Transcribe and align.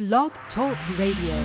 Blog 0.00 0.32
Talk 0.54 0.78
Radio. 0.98 1.36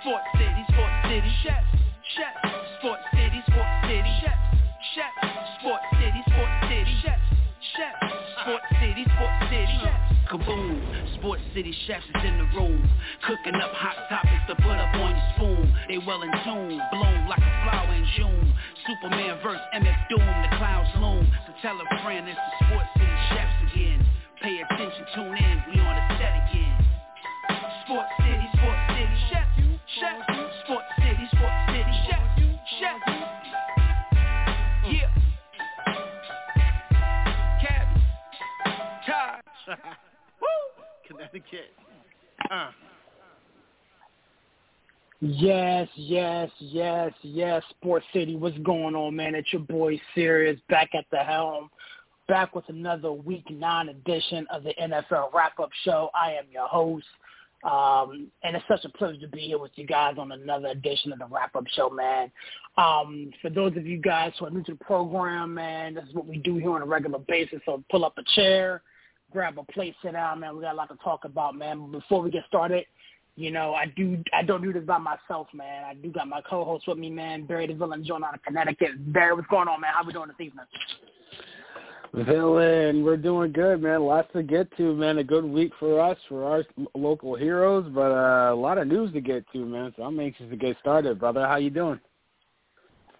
Sports 0.00 0.26
City, 0.34 0.64
Sports 0.66 1.06
City, 1.06 1.30
Chef, 1.44 1.64
Chef, 2.16 2.34
Sports 2.80 3.02
City, 3.12 3.42
Sports 3.46 3.70
City, 3.86 4.10
Chef, 4.20 4.38
Chef, 4.92 5.14
Sports 5.60 5.84
City, 5.92 6.20
Sports 6.26 6.66
City, 6.66 6.94
Chef, 7.04 7.20
Chef, 7.76 7.94
Sports 8.42 8.66
City, 8.80 9.04
Sports 9.04 9.50
City, 9.50 9.78
Chef. 9.84 10.10
Kaboom, 10.30 11.18
Sports 11.18 11.42
City 11.54 11.74
chefs 11.86 12.06
is 12.06 12.24
in 12.24 12.38
the 12.38 12.44
room, 12.58 12.88
cooking 13.26 13.54
up 13.54 13.70
hot 13.74 13.96
topics 14.08 14.46
to 14.46 14.54
put 14.56 14.78
up 14.78 14.94
on 14.94 15.10
your 15.10 15.26
spoon. 15.34 15.74
They 15.88 15.98
well 15.98 16.22
in 16.22 16.30
tune, 16.42 16.80
bloom 16.90 17.26
like 17.28 17.38
a 17.38 17.52
flower 17.66 17.94
in 17.94 18.06
June. 18.16 18.49
Superman 18.90 19.38
verse 19.40 19.60
MF 19.72 20.08
Doom, 20.08 20.18
the 20.18 20.56
clouds 20.58 20.90
loom. 20.98 21.24
So 21.46 21.52
tell 21.62 21.78
a 21.78 22.02
friend 22.02 22.28
it's 22.28 22.36
the 22.36 22.66
Sports 22.66 22.90
City 22.98 23.18
chefs 23.30 23.72
again. 23.72 24.06
Pay 24.42 24.62
attention, 24.62 25.06
tune 25.14 25.36
in, 25.36 25.62
we 25.70 25.78
on 25.78 25.94
the 25.94 26.18
set 26.18 26.34
again. 26.50 26.74
Sports 27.86 28.10
City, 28.18 28.46
Sports 28.58 28.82
City, 28.90 29.16
chef, 29.30 29.46
chef. 29.94 30.18
Sports 30.64 30.90
City, 30.98 31.24
Sports 31.30 31.60
City, 31.70 31.94
chef, 32.10 32.24
chef. 32.80 32.98
Yeah. 34.90 35.10
Cabby, 37.62 38.00
Taj. 39.06 39.40
Connecticut. 41.06 41.70
Uh. 42.50 42.89
Yes, 45.20 45.86
yes, 45.96 46.50
yes, 46.58 47.12
yes. 47.20 47.62
Sports 47.70 48.06
City, 48.14 48.36
what's 48.36 48.56
going 48.58 48.94
on, 48.94 49.16
man? 49.16 49.34
It's 49.34 49.52
your 49.52 49.60
boy 49.60 50.00
Serious 50.14 50.58
back 50.70 50.94
at 50.94 51.04
the 51.12 51.18
helm, 51.18 51.68
back 52.26 52.54
with 52.54 52.66
another 52.68 53.12
Week 53.12 53.44
Nine 53.50 53.90
edition 53.90 54.46
of 54.50 54.62
the 54.62 54.72
NFL 54.80 55.34
Wrap-Up 55.34 55.68
Show. 55.84 56.08
I 56.14 56.32
am 56.32 56.44
your 56.50 56.66
host, 56.66 57.04
um, 57.64 58.28
and 58.42 58.56
it's 58.56 58.64
such 58.66 58.86
a 58.86 58.88
pleasure 58.96 59.20
to 59.20 59.28
be 59.28 59.40
here 59.40 59.58
with 59.58 59.72
you 59.74 59.86
guys 59.86 60.14
on 60.16 60.32
another 60.32 60.68
edition 60.68 61.12
of 61.12 61.18
the 61.18 61.26
Wrap-Up 61.26 61.66
Show, 61.74 61.90
man. 61.90 62.32
Um, 62.78 63.30
for 63.42 63.50
those 63.50 63.76
of 63.76 63.86
you 63.86 63.98
guys 63.98 64.32
who 64.38 64.46
are 64.46 64.50
new 64.50 64.62
to 64.62 64.72
the 64.72 64.84
program, 64.84 65.52
man, 65.52 65.92
this 65.92 66.04
is 66.04 66.14
what 66.14 66.26
we 66.26 66.38
do 66.38 66.56
here 66.56 66.72
on 66.72 66.80
a 66.80 66.86
regular 66.86 67.18
basis. 67.28 67.60
So 67.66 67.84
pull 67.90 68.06
up 68.06 68.16
a 68.16 68.22
chair, 68.36 68.80
grab 69.30 69.58
a 69.58 69.64
plate, 69.70 69.96
sit 70.02 70.12
down, 70.12 70.40
man. 70.40 70.56
We 70.56 70.62
got 70.62 70.72
a 70.72 70.78
lot 70.78 70.88
to 70.88 70.96
talk 71.04 71.26
about, 71.26 71.54
man. 71.54 71.92
Before 71.92 72.22
we 72.22 72.30
get 72.30 72.46
started, 72.48 72.86
you 73.40 73.50
know, 73.50 73.74
I 73.74 73.86
do 73.86 74.22
I 74.36 74.42
don't 74.42 74.62
do 74.62 74.72
this 74.72 74.84
by 74.84 74.98
myself, 74.98 75.48
man. 75.54 75.84
I 75.84 75.94
do 75.94 76.10
got 76.10 76.28
my 76.28 76.42
co-host 76.42 76.86
with 76.86 76.98
me, 76.98 77.08
man, 77.10 77.46
Barry 77.46 77.66
the 77.66 77.74
Villain 77.74 78.04
John 78.04 78.22
out 78.22 78.34
of 78.34 78.42
Connecticut. 78.42 79.12
Barry, 79.12 79.34
what's 79.34 79.48
going 79.48 79.66
on, 79.66 79.80
man? 79.80 79.92
How 79.94 80.04
we 80.04 80.12
doing 80.12 80.28
this 80.28 80.46
evening? 80.46 80.66
Villain, 82.12 83.04
we're 83.04 83.16
doing 83.16 83.52
good, 83.52 83.80
man. 83.82 84.02
Lots 84.02 84.28
to 84.34 84.42
get 84.42 84.76
to, 84.76 84.94
man. 84.94 85.18
A 85.18 85.24
good 85.24 85.44
week 85.44 85.72
for 85.78 86.00
us, 86.00 86.18
for 86.28 86.44
our 86.44 86.64
local 86.94 87.36
heroes, 87.36 87.90
but 87.94 88.10
uh, 88.10 88.52
a 88.52 88.54
lot 88.54 88.78
of 88.78 88.88
news 88.88 89.12
to 89.12 89.20
get 89.20 89.44
to, 89.52 89.64
man. 89.64 89.94
So 89.96 90.02
I'm 90.02 90.18
anxious 90.20 90.50
to 90.50 90.56
get 90.56 90.76
started, 90.80 91.18
brother. 91.18 91.46
How 91.46 91.56
you 91.56 91.70
doing? 91.70 92.00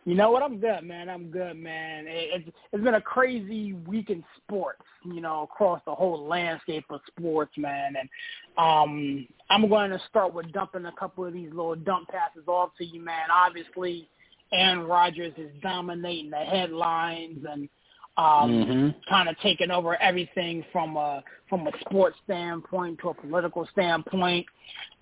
You 0.06 0.14
know 0.14 0.30
what? 0.30 0.42
I'm 0.42 0.58
good, 0.58 0.82
man. 0.82 1.10
I'm 1.10 1.30
good, 1.30 1.56
man. 1.56 2.06
It's 2.08 2.48
it's 2.72 2.82
been 2.82 2.94
a 2.94 3.00
crazy 3.02 3.74
week 3.74 4.08
in 4.08 4.24
sports, 4.38 4.82
you 5.04 5.20
know, 5.20 5.42
across 5.42 5.82
the 5.84 5.94
whole 5.94 6.26
landscape 6.26 6.86
of 6.88 7.00
sports, 7.06 7.52
man. 7.58 7.94
And 7.98 8.08
um, 8.56 9.26
I'm 9.50 9.68
going 9.68 9.90
to 9.90 10.00
start 10.08 10.32
with 10.32 10.50
dumping 10.52 10.86
a 10.86 10.92
couple 10.92 11.26
of 11.26 11.34
these 11.34 11.50
little 11.50 11.74
dump 11.74 12.08
passes 12.08 12.48
off 12.48 12.70
to 12.78 12.84
you, 12.84 13.02
man. 13.04 13.28
Obviously, 13.30 14.08
Aaron 14.52 14.84
Rodgers 14.84 15.34
is 15.36 15.50
dominating 15.62 16.30
the 16.30 16.38
headlines 16.38 17.44
and 17.48 17.68
um, 18.16 18.50
mm-hmm. 18.50 18.88
kind 19.08 19.28
of 19.28 19.38
taking 19.40 19.70
over 19.70 20.00
everything 20.00 20.64
from 20.72 20.96
a 20.96 21.22
from 21.48 21.66
a 21.66 21.70
sports 21.80 22.16
standpoint 22.24 22.98
to 23.00 23.08
a 23.10 23.14
political 23.14 23.66
standpoint. 23.72 24.46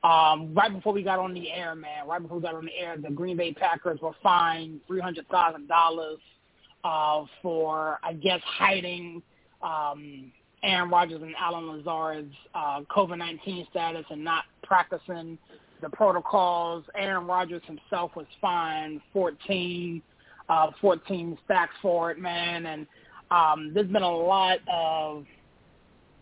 Um, 0.05 0.55
right 0.55 0.73
before 0.73 0.93
we 0.93 1.03
got 1.03 1.19
on 1.19 1.35
the 1.35 1.51
air, 1.51 1.75
man, 1.75 2.07
right 2.07 2.23
before 2.23 2.37
we 2.39 2.43
got 2.43 2.55
on 2.55 2.67
the 2.67 2.75
air, 2.79 2.97
the 2.97 3.11
Green 3.11 3.37
Bay 3.37 3.53
Packers 3.53 4.01
were 4.01 4.13
fined 4.23 4.81
three 4.87 5.01
hundred 5.01 5.27
thousand 5.29 5.69
dollars 5.69 6.19
uh, 6.85 7.25
for, 7.43 7.99
I 8.03 8.13
guess, 8.13 8.41
hiding 8.45 9.23
um, 9.63 10.31
Aaron 10.63 10.91
Rodgers 10.91 11.23
and 11.23 11.35
Allen 11.41 11.67
Lazard's 11.67 12.35
uh, 12.55 12.81
COVID 12.91 13.19
nineteen 13.19 13.67
status 13.71 14.05
and 14.11 14.23
not 14.23 14.45
practicing 14.63 15.39
the 15.81 15.89
protocols. 15.91 16.85
Aaron 16.95 17.27
Rodgers 17.27 17.63
himself 17.67 18.13
was 18.15 18.27
fined 18.41 19.01
fourteen 19.13 20.03
uh, 20.49 20.71
14 20.81 21.39
stacks 21.45 21.75
for 21.83 22.11
it, 22.11 22.19
man. 22.19 22.67
And 22.67 22.87
um, 23.31 23.73
there's 23.75 23.89
been 23.89 24.03
a 24.03 24.17
lot 24.17 24.59
of 24.73 25.25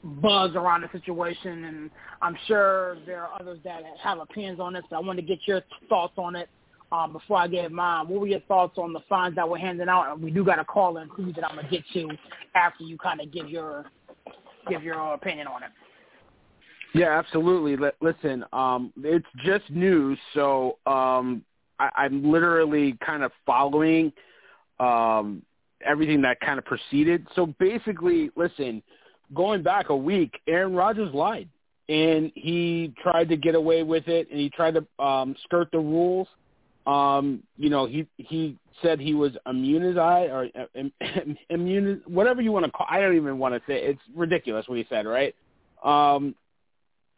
buzz 0.03 0.55
around 0.55 0.83
the 0.83 0.99
situation, 0.99 1.65
and 1.65 1.91
I'm 2.23 2.37
sure 2.47 2.99
there 3.07 3.23
are 3.23 3.41
others 3.41 3.59
that 3.65 3.83
have 4.03 4.19
opinions 4.19 4.61
on 4.61 4.75
this. 4.75 4.85
But 4.91 4.97
I 4.97 5.01
want 5.01 5.19
to 5.19 5.25
get 5.25 5.39
your 5.47 5.63
thoughts 5.89 6.15
on 6.17 6.37
it 6.37 6.49
um, 6.93 7.13
before 7.13 7.39
I 7.39 7.49
give 7.49 7.73
mine. 7.73 8.09
What 8.09 8.21
were 8.21 8.27
your 8.27 8.41
thoughts 8.41 8.79
on 8.79 8.93
the 8.93 9.01
fines 9.09 9.35
that 9.37 9.49
we're 9.49 9.59
handing 9.59 9.89
out? 9.89 10.13
And 10.13 10.23
we 10.23 10.31
do 10.31 10.45
got 10.45 10.59
a 10.59 10.65
call 10.65 10.99
in 10.99 11.09
too 11.17 11.33
that 11.35 11.45
I'm 11.45 11.57
gonna 11.57 11.69
get 11.69 11.83
to 11.95 12.09
after 12.55 12.85
you 12.85 12.97
kind 12.99 13.21
of 13.21 13.33
give 13.33 13.49
your 13.49 13.87
give 14.69 14.83
your 14.83 15.15
opinion 15.15 15.47
on 15.47 15.63
it. 15.63 15.71
Yeah, 16.95 17.19
absolutely. 17.19 17.85
L- 17.85 17.93
listen, 18.01 18.45
um, 18.53 18.93
it's 19.03 19.27
just 19.45 19.69
news, 19.71 20.19
so 20.35 20.79
um, 20.87 21.45
I, 21.79 21.91
I'm 21.97 22.31
literally 22.31 22.97
kind 23.05 23.23
of 23.23 23.33
following 23.45 24.13
um, 24.81 25.43
everything 25.85 26.23
that 26.23 26.41
kind 26.41 26.59
of 26.59 26.65
proceeded. 26.65 27.27
So 27.35 27.47
basically, 27.59 28.31
listen, 28.37 28.83
going 29.35 29.63
back 29.63 29.89
a 29.91 29.97
week, 29.97 30.41
Aaron 30.47 30.75
Rodgers 30.75 31.13
lied, 31.15 31.49
and 31.89 32.33
he 32.35 32.93
tried 33.03 33.29
to 33.29 33.37
get 33.37 33.55
away 33.55 33.83
with 33.83 34.09
it, 34.09 34.29
and 34.31 34.39
he 34.39 34.51
tried 34.51 34.75
to 34.75 35.05
um, 35.05 35.37
skirt 35.45 35.69
the 35.73 35.79
rules. 35.79 36.29
Um, 36.87 37.43
you 37.57 37.69
know, 37.69 37.87
he 37.87 38.07
he 38.17 38.57
said 38.83 39.01
he 39.01 39.15
was 39.15 39.33
immunized 39.49 40.31
or 40.31 40.49
uh, 40.55 40.83
immune, 41.51 42.03
whatever 42.07 42.41
you 42.43 42.53
want 42.53 42.65
to 42.65 42.71
call. 42.71 42.87
I 42.89 43.01
don't 43.01 43.17
even 43.17 43.39
want 43.39 43.55
to 43.55 43.61
say. 43.67 43.83
It's 43.83 44.01
ridiculous 44.15 44.69
what 44.69 44.79
he 44.79 44.87
said, 44.89 45.07
right? 45.07 45.35
Um, 45.85 46.35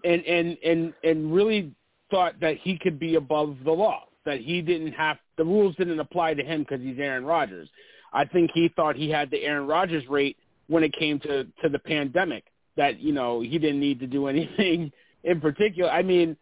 and 0.04 0.24
and 0.24 0.56
and 0.64 0.94
and 1.04 1.34
really 1.34 1.72
thought 2.10 2.40
that 2.40 2.56
he 2.58 2.78
could 2.78 2.98
be 2.98 3.16
above 3.16 3.58
the 3.64 3.72
law, 3.72 4.04
that 4.24 4.40
he 4.40 4.62
didn't 4.62 4.92
have 4.92 5.18
the 5.36 5.44
rules 5.44 5.76
didn't 5.76 6.00
apply 6.00 6.34
to 6.34 6.42
him 6.42 6.60
because 6.60 6.80
he's 6.80 6.98
Aaron 6.98 7.24
Rodgers. 7.24 7.68
I 8.12 8.24
think 8.24 8.50
he 8.52 8.68
thought 8.74 8.96
he 8.96 9.10
had 9.10 9.30
the 9.30 9.42
Aaron 9.42 9.66
Rodgers 9.66 10.06
rate 10.08 10.36
when 10.68 10.82
it 10.82 10.92
came 10.92 11.18
to 11.20 11.44
to 11.62 11.68
the 11.68 11.78
pandemic. 11.78 12.44
That 12.76 13.00
you 13.00 13.12
know 13.12 13.40
he 13.40 13.58
didn't 13.58 13.80
need 13.80 14.00
to 14.00 14.06
do 14.06 14.26
anything 14.28 14.92
in 15.24 15.40
particular. 15.40 15.90
I 15.90 16.02
mean, 16.02 16.36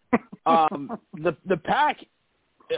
um, 0.47 0.99
the 1.15 1.37
the 1.47 1.57
pack 1.57 1.99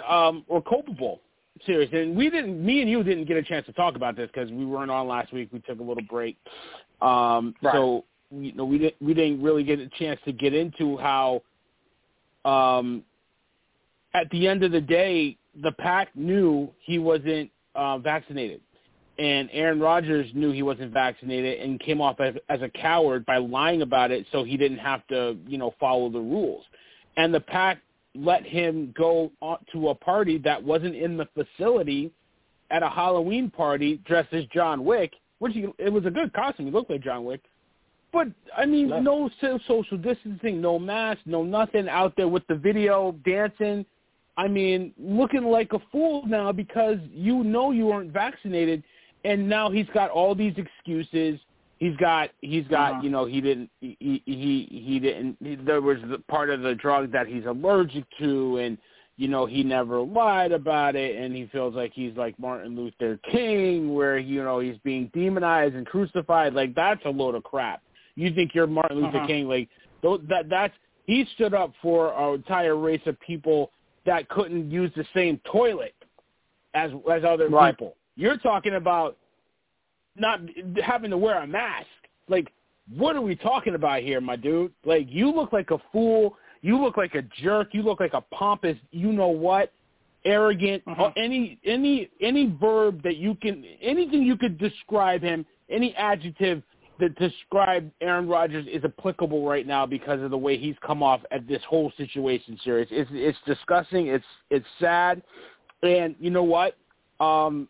um, 0.09 0.44
were 0.48 0.62
culpable. 0.62 1.21
Serious, 1.66 1.91
and 1.93 2.16
we 2.16 2.31
didn't. 2.31 2.65
Me 2.65 2.81
and 2.82 2.88
you 2.91 3.03
didn't 3.03 3.25
get 3.25 3.37
a 3.37 3.43
chance 3.43 3.66
to 3.66 3.72
talk 3.72 3.97
about 3.97 4.15
this 4.16 4.31
because 4.32 4.48
we 4.53 4.65
weren't 4.65 4.93
on 4.93 5.09
last 5.09 5.32
week. 5.32 5.48
We 5.53 5.59
took 5.59 5.81
a 5.81 5.82
little 5.82 6.04
break, 6.09 6.37
um, 7.03 7.53
Right. 7.60 7.75
so 7.75 8.04
you 8.31 8.53
know 8.53 8.65
we 8.65 8.78
didn't 8.78 8.94
we 9.00 9.12
didn't 9.12 9.43
really 9.43 9.65
get 9.65 9.81
a 9.81 9.88
chance 9.98 10.21
to 10.25 10.32
get 10.32 10.54
into 10.54 10.97
how. 10.98 11.43
Um, 12.44 13.03
at 14.15 14.31
the 14.31 14.47
end 14.47 14.62
of 14.62 14.71
the 14.72 14.81
day, 14.81 15.37
the 15.62 15.72
pack 15.72 16.15
knew 16.15 16.71
he 16.81 16.98
wasn't 16.98 17.50
uh, 17.75 17.98
vaccinated, 17.98 18.60
and 19.19 19.49
Aaron 19.53 19.81
Rodgers 19.81 20.31
knew 20.34 20.53
he 20.53 20.62
wasn't 20.62 20.93
vaccinated 20.93 21.61
and 21.61 21.81
came 21.81 22.01
off 22.01 22.21
as, 22.21 22.34
as 22.49 22.62
a 22.62 22.69
coward 22.69 23.27
by 23.27 23.39
lying 23.39 23.83
about 23.83 24.11
it, 24.11 24.27
so 24.31 24.45
he 24.45 24.56
didn't 24.56 24.79
have 24.79 25.06
to, 25.09 25.37
you 25.47 25.59
know, 25.59 25.75
follow 25.81 26.09
the 26.09 26.21
rules. 26.21 26.65
And 27.17 27.34
the 27.34 27.41
pack 27.41 27.78
let 28.15 28.45
him 28.45 28.95
go 28.97 29.31
to 29.73 29.89
a 29.89 29.95
party 29.95 30.39
that 30.39 30.62
wasn't 30.62 30.95
in 30.95 31.17
the 31.17 31.27
facility 31.34 32.12
at 32.71 32.83
a 32.83 32.89
Halloween 32.89 33.51
party 33.51 34.01
dressed 34.05 34.33
as 34.33 34.45
John 34.47 34.84
Wick, 34.84 35.12
which 35.41 35.53
he, 35.53 35.66
it 35.78 35.92
was 35.92 36.04
a 36.07 36.10
good 36.10 36.33
costume. 36.33 36.66
He 36.66 36.72
looked 36.72 36.91
like 36.91 37.03
John 37.03 37.25
Wick. 37.25 37.42
But 38.13 38.28
I 38.57 38.66
mean, 38.66 38.89
Yeah. 38.89 39.01
no 39.01 39.31
social 39.41 39.98
distancing, 39.98 40.60
no 40.60 40.78
mask, 40.78 41.21
no 41.27 41.42
nothing 41.42 41.89
out 41.89 42.15
there 42.16 42.28
with 42.28 42.47
the 42.47 42.54
video 42.54 43.13
dancing. 43.25 43.84
I 44.37 44.48
mean, 44.48 44.95
looking 44.98 45.45
like 45.45 45.72
a 45.72 45.81
fool 45.91 46.25
now 46.27 46.53
because 46.53 46.98
you 47.13 47.42
know 47.45 47.71
you 47.72 47.91
aren't 47.91 48.13
vaccinated, 48.13 48.83
and 49.30 49.48
now 49.48 49.71
he's 49.71 49.91
got 49.95 50.10
all 50.10 50.34
these 50.34 50.54
excuses. 50.57 51.39
He's 51.78 51.97
got 51.97 52.30
he's 52.41 52.66
got 52.66 52.92
Uh-huh. 52.92 53.03
you 53.04 53.10
know 53.10 53.25
he 53.34 53.41
didn't 53.41 53.71
he 53.80 53.97
he 54.25 54.66
he 54.86 54.98
didn't 55.07 55.36
he, 55.42 55.54
there 55.54 55.80
was 55.80 55.98
the 56.10 56.19
part 56.34 56.48
of 56.51 56.60
the 56.63 56.75
drug 56.75 57.13
that 57.13 57.27
he's 57.28 57.47
allergic 57.47 58.04
to 58.19 58.57
and 58.59 58.78
you 59.16 59.28
know 59.28 59.47
he 59.47 59.63
never 59.63 60.01
lied 60.01 60.53
about 60.53 60.97
it 60.97 61.16
and 61.21 61.34
he 61.36 61.47
feels 61.54 61.75
like 61.80 61.92
he's 61.95 62.16
like 62.16 62.34
Martin 62.39 62.75
Luther 62.75 63.19
King 63.30 63.95
where 63.95 64.19
you 64.19 64.42
know 64.42 64.59
he's 64.59 64.78
being 64.91 65.04
demonized 65.15 65.75
and 65.77 65.86
crucified 65.86 66.53
like 66.54 66.75
that's 66.75 67.04
a 67.04 67.10
load 67.10 67.34
of 67.36 67.45
crap. 67.45 67.80
You 68.16 68.34
think 68.34 68.54
you're 68.57 68.66
Martin 68.66 68.97
Luther 69.01 69.19
Uh-huh. 69.19 69.27
King 69.28 69.48
like 69.48 69.69
that 70.03 70.47
that's 70.48 70.75
he 71.07 71.27
stood 71.36 71.54
up 71.54 71.72
for 71.80 72.13
our 72.13 72.34
entire 72.34 72.77
race 72.77 73.07
of 73.07 73.19
people 73.21 73.71
that 74.04 74.28
couldn't 74.30 74.71
use 74.71 74.91
the 74.97 75.04
same 75.15 75.41
toilet 75.51 75.95
as 76.75 76.91
as 77.10 77.22
other 77.25 77.48
Right. 77.48 77.77
people. 77.77 77.95
You're 78.18 78.36
talking 78.36 78.74
about 78.74 79.16
not 80.16 80.41
having 80.84 81.10
to 81.10 81.16
wear 81.16 81.41
a 81.41 81.47
mask. 81.47 81.86
Like, 82.28 82.53
what 82.97 83.15
are 83.15 83.20
we 83.20 83.36
talking 83.36 83.76
about 83.76 84.03
here, 84.03 84.20
my 84.20 84.34
dude? 84.34 84.72
Like, 84.84 85.06
you 85.09 85.30
look 85.30 85.53
like 85.53 85.70
a 85.70 85.78
fool. 85.92 86.36
You 86.60 86.82
look 86.82 86.97
like 86.97 87.15
a 87.15 87.22
jerk. 87.41 87.68
You 87.72 87.82
look 87.82 88.00
like 88.00 88.15
a 88.15 88.20
pompous, 88.20 88.76
you 88.91 89.12
know 89.12 89.28
what, 89.28 89.72
arrogant. 90.24 90.84
Mhm. 90.84 91.12
Any 91.16 91.59
any 91.65 92.10
any 92.20 92.47
verb 92.47 93.03
that 93.04 93.18
you 93.18 93.36
can, 93.36 93.65
anything 93.80 94.24
you 94.24 94.36
could 94.36 94.59
describe 94.59 95.22
him, 95.22 95.47
any 95.70 95.94
adjective 95.94 96.65
that 96.98 97.15
describe 97.15 97.88
Aaron 98.00 98.26
Rodgers 98.26 98.66
is 98.66 98.84
applicable 98.84 99.47
right 99.47 99.65
now 99.65 99.86
because 99.86 100.20
of 100.20 100.32
the 100.32 100.38
way 100.38 100.56
he's 100.56 100.74
come 100.80 101.04
off 101.04 101.20
at 101.30 101.47
this 101.47 101.62
whole 101.62 101.92
situation 101.97 102.59
series. 102.65 102.88
It's 102.91 103.09
it's 103.12 103.38
disgusting. 103.47 104.09
It's 104.09 104.26
it's 104.50 104.66
sad, 104.80 105.22
and 105.84 106.16
you 106.18 106.30
know 106.30 106.42
what? 106.42 106.76
Um, 107.20 107.68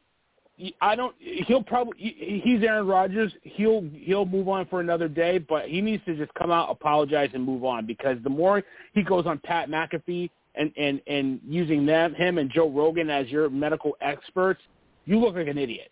I 0.80 0.96
don't. 0.96 1.14
He'll 1.18 1.62
probably. 1.62 1.94
He's 1.98 2.62
Aaron 2.62 2.86
Rodgers. 2.86 3.32
He'll 3.42 3.88
he'll 3.94 4.26
move 4.26 4.48
on 4.48 4.66
for 4.66 4.80
another 4.80 5.08
day, 5.08 5.38
but 5.38 5.68
he 5.68 5.80
needs 5.80 6.04
to 6.06 6.16
just 6.16 6.34
come 6.34 6.50
out, 6.50 6.68
apologize, 6.70 7.30
and 7.32 7.44
move 7.44 7.64
on. 7.64 7.86
Because 7.86 8.16
the 8.24 8.30
more 8.30 8.62
he 8.92 9.02
goes 9.02 9.26
on 9.26 9.38
Pat 9.38 9.68
McAfee 9.68 10.30
and 10.56 10.72
and 10.76 11.00
and 11.06 11.40
using 11.46 11.86
them, 11.86 12.14
him 12.14 12.38
and 12.38 12.50
Joe 12.50 12.68
Rogan 12.68 13.08
as 13.08 13.28
your 13.28 13.48
medical 13.50 13.96
experts, 14.00 14.60
you 15.06 15.20
look 15.20 15.36
like 15.36 15.46
an 15.46 15.58
idiot. 15.58 15.90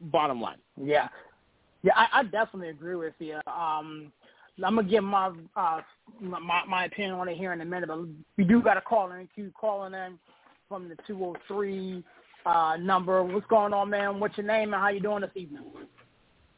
Bottom 0.00 0.40
line. 0.40 0.58
Yeah, 0.80 1.08
yeah, 1.82 1.92
I, 1.96 2.20
I 2.20 2.22
definitely 2.24 2.68
agree 2.68 2.96
with 2.96 3.14
you. 3.18 3.40
Um, 3.46 4.12
I'm 4.64 4.76
gonna 4.76 4.84
give 4.84 5.02
my 5.02 5.32
uh 5.56 5.80
my 6.20 6.62
my 6.68 6.84
opinion 6.84 7.14
on 7.14 7.28
it 7.28 7.36
here 7.36 7.52
in 7.52 7.60
a 7.60 7.64
minute, 7.64 7.88
but 7.88 7.98
we 8.36 8.44
do 8.44 8.62
got 8.62 8.76
a 8.76 8.80
caller 8.80 9.18
in 9.18 9.28
queue 9.34 9.52
calling 9.58 9.94
in 9.94 10.18
from 10.68 10.88
the 10.88 10.96
203 11.06 12.04
uh 12.46 12.76
number. 12.80 13.22
What's 13.22 13.46
going 13.46 13.72
on, 13.72 13.90
man? 13.90 14.20
What's 14.20 14.36
your 14.36 14.46
name 14.46 14.72
and 14.72 14.82
how 14.82 14.88
you 14.88 15.00
doing 15.00 15.20
this 15.22 15.30
evening? 15.34 15.62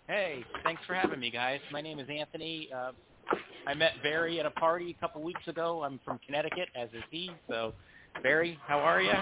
Hey, 0.07 0.45
thanks 0.63 0.83
for 0.87 0.95
having 0.95 1.19
me, 1.19 1.31
guys. 1.31 1.61
My 1.73 1.81
name 1.81 1.99
is 1.99 2.09
Anthony. 2.11 2.69
Uh, 2.75 2.93
I 3.67 3.75
met 3.75 3.93
Barry 4.03 4.39
at 4.39 4.47
a 4.47 4.51
party 4.51 4.95
a 4.97 5.01
couple 5.01 5.23
weeks 5.23 5.47
ago. 5.47 5.83
I'm 5.83 5.99
from 6.05 6.21
Connecticut, 6.27 6.69
as 6.75 6.91
is 6.91 7.03
he. 7.11 7.31
So, 7.49 7.73
Barry, 8.23 8.59
how 8.67 8.79
are 8.79 9.01
you? 9.01 9.13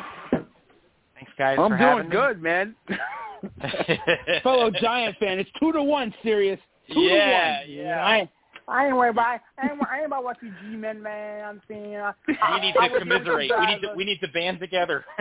Thanks, 1.14 1.32
guys, 1.38 1.56
I'm 1.60 1.70
for 1.70 1.78
doing 1.78 1.88
having 1.88 2.10
good, 2.10 2.42
man. 2.42 2.74
Fellow 4.42 4.70
Giant 4.70 5.16
fan, 5.18 5.38
it's 5.38 5.50
two 5.60 5.72
to 5.72 5.82
one, 5.82 6.12
serious. 6.22 6.58
Two 6.92 7.00
yeah, 7.00 7.62
to 7.62 7.68
one. 7.68 7.78
yeah. 7.78 8.04
I 8.04 8.18
ain't, 8.18 8.30
I 8.68 8.86
ain't 8.86 8.96
worried 8.96 9.10
about 9.10 9.40
I 9.58 9.66
ain't, 9.68 9.78
wor- 9.78 9.88
I 9.90 9.96
ain't 9.98 10.06
about 10.06 10.24
what 10.24 10.36
you 10.42 10.52
G-men, 10.62 11.02
man. 11.02 11.44
I'm 11.44 11.60
saying. 11.68 11.96
Uh, 11.96 12.12
we 12.26 12.60
need 12.60 12.74
to 12.74 12.98
commiserate. 12.98 13.50
We 13.58 13.66
need 13.66 13.80
to 13.82 13.94
we 13.96 14.04
need 14.04 14.20
to 14.20 14.28
band 14.28 14.60
together. 14.60 15.04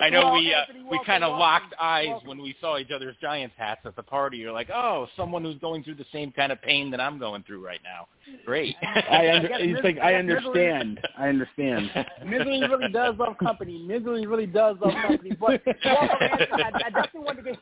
I 0.00 0.10
know 0.10 0.26
Well, 0.26 0.34
we 0.36 0.54
uh, 0.54 0.58
Anthony, 0.60 0.84
we 0.90 1.00
kind 1.04 1.24
of 1.24 1.36
locked 1.38 1.74
eyes 1.80 2.06
welcome. 2.08 2.28
when 2.28 2.38
we 2.42 2.54
saw 2.60 2.78
each 2.78 2.90
other's 2.92 3.16
Giants 3.20 3.54
hats 3.58 3.80
at 3.84 3.96
the 3.96 4.02
party. 4.02 4.36
You're 4.38 4.52
like, 4.52 4.70
oh, 4.70 5.08
someone 5.16 5.42
who's 5.42 5.58
going 5.58 5.82
through 5.82 5.96
the 5.96 6.04
same 6.12 6.30
kind 6.32 6.52
of 6.52 6.62
pain 6.62 6.90
that 6.92 7.00
I'm 7.00 7.18
going 7.18 7.42
through 7.42 7.64
right 7.64 7.80
now. 7.82 8.06
Great. 8.46 8.76
I 8.82 9.28
under, 9.34 9.48
he's 9.58 9.74
mis- 9.74 9.84
like, 9.84 9.98
I 9.98 10.10
I 10.18 10.22
guess 10.22 10.42
misery- 10.42 10.70
understand. 10.72 11.00
I 11.18 11.28
understand. 11.28 11.90
Misery 12.26 12.60
really 12.68 12.92
does 12.92 13.16
love 13.18 13.36
company. 13.38 13.82
Misery 13.86 14.26
really 14.26 14.46
does 14.46 14.76
love 14.80 14.94
company. 15.02 15.30
But 15.38 15.62
welcome, 15.84 16.16
Anthony. 16.20 16.62
I, 16.62 16.68
I 16.68 16.90
definitely 16.90 17.20
want 17.20 17.38
to 17.38 17.42
get. 17.44 17.58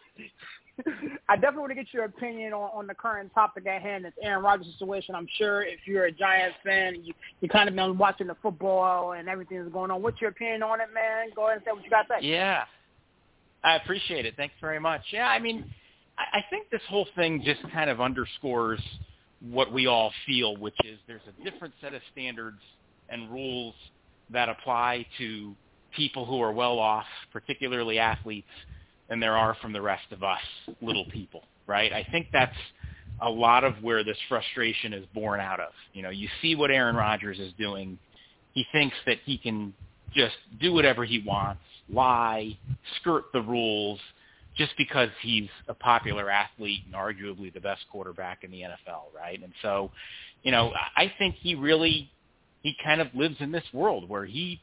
I 1.28 1.36
definitely 1.36 1.60
want 1.60 1.70
to 1.70 1.74
get 1.74 1.86
your 1.92 2.04
opinion 2.04 2.52
on, 2.52 2.70
on 2.74 2.86
the 2.86 2.94
current 2.94 3.32
topic 3.34 3.66
at 3.66 3.82
hand. 3.82 4.04
It's 4.04 4.16
Aaron 4.22 4.44
Rodgers' 4.44 4.68
situation. 4.78 5.14
I'm 5.14 5.28
sure 5.38 5.62
if 5.62 5.80
you're 5.86 6.06
a 6.06 6.12
Giants 6.12 6.56
fan, 6.64 7.02
you 7.02 7.14
you 7.40 7.48
kind 7.48 7.68
of 7.68 7.74
been 7.74 7.96
watching 7.96 8.26
the 8.26 8.36
football 8.42 9.12
and 9.12 9.28
everything 9.28 9.58
that's 9.58 9.72
going 9.72 9.90
on. 9.90 10.02
What's 10.02 10.20
your 10.20 10.30
opinion 10.30 10.62
on 10.62 10.80
it, 10.80 10.88
man? 10.92 11.28
Go 11.34 11.46
ahead 11.46 11.58
and 11.58 11.64
say 11.64 11.72
what 11.72 11.84
you 11.84 11.90
got 11.90 12.02
to 12.02 12.20
say. 12.20 12.26
Yeah. 12.26 12.64
I 13.64 13.76
appreciate 13.76 14.26
it. 14.26 14.34
Thanks 14.36 14.54
very 14.60 14.78
much. 14.78 15.02
Yeah, 15.12 15.26
I 15.26 15.38
mean, 15.38 15.64
I, 16.18 16.38
I 16.38 16.44
think 16.50 16.70
this 16.70 16.82
whole 16.88 17.06
thing 17.16 17.42
just 17.44 17.60
kind 17.72 17.90
of 17.90 18.00
underscores 18.00 18.80
what 19.40 19.72
we 19.72 19.86
all 19.86 20.12
feel, 20.26 20.56
which 20.56 20.76
is 20.84 20.98
there's 21.06 21.22
a 21.26 21.50
different 21.50 21.74
set 21.80 21.94
of 21.94 22.02
standards 22.12 22.60
and 23.08 23.30
rules 23.30 23.74
that 24.30 24.48
apply 24.48 25.06
to 25.18 25.54
people 25.94 26.24
who 26.24 26.40
are 26.40 26.52
well 26.52 26.78
off, 26.78 27.06
particularly 27.32 27.98
athletes, 27.98 28.48
than 29.08 29.20
there 29.20 29.36
are 29.36 29.56
from 29.60 29.72
the 29.72 29.80
rest 29.80 30.10
of 30.10 30.22
us 30.22 30.40
little 30.80 31.06
people, 31.06 31.42
right? 31.66 31.92
I 31.92 32.06
think 32.10 32.28
that's 32.32 32.56
a 33.22 33.30
lot 33.30 33.64
of 33.64 33.74
where 33.82 34.04
this 34.04 34.18
frustration 34.28 34.92
is 34.92 35.04
born 35.14 35.40
out 35.40 35.60
of. 35.60 35.72
You 35.92 36.02
know, 36.02 36.10
you 36.10 36.28
see 36.42 36.54
what 36.54 36.70
Aaron 36.70 36.96
Rodgers 36.96 37.38
is 37.38 37.52
doing. 37.58 37.98
He 38.52 38.66
thinks 38.72 38.96
that 39.06 39.18
he 39.24 39.38
can 39.38 39.72
just 40.14 40.36
do 40.60 40.72
whatever 40.72 41.04
he 41.04 41.22
wants, 41.26 41.62
lie, 41.88 42.56
skirt 43.00 43.24
the 43.32 43.42
rules, 43.42 44.00
just 44.56 44.72
because 44.78 45.10
he's 45.22 45.48
a 45.68 45.74
popular 45.74 46.30
athlete 46.30 46.80
and 46.86 46.94
arguably 46.94 47.52
the 47.52 47.60
best 47.60 47.82
quarterback 47.90 48.42
in 48.42 48.50
the 48.50 48.62
NFL, 48.62 49.14
right? 49.14 49.42
And 49.42 49.52
so, 49.62 49.90
you 50.42 50.50
know, 50.50 50.72
I 50.96 51.12
think 51.18 51.36
he 51.36 51.54
really 51.54 52.10
he 52.62 52.74
kind 52.82 53.00
of 53.00 53.08
lives 53.14 53.36
in 53.40 53.52
this 53.52 53.64
world 53.72 54.08
where 54.08 54.24
he 54.24 54.60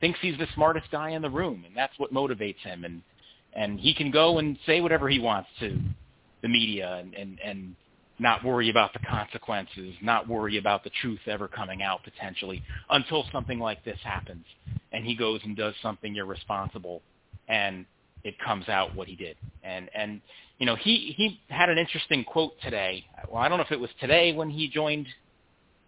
thinks 0.00 0.18
he's 0.20 0.36
the 0.38 0.46
smartest 0.54 0.90
guy 0.90 1.10
in 1.10 1.22
the 1.22 1.30
room 1.30 1.64
and 1.66 1.76
that's 1.76 1.92
what 1.98 2.12
motivates 2.12 2.58
him 2.58 2.84
and 2.84 3.02
and 3.58 3.80
he 3.80 3.92
can 3.92 4.10
go 4.10 4.38
and 4.38 4.56
say 4.64 4.80
whatever 4.80 5.08
he 5.08 5.18
wants 5.18 5.48
to 5.58 5.78
the 6.42 6.48
media 6.48 6.94
and 7.00 7.14
and 7.14 7.38
and 7.44 7.74
not 8.20 8.44
worry 8.44 8.68
about 8.68 8.92
the 8.92 8.98
consequences, 8.98 9.94
not 10.02 10.28
worry 10.28 10.58
about 10.58 10.82
the 10.82 10.90
truth 11.00 11.20
ever 11.26 11.46
coming 11.46 11.82
out 11.82 12.02
potentially 12.02 12.62
until 12.90 13.24
something 13.30 13.60
like 13.60 13.84
this 13.84 13.98
happens 14.02 14.44
and 14.90 15.04
he 15.04 15.14
goes 15.14 15.40
and 15.44 15.56
does 15.56 15.72
something 15.80 16.16
irresponsible 16.16 17.00
and 17.46 17.86
it 18.24 18.34
comes 18.40 18.68
out 18.68 18.94
what 18.96 19.08
he 19.08 19.16
did. 19.16 19.36
And 19.62 19.88
and 19.94 20.20
you 20.58 20.66
know, 20.66 20.76
he 20.76 21.14
he 21.16 21.40
had 21.48 21.68
an 21.68 21.78
interesting 21.78 22.24
quote 22.24 22.54
today. 22.62 23.04
Well, 23.28 23.42
I 23.42 23.48
don't 23.48 23.58
know 23.58 23.64
if 23.64 23.72
it 23.72 23.80
was 23.80 23.90
today 24.00 24.32
when 24.32 24.50
he 24.50 24.68
joined 24.68 25.06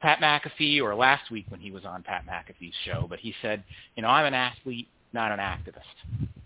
Pat 0.01 0.19
McAfee 0.21 0.81
or 0.83 0.95
last 0.95 1.31
week 1.31 1.47
when 1.49 1.61
he 1.61 1.71
was 1.71 1.85
on 1.85 2.03
Pat 2.03 2.25
McAfee's 2.27 2.75
show, 2.85 3.07
but 3.09 3.19
he 3.21 3.35
said, 3.43 3.63
you 3.97 4.03
know, 4.03 4.09
I'm 4.09 4.27
an 4.27 4.35
athlete, 4.35 4.89
not 5.13 5.31
an 5.31 5.39
activist. 5.39 6.39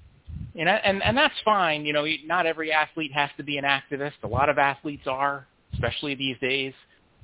Know, 0.54 0.70
and 0.70 1.02
and 1.02 1.16
that's 1.16 1.34
fine. 1.44 1.84
You 1.84 1.92
know, 1.92 2.06
not 2.24 2.46
every 2.46 2.70
athlete 2.70 3.12
has 3.12 3.30
to 3.36 3.42
be 3.42 3.58
an 3.58 3.64
activist. 3.64 4.12
A 4.22 4.28
lot 4.28 4.48
of 4.48 4.58
athletes 4.58 5.06
are, 5.06 5.46
especially 5.72 6.14
these 6.14 6.36
days. 6.40 6.72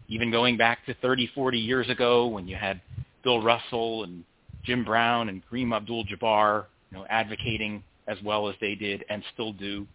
Even 0.08 0.32
going 0.32 0.56
back 0.56 0.84
to 0.86 0.94
30, 0.94 1.30
40 1.36 1.58
years 1.58 1.88
ago 1.88 2.26
when 2.26 2.48
you 2.48 2.56
had 2.56 2.80
Bill 3.22 3.40
Russell 3.40 4.02
and 4.02 4.24
Jim 4.64 4.84
Brown 4.84 5.28
and 5.28 5.40
Kareem 5.48 5.72
Abdul-Jabbar, 5.74 6.64
you 6.90 6.98
know, 6.98 7.06
advocating 7.08 7.84
as 8.08 8.18
well 8.24 8.48
as 8.48 8.56
they 8.60 8.74
did 8.74 9.04
and 9.08 9.22
still 9.32 9.52
do. 9.52 9.86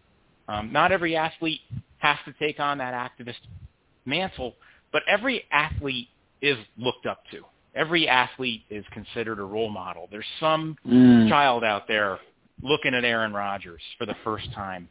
Um, 0.48 0.72
not 0.72 0.94
every 0.94 1.18
athlete 1.18 1.60
has 1.98 2.18
to 2.26 2.34
take 2.40 2.62
on 2.62 2.78
that 2.78 2.94
activist 2.94 3.36
mantle, 4.06 4.56
but 4.94 5.02
every 5.08 5.44
athlete 5.52 6.08
is 6.42 6.58
looked 6.78 7.06
up 7.06 7.24
to. 7.32 7.42
Every 7.76 8.08
athlete 8.08 8.62
is 8.70 8.86
considered 8.94 9.40
a 9.40 9.44
role 9.44 9.70
model. 9.70 10.08
There's 10.10 10.26
some 10.40 10.78
Mm. 10.86 11.28
child 11.28 11.66
out 11.66 11.88
there 11.90 12.20
looking 12.62 12.94
at 12.94 13.04
Aaron 13.04 13.34
Rodgers 13.34 13.82
for 13.98 14.06
the 14.06 14.16
first 14.24 14.52
time, 14.54 14.90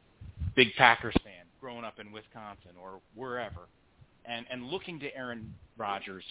big 0.54 0.74
Packers 0.76 1.14
fan, 1.24 1.46
growing 1.60 1.84
up 1.84 1.98
in 1.98 2.12
Wisconsin 2.12 2.72
or 2.80 3.00
wherever, 3.14 3.68
and, 4.24 4.46
and 4.50 4.66
looking 4.66 4.98
to 5.00 5.16
Aaron 5.16 5.54
Rodgers 5.76 6.24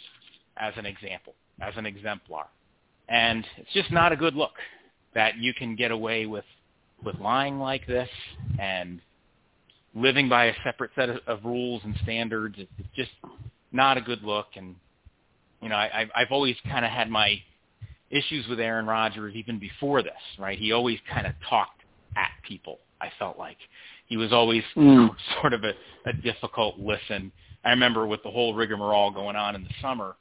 as 0.57 0.73
an 0.77 0.85
example, 0.85 1.33
as 1.61 1.73
an 1.77 1.85
exemplar. 1.85 2.47
And 3.09 3.45
it's 3.57 3.73
just 3.73 3.91
not 3.91 4.11
a 4.11 4.15
good 4.15 4.35
look 4.35 4.53
that 5.13 5.37
you 5.37 5.53
can 5.53 5.75
get 5.75 5.91
away 5.91 6.25
with 6.25 6.45
with 7.03 7.19
lying 7.19 7.59
like 7.59 7.85
this 7.85 8.09
and 8.59 9.01
living 9.93 10.29
by 10.29 10.45
a 10.45 10.53
separate 10.63 10.91
set 10.95 11.09
of, 11.09 11.17
of 11.27 11.43
rules 11.43 11.81
and 11.83 11.95
standards. 12.01 12.55
It's 12.57 12.87
just 12.95 13.11
not 13.73 13.97
a 13.97 14.01
good 14.01 14.23
look. 14.23 14.47
And 14.55 14.75
you 15.61 15.69
know, 15.69 15.75
I, 15.75 16.09
I've 16.15 16.31
always 16.31 16.55
kind 16.63 16.85
of 16.85 16.91
had 16.91 17.09
my 17.09 17.41
issues 18.13 18.47
with 18.47 18.59
Aaron 18.59 18.85
Rodgers 18.85 19.33
even 19.35 19.59
before 19.59 20.03
this, 20.03 20.13
right? 20.37 20.57
He 20.57 20.71
always 20.71 20.99
kind 21.11 21.25
of 21.25 21.33
talked 21.49 21.81
at 22.15 22.29
people. 22.47 22.79
I 23.01 23.11
felt 23.19 23.37
like 23.37 23.57
he 24.05 24.17
was 24.17 24.31
always 24.31 24.63
Mm. 24.75 25.09
sort 25.41 25.53
of 25.53 25.63
a, 25.63 25.73
a 26.05 26.13
difficult 26.13 26.79
listen. 26.79 27.31
I 27.65 27.71
remember 27.71 28.05
with 28.05 28.21
the 28.23 28.31
whole 28.31 28.53
rigmarole 28.53 29.11
going 29.11 29.35
on 29.35 29.55
in 29.55 29.63
the 29.63 29.73
summer 29.81 30.15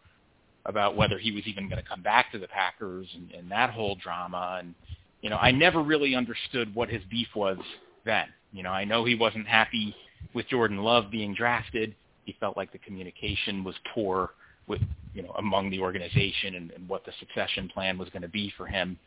about 0.65 0.97
whether 0.97 1.19
he 1.19 1.33
was 1.33 1.47
even 1.47 1.69
going 1.69 1.83
to 1.83 1.89
come 1.89 2.03
back 2.03 2.31
to 2.33 2.39
the 2.39 2.49
Packers 2.49 3.09
and, 3.15 3.31
and 3.33 3.51
that 3.51 3.71
whole 3.71 3.97
drama. 3.97 4.59
And 4.61 4.75
you 5.21 5.31
know, 5.31 5.37
I 5.37 5.51
never 5.51 5.83
really 5.83 6.15
understood 6.15 6.75
what 6.75 6.89
his 6.89 7.03
beef 7.11 7.29
was 7.35 7.59
then. 8.05 8.27
You 8.53 8.63
know, 8.63 8.71
I 8.71 8.85
know 8.85 9.05
he 9.05 9.15
wasn't 9.15 9.47
happy 9.47 9.95
with 10.35 10.49
Jordan 10.49 10.79
Love 10.79 11.11
being 11.11 11.35
drafted. 11.35 11.95
He 12.25 12.37
felt 12.39 12.57
like 12.57 12.71
the 12.73 12.79
communication 12.79 13.65
was 13.65 13.75
poor 13.93 14.31
with 14.73 14.83
you 15.15 15.23
know 15.23 15.33
among 15.39 15.71
the 15.71 15.79
organization 15.81 16.57
and, 16.57 16.71
and 16.73 16.89
what 16.89 17.05
the 17.05 17.13
succession 17.21 17.69
plan 17.69 17.99
was 17.99 18.09
going 18.09 18.23
to 18.23 18.29
be 18.29 18.53
for 18.57 18.67
him. 18.67 18.99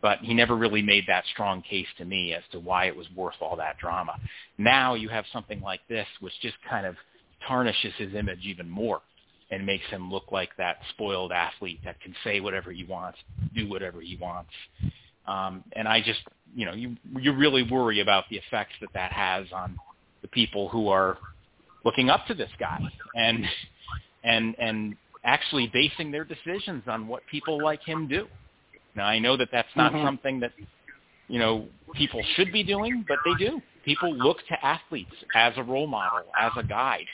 But 0.00 0.18
he 0.18 0.34
never 0.34 0.54
really 0.54 0.82
made 0.82 1.04
that 1.08 1.24
strong 1.32 1.62
case 1.62 1.86
to 1.96 2.04
me 2.04 2.34
as 2.34 2.42
to 2.52 2.60
why 2.60 2.84
it 2.84 2.94
was 2.94 3.06
worth 3.16 3.36
all 3.40 3.56
that 3.56 3.78
drama. 3.78 4.16
Now 4.58 4.94
you 4.94 5.08
have 5.08 5.24
something 5.32 5.62
like 5.62 5.80
this, 5.88 6.06
which 6.20 6.34
just 6.42 6.56
kind 6.68 6.86
of 6.86 6.94
tarnishes 7.48 7.94
his 7.96 8.14
image 8.14 8.40
even 8.44 8.68
more 8.68 9.00
and 9.50 9.64
makes 9.64 9.84
him 9.86 10.12
look 10.12 10.30
like 10.30 10.50
that 10.58 10.76
spoiled 10.90 11.32
athlete 11.32 11.80
that 11.84 11.98
can 12.02 12.14
say 12.22 12.40
whatever 12.40 12.70
he 12.70 12.84
wants, 12.84 13.18
do 13.54 13.66
whatever 13.68 14.00
he 14.02 14.16
wants. 14.20 14.50
Um, 15.26 15.64
and 15.72 15.88
I 15.88 16.02
just 16.02 16.20
you 16.54 16.66
know, 16.66 16.74
you 16.74 16.96
you 17.18 17.32
really 17.32 17.62
worry 17.62 18.00
about 18.00 18.24
the 18.30 18.36
effects 18.36 18.74
that 18.80 18.90
that 18.94 19.12
has 19.12 19.46
on 19.52 19.76
the 20.22 20.28
people 20.28 20.68
who 20.68 20.88
are 20.88 21.18
looking 21.84 22.10
up 22.10 22.26
to 22.26 22.34
this 22.34 22.50
guy 22.58 22.80
and 23.16 23.44
and 24.22 24.54
and 24.58 24.96
actually 25.24 25.68
basing 25.72 26.10
their 26.10 26.24
decisions 26.24 26.82
on 26.86 27.08
what 27.08 27.26
people 27.26 27.60
like 27.60 27.82
him 27.82 28.06
do. 28.06 28.28
Now 28.94 29.06
I 29.06 29.18
know 29.18 29.36
that 29.36 29.48
that's 29.50 29.74
not 29.76 29.92
Mhm. 29.92 30.02
something 30.02 30.40
that 30.40 30.52
you 31.28 31.38
know 31.38 31.68
people 31.94 32.22
should 32.34 32.52
be 32.52 32.62
doing, 32.62 33.04
but 33.08 33.20
they 33.24 33.34
do. 33.34 33.62
People 33.84 34.14
look 34.14 34.46
to 34.48 34.64
athletes 34.64 35.14
as 35.34 35.56
a 35.56 35.62
role 35.62 35.86
model, 35.86 36.24
as 36.36 36.52
a 36.56 36.62
guide. 36.62 37.08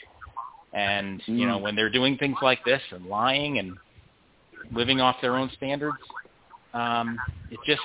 And 0.73 1.21
you 1.27 1.45
know 1.45 1.57
Mm. 1.57 1.61
when 1.61 1.75
they're 1.75 1.89
doing 1.89 2.17
things 2.17 2.41
like 2.41 2.63
this 2.63 2.81
and 2.91 3.05
lying 3.05 3.57
and 3.59 3.77
living 4.71 5.01
off 5.01 5.19
their 5.21 5.35
own 5.35 5.49
standards, 5.51 5.99
um, 6.73 7.21
it 7.49 7.61
just 7.63 7.83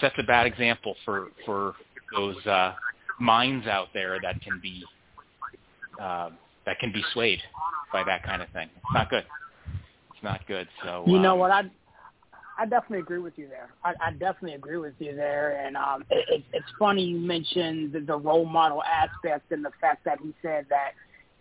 sets 0.00 0.18
a 0.18 0.22
bad 0.22 0.46
example 0.46 0.96
for 1.04 1.28
for 1.44 1.74
those 2.10 2.44
uh, 2.46 2.74
minds 3.18 3.66
out 3.66 3.88
there 3.92 4.18
that 4.20 4.40
can 4.40 4.58
be 4.58 4.88
uh, 5.98 6.30
that 6.66 6.78
can 6.78 6.92
be 6.92 7.02
swayed 7.12 7.40
by 7.92 8.02
that 8.04 8.22
kind 8.24 8.42
of 8.42 8.48
thing. 8.50 8.68
It's 8.76 8.94
not 8.94 9.10
good. 9.10 9.24
It's 10.14 10.22
not 10.22 10.46
good. 10.46 10.68
So 10.82 11.06
You 11.08 11.18
know 11.20 11.34
um, 11.34 11.38
what? 11.38 11.50
I 11.50 11.62
I 12.56 12.66
definitely 12.66 13.00
agree 13.00 13.18
with 13.18 13.34
you 13.36 13.48
there. 13.48 13.70
I, 13.84 13.94
I 14.00 14.10
definitely 14.12 14.54
agree 14.54 14.76
with 14.76 14.94
you 14.98 15.14
there. 15.14 15.64
And 15.64 15.76
um, 15.76 16.04
it, 16.10 16.24
it, 16.28 16.44
it's 16.52 16.66
funny 16.78 17.02
you 17.04 17.18
mentioned 17.18 17.92
the, 17.92 18.00
the 18.00 18.16
role 18.16 18.44
model 18.44 18.82
aspect 18.84 19.50
and 19.50 19.64
the 19.64 19.72
fact 19.80 20.04
that 20.04 20.18
he 20.22 20.32
said 20.42 20.66
that 20.70 20.92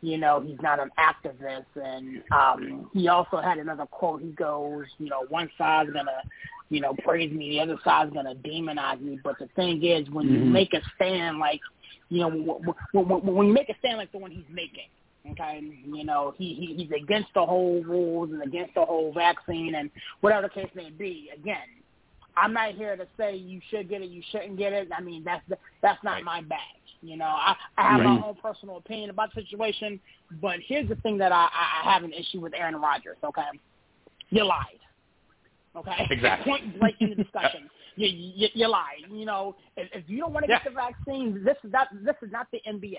you 0.01 0.17
know 0.17 0.41
he's 0.41 0.57
not 0.61 0.79
an 0.79 0.89
activist. 0.99 1.65
And 1.75 2.23
um, 2.31 2.89
he 2.93 3.07
also 3.07 3.37
had 3.37 3.57
another 3.59 3.85
quote. 3.85 4.21
He 4.21 4.31
goes, 4.31 4.85
you 4.97 5.09
know, 5.09 5.25
one 5.29 5.49
side's 5.57 5.91
gonna 5.91 6.23
you 6.69 6.81
know 6.81 6.95
praise 7.03 7.31
me, 7.31 7.49
the 7.51 7.59
other 7.61 7.77
side's 7.83 8.13
gonna 8.13 8.35
demonize 8.35 8.99
me. 9.01 9.19
But 9.23 9.37
the 9.39 9.47
thing 9.55 9.83
is, 9.83 10.09
when 10.09 10.27
you 10.29 10.39
Mhm. 10.39 10.51
make 10.51 10.73
a 10.73 10.81
stand 10.95 11.37
like 11.37 11.61
you 12.09 12.21
know 12.21 12.29
w- 12.31 12.59
w- 12.93 13.09
w- 13.09 13.31
when 13.33 13.47
you 13.47 13.53
make 13.53 13.69
a 13.69 13.77
stand 13.79 13.97
like 13.97 14.11
the 14.11 14.17
one 14.17 14.31
he's 14.31 14.49
making 14.49 14.87
Okay, 15.31 15.61
you 15.85 16.03
know 16.03 16.33
he, 16.37 16.53
he 16.53 16.83
he's 16.83 16.91
against 17.01 17.29
the 17.33 17.45
whole 17.45 17.81
rules 17.83 18.29
and 18.31 18.41
against 18.43 18.75
the 18.75 18.83
whole 18.83 19.13
vaccine 19.13 19.75
and 19.75 19.89
whatever 20.19 20.43
the 20.47 20.53
case 20.61 20.69
may 20.75 20.89
be. 20.89 21.29
Again, 21.33 21.57
I'm 22.35 22.51
not 22.53 22.73
here 22.75 22.97
to 22.97 23.07
say 23.17 23.35
you 23.35 23.61
should 23.69 23.87
get 23.89 24.01
it, 24.01 24.09
you 24.09 24.21
shouldn't 24.31 24.57
get 24.57 24.73
it. 24.73 24.89
I 24.95 25.01
mean 25.01 25.23
that's 25.23 25.43
that's 25.81 26.03
not 26.03 26.15
Right. 26.15 26.23
my 26.25 26.41
bag. 26.41 26.59
You 27.01 27.17
know, 27.17 27.25
I, 27.25 27.55
I 27.77 27.91
have 27.93 28.01
my 28.01 28.21
own 28.21 28.35
personal 28.41 28.77
opinion 28.77 29.09
about 29.09 29.33
the 29.33 29.41
situation, 29.41 29.99
but 30.41 30.55
here's 30.65 30.87
the 30.89 30.95
thing 30.95 31.17
that 31.19 31.31
I, 31.31 31.47
I 31.51 31.81
I 31.89 31.93
have 31.93 32.03
an 32.03 32.13
issue 32.13 32.39
with 32.41 32.53
Aaron 32.53 32.75
Rodgers. 32.75 33.17
Okay, 33.23 33.41
you 34.29 34.43
lied. 34.43 34.79
Okay, 35.75 36.07
Exactly. 36.11 36.51
Point 36.51 36.79
blank 36.79 36.95
in 36.99 37.09
the 37.09 37.15
discussion. 37.23 37.69
You, 37.95 38.07
you, 38.07 38.47
you 38.53 38.67
lied. 38.67 39.05
You 39.09 39.25
know, 39.25 39.55
if, 39.75 39.89
if 39.93 40.03
you 40.07 40.19
don't 40.19 40.33
want 40.33 40.45
to 40.45 40.51
Yeah. 40.51 40.59
get 40.63 40.71
the 40.71 40.75
vaccine, 40.75 41.43
this 41.43 41.57
is 41.63 41.71
not 41.71 41.87
this 42.03 42.15
is 42.21 42.31
not 42.31 42.47
the 42.51 42.61
NBA. 42.67 42.97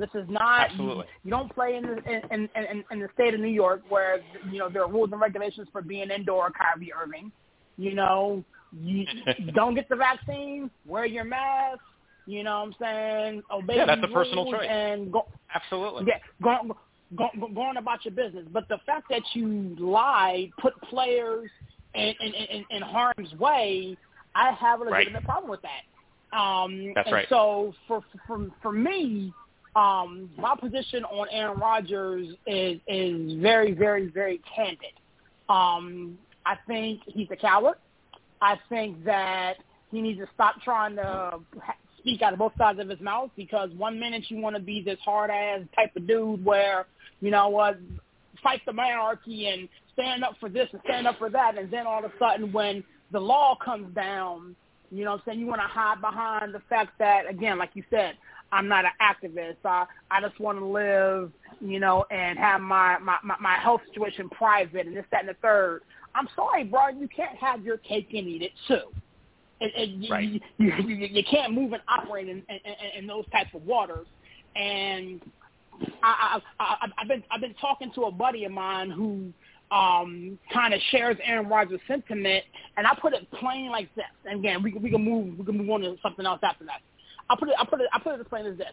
This 0.00 0.10
is 0.14 0.28
not. 0.28 0.70
Absolutely. 0.70 1.04
You, 1.06 1.12
you 1.24 1.30
don't 1.30 1.54
play 1.54 1.76
in 1.76 1.82
the 1.82 1.96
in, 2.10 2.22
in 2.30 2.48
in 2.56 2.84
in 2.90 3.00
the 3.00 3.08
state 3.14 3.34
of 3.34 3.40
New 3.40 3.48
York 3.48 3.82
where 3.88 4.20
you 4.50 4.58
know 4.58 4.68
there 4.68 4.82
are 4.82 4.90
rules 4.90 5.10
and 5.12 5.20
regulations 5.20 5.68
for 5.70 5.82
being 5.82 6.10
indoor. 6.10 6.50
Kyrie 6.50 6.92
Irving. 6.92 7.30
You 7.76 7.94
know, 7.94 8.44
you, 8.72 9.06
don't 9.54 9.74
get 9.74 9.88
the 9.88 9.96
vaccine. 9.96 10.70
Wear 10.86 11.06
your 11.06 11.24
mask. 11.24 11.80
You 12.26 12.44
know 12.44 12.60
what 12.60 12.66
I'm 12.66 12.74
saying? 12.80 13.42
Obey 13.50 13.76
Yeah, 13.76 13.86
that's 13.86 14.02
a 14.04 14.08
personal 14.08 14.50
choice. 14.50 14.68
And 14.70 15.10
go, 15.12 15.26
absolutely. 15.54 16.04
yeah, 16.06 16.18
go, 16.42 16.76
go, 17.16 17.28
go, 17.40 17.48
going 17.48 17.76
about 17.76 18.04
your 18.04 18.12
business. 18.14 18.44
But 18.52 18.68
the 18.68 18.78
fact 18.86 19.06
that 19.10 19.22
you 19.34 19.74
lied, 19.78 20.50
put 20.60 20.74
players 20.82 21.50
in, 21.94 22.14
in, 22.20 22.34
in, 22.34 22.64
in 22.70 22.82
harm's 22.82 23.34
way, 23.38 23.96
I 24.34 24.52
have 24.52 24.80
a 24.80 24.84
Right. 24.84 24.98
legitimate 24.98 25.24
problem 25.24 25.50
with 25.50 25.62
that. 25.62 26.38
Um, 26.38 26.92
That's 26.94 27.06
and 27.06 27.14
right. 27.14 27.26
So 27.28 27.74
for 27.88 28.04
for 28.26 28.48
for 28.62 28.72
me, 28.72 29.32
um, 29.76 30.30
my 30.36 30.54
position 30.60 31.04
on 31.04 31.28
Aaron 31.30 31.58
Rodgers 31.58 32.28
is 32.46 32.80
is 32.88 33.32
very 33.40 33.72
very 33.72 34.08
very 34.08 34.40
candid. 34.54 34.94
Um, 35.48 36.18
I 36.46 36.56
think 36.66 37.00
he's 37.06 37.28
a 37.30 37.36
coward. 37.36 37.76
I 38.40 38.58
think 38.68 39.04
that 39.04 39.54
he 39.90 40.00
needs 40.00 40.18
to 40.20 40.26
stop 40.34 40.60
trying 40.62 40.96
to 40.96 41.40
speak 41.98 42.22
out 42.22 42.32
of 42.32 42.38
both 42.38 42.52
sides 42.56 42.80
of 42.80 42.88
his 42.88 43.00
mouth 43.00 43.30
because 43.36 43.70
one 43.76 44.00
minute 44.00 44.24
you 44.28 44.38
want 44.40 44.56
to 44.56 44.62
be 44.62 44.82
this 44.82 44.98
hard 45.04 45.30
ass 45.30 45.60
type 45.76 45.94
of 45.96 46.06
dude 46.06 46.44
where 46.44 46.86
you 47.20 47.30
know 47.30 47.48
what 47.48 47.78
fight 48.42 48.60
the 48.66 48.72
monarchy 48.72 49.46
and 49.48 49.68
stand 49.92 50.24
up 50.24 50.34
for 50.40 50.48
this 50.48 50.68
and 50.72 50.80
stand 50.84 51.06
up 51.06 51.18
for 51.18 51.30
that, 51.30 51.58
and 51.58 51.70
then 51.70 51.86
all 51.86 52.04
of 52.04 52.10
a 52.10 52.14
sudden 52.18 52.52
when 52.52 52.82
the 53.12 53.20
law 53.20 53.56
comes 53.62 53.94
down, 53.94 54.54
you 54.90 55.04
know 55.04 55.12
what 55.12 55.20
I'm 55.20 55.22
saying, 55.26 55.40
you 55.40 55.46
want 55.46 55.60
to 55.60 55.66
hide 55.66 56.00
behind 56.00 56.54
the 56.54 56.62
fact 56.68 56.92
that, 56.98 57.28
again, 57.28 57.58
like 57.58 57.70
you 57.74 57.82
said, 57.90 58.14
I'm 58.52 58.68
not 58.68 58.84
an 58.84 58.90
activist. 59.00 59.56
I, 59.64 59.86
I 60.10 60.20
just 60.20 60.38
want 60.40 60.58
to 60.58 60.64
live, 60.64 61.32
you 61.60 61.80
know, 61.80 62.04
and 62.10 62.38
have 62.38 62.60
my, 62.60 62.98
my, 62.98 63.16
my, 63.22 63.36
my 63.40 63.54
health 63.54 63.80
situation 63.88 64.28
private 64.28 64.86
and 64.86 64.96
this, 64.96 65.04
that, 65.12 65.20
and 65.20 65.28
the 65.28 65.36
third. 65.42 65.82
I'm 66.14 66.28
sorry, 66.34 66.64
bro, 66.64 66.88
you 66.88 67.08
can't 67.08 67.36
have 67.38 67.64
your 67.64 67.78
cake 67.78 68.08
and 68.12 68.26
eat 68.26 68.42
it 68.42 68.52
too. 68.66 68.90
It, 69.60 69.72
it, 69.76 69.88
you, 69.90 70.10
Right. 70.10 70.28
you, 70.28 70.40
you, 70.58 70.72
you, 70.88 71.06
you 71.06 71.24
can't 71.30 71.52
move 71.52 71.72
and 71.72 71.82
operate 71.88 72.28
in, 72.28 72.38
in, 72.48 72.56
in, 72.64 72.98
in 72.98 73.06
those 73.06 73.24
types 73.30 73.50
of 73.54 73.64
waters. 73.64 74.06
And 74.56 75.20
I, 76.02 76.40
I, 76.58 76.64
I, 76.64 76.88
I've 76.98 77.08
been 77.08 77.22
I've 77.30 77.40
been 77.40 77.54
talking 77.60 77.92
to 77.94 78.04
a 78.04 78.10
buddy 78.10 78.44
of 78.44 78.52
mine 78.52 78.90
who 78.90 79.32
um, 79.74 80.38
kind 80.52 80.74
of 80.74 80.80
shares 80.90 81.16
Aaron 81.24 81.48
Rodgers' 81.48 81.80
sentiment, 81.86 82.44
and 82.76 82.86
I 82.86 82.94
put 83.00 83.12
it 83.12 83.30
plain 83.32 83.70
like 83.70 83.94
this. 83.94 84.04
And 84.24 84.40
again, 84.40 84.62
we 84.62 84.72
we 84.74 84.90
can 84.90 85.04
move 85.04 85.38
we 85.38 85.44
can 85.44 85.56
move 85.56 85.70
on 85.70 85.82
to 85.82 85.96
something 86.02 86.26
else 86.26 86.40
after 86.42 86.64
that. 86.64 86.80
I 87.30 87.36
put 87.38 87.48
it 87.48 87.54
I 87.58 87.64
put 87.64 87.80
it 87.80 87.88
I 87.94 87.98
put 87.98 88.14
it 88.14 88.20
as 88.20 88.26
plain 88.28 88.44
as 88.46 88.58
this. 88.58 88.66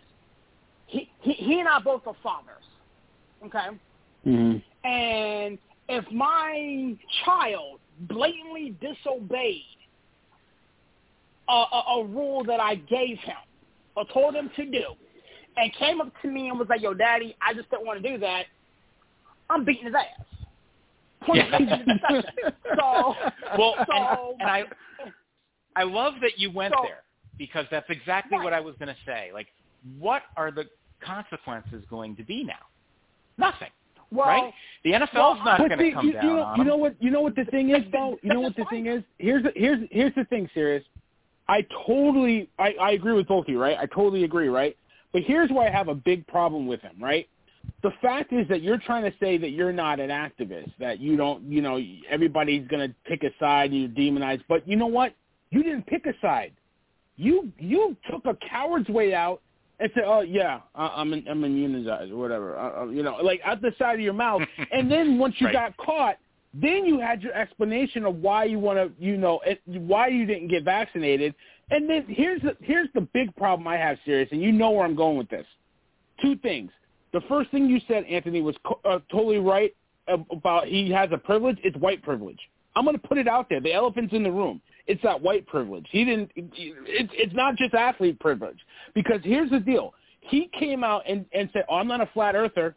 He 0.87 1.09
he, 1.21 1.33
he 1.33 1.59
and 1.59 1.69
I 1.69 1.79
both 1.79 2.01
are 2.07 2.15
fathers. 2.21 2.63
Okay, 3.45 3.77
Mm-hmm. 4.25 4.57
and 4.89 5.57
if 5.87 6.11
my 6.11 6.95
child 7.23 7.79
blatantly 8.01 8.75
disobeyed 8.81 9.61
a, 11.47 11.51
a, 11.53 11.83
a 11.99 12.05
rule 12.05 12.43
that 12.43 12.59
I 12.59 12.75
gave 12.75 13.17
him 13.19 13.37
or 13.95 14.05
told 14.11 14.35
him 14.35 14.49
to 14.57 14.65
do, 14.65 14.83
and 15.55 15.73
came 15.75 16.01
up 16.01 16.11
to 16.23 16.27
me 16.29 16.49
and 16.49 16.59
was 16.59 16.67
like, 16.67 16.81
"Yo, 16.81 16.93
Daddy, 16.93 17.37
I 17.41 17.53
just 17.53 17.69
don't 17.69 17.85
want 17.85 18.01
to 18.01 18.09
do 18.09 18.17
that," 18.17 18.47
I'm 19.49 19.63
beating 19.63 19.85
his 19.85 19.93
ass. 19.95 20.03
Yeah. 21.33 21.47
blank 21.49 21.61
in 21.71 21.79
the 21.79 21.93
discussion. 21.93 22.53
So, 22.77 23.15
Well, 23.57 23.73
so, 23.87 24.35
and, 24.39 24.41
and 24.41 24.49
I 24.49 24.63
I 25.75 25.83
love 25.83 26.13
that 26.21 26.37
you 26.37 26.51
went 26.51 26.73
So- 26.75 26.83
there 26.83 27.03
because 27.37 27.65
that's 27.71 27.89
exactly 27.89 28.37
Right. 28.37 28.43
what 28.43 28.53
I 28.53 28.59
was 28.59 28.75
going 28.77 28.93
to 28.93 29.01
say. 29.05 29.31
Like, 29.33 29.47
what 29.99 30.23
are 30.35 30.51
the 30.51 30.65
consequences 31.01 31.83
going 31.89 32.15
to 32.15 32.23
be 32.23 32.43
now? 32.43 32.53
Nothing, 33.37 33.69
well, 34.11 34.27
right? 34.27 34.53
The 34.83 34.91
NFL's 34.91 35.13
well, 35.13 35.35
not 35.43 35.57
going 35.59 35.69
to 35.77 35.91
come 35.91 36.07
you, 36.07 36.13
down 36.13 36.25
you 36.25 36.33
know, 36.33 36.53
you 36.57 36.63
know 36.63 36.77
what 36.77 36.95
you 36.99 37.11
know 37.11 37.21
what 37.21 37.35
the 37.35 37.45
thing 37.45 37.69
is 37.69 37.83
though. 37.91 38.17
You 38.21 38.33
know 38.33 38.41
what 38.41 38.55
the 38.55 38.65
thing 38.65 38.87
is. 38.87 39.03
Here's 39.19 39.43
the, 39.43 39.51
here's 39.55 39.87
here's 39.91 40.15
the 40.15 40.25
thing, 40.25 40.49
serious. 40.53 40.83
I 41.47 41.65
totally 41.85 42.49
I, 42.57 42.73
I 42.81 42.91
agree 42.91 43.13
with 43.13 43.27
both 43.27 43.45
of 43.45 43.49
you, 43.49 43.61
right? 43.61 43.77
I 43.77 43.85
totally 43.85 44.23
agree, 44.23 44.47
right? 44.47 44.75
But 45.13 45.23
here's 45.23 45.49
why 45.49 45.67
I 45.67 45.71
have 45.71 45.87
a 45.87 45.95
big 45.95 46.25
problem 46.27 46.67
with 46.67 46.81
him, 46.81 46.95
right? 46.99 47.27
The 47.83 47.91
fact 48.01 48.33
is 48.33 48.47
that 48.49 48.61
you're 48.61 48.77
trying 48.77 49.03
to 49.03 49.17
say 49.19 49.37
that 49.37 49.49
you're 49.51 49.73
not 49.73 49.99
an 49.99 50.09
activist, 50.09 50.71
that 50.79 50.99
you 50.99 51.15
don't, 51.15 51.43
you 51.43 51.61
know, 51.61 51.79
everybody's 52.09 52.67
going 52.67 52.87
to 52.87 52.95
pick 53.05 53.23
a 53.23 53.29
side, 53.39 53.71
and 53.71 53.81
you 53.81 53.87
demonize. 53.87 54.41
But 54.47 54.67
you 54.67 54.75
know 54.75 54.87
what? 54.87 55.13
You 55.51 55.63
didn't 55.63 55.85
pick 55.85 56.05
a 56.05 56.13
side. 56.21 56.53
You 57.17 57.51
you 57.59 57.95
took 58.09 58.25
a 58.25 58.35
coward's 58.49 58.89
way 58.89 59.13
out 59.13 59.41
and 59.79 59.89
said, 59.93 60.03
"Oh 60.05 60.21
yeah, 60.21 60.61
I- 60.75 60.93
I'm 60.97 61.13
in, 61.13 61.27
I'm 61.27 61.43
immunized 61.43 62.11
or 62.11 62.17
whatever," 62.17 62.89
you 62.93 63.03
know, 63.03 63.17
like 63.17 63.41
out 63.43 63.61
the 63.61 63.73
side 63.79 63.95
of 63.95 64.01
your 64.01 64.13
mouth. 64.13 64.41
and 64.71 64.89
then 64.89 65.17
once 65.17 65.35
you 65.39 65.47
Right. 65.47 65.53
got 65.53 65.77
caught, 65.77 66.17
then 66.53 66.85
you 66.85 66.99
had 66.99 67.21
your 67.21 67.33
explanation 67.33 68.05
of 68.05 68.15
why 68.17 68.45
you 68.45 68.59
want 68.59 68.77
to, 68.79 69.03
you 69.03 69.17
know, 69.17 69.39
it, 69.45 69.61
why 69.65 70.07
you 70.07 70.25
didn't 70.25 70.47
get 70.47 70.63
vaccinated. 70.63 71.33
And 71.69 71.89
then 71.89 72.05
here's 72.07 72.41
the 72.41 72.55
here's 72.61 72.87
the 72.93 73.01
big 73.01 73.35
problem 73.35 73.67
I 73.67 73.77
have, 73.77 73.97
serious, 74.05 74.29
and 74.31 74.41
you 74.41 74.51
know 74.51 74.71
where 74.71 74.85
I'm 74.85 74.95
going 74.95 75.17
with 75.17 75.29
this. 75.29 75.45
Two 76.21 76.35
things. 76.37 76.71
The 77.13 77.21
first 77.27 77.49
thing 77.51 77.67
you 77.67 77.79
said, 77.87 78.03
Anthony, 78.05 78.41
was 78.41 78.55
co- 78.65 78.79
uh, 78.85 78.99
totally 79.11 79.37
right 79.39 79.73
about 80.07 80.67
he 80.67 80.91
has 80.91 81.09
a 81.11 81.17
privilege. 81.17 81.57
It's 81.63 81.75
white 81.77 82.01
privilege. 82.03 82.39
I'm 82.75 82.85
going 82.85 82.99
to 82.99 83.07
put 83.07 83.17
it 83.17 83.27
out 83.27 83.49
there. 83.49 83.59
The 83.59 83.73
elephant's 83.73 84.13
in 84.13 84.23
the 84.23 84.31
room. 84.31 84.61
It's 84.87 85.01
that 85.03 85.21
white 85.21 85.45
privilege. 85.47 85.85
He 85.91 86.05
didn't. 86.05 86.31
It's 86.35 87.09
it's 87.13 87.33
not 87.33 87.55
just 87.57 87.73
athlete 87.73 88.19
privilege 88.19 88.57
because 88.95 89.19
here's 89.23 89.49
the 89.49 89.59
deal. 89.59 89.93
He 90.21 90.49
came 90.57 90.83
out 90.83 91.03
and 91.07 91.25
and 91.33 91.49
said, 91.53 91.65
"Oh, 91.69 91.75
I'm 91.75 91.87
not 91.87 92.01
a 92.01 92.09
flat 92.13 92.35
earther, 92.35 92.75